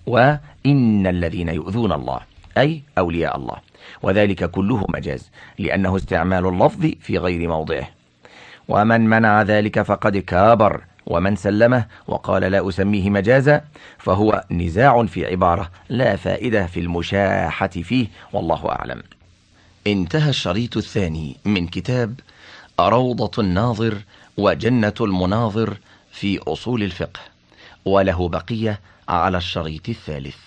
وإن 0.06 1.08
الذين 1.08 1.50
يؤذون 1.50 1.92
الله 1.92 2.20
أي 2.58 2.82
أولياء 2.98 3.38
الله 3.38 3.58
وذلك 4.02 4.52
كله 4.52 4.86
مجاز 4.90 5.32
لأنه 5.60 5.96
استعمال 5.96 6.46
اللفظ 6.46 6.86
في 7.02 7.18
غير 7.18 7.50
موضعه. 7.50 7.88
ومن 8.68 9.10
منع 9.10 9.42
ذلك 9.42 9.82
فقد 9.82 10.18
كابر. 10.18 10.82
ومن 11.08 11.36
سلمه 11.36 11.86
وقال 12.08 12.42
لا 12.44 12.70
أسميه 12.70 13.10
مجازا 13.10 13.62
فهو 13.98 14.44
نزاع 14.52 15.06
في 15.06 15.26
عبارة 15.26 15.72
لا 15.90 16.16
فائدة 16.16 16.66
في 16.66 16.80
المشاحة 16.80 17.68
فيه 17.68 18.08
والله 18.34 18.70
أعلم. 18.70 19.04
انتهى 19.88 20.30
الشريط 20.30 20.78
الثاني 20.78 21.38
من 21.46 21.68
كتاب 21.68 22.20
روضة 22.80 23.32
الناظر 23.44 23.98
وجنة 24.38 24.94
المناظر 25.02 25.78
في 26.12 26.40
أصول 26.48 26.84
الفقه 26.84 27.20
وله 27.86 28.30
بقية 28.30 28.80
على 29.10 29.38
الشريط 29.38 29.90
الثالث. 29.90 30.47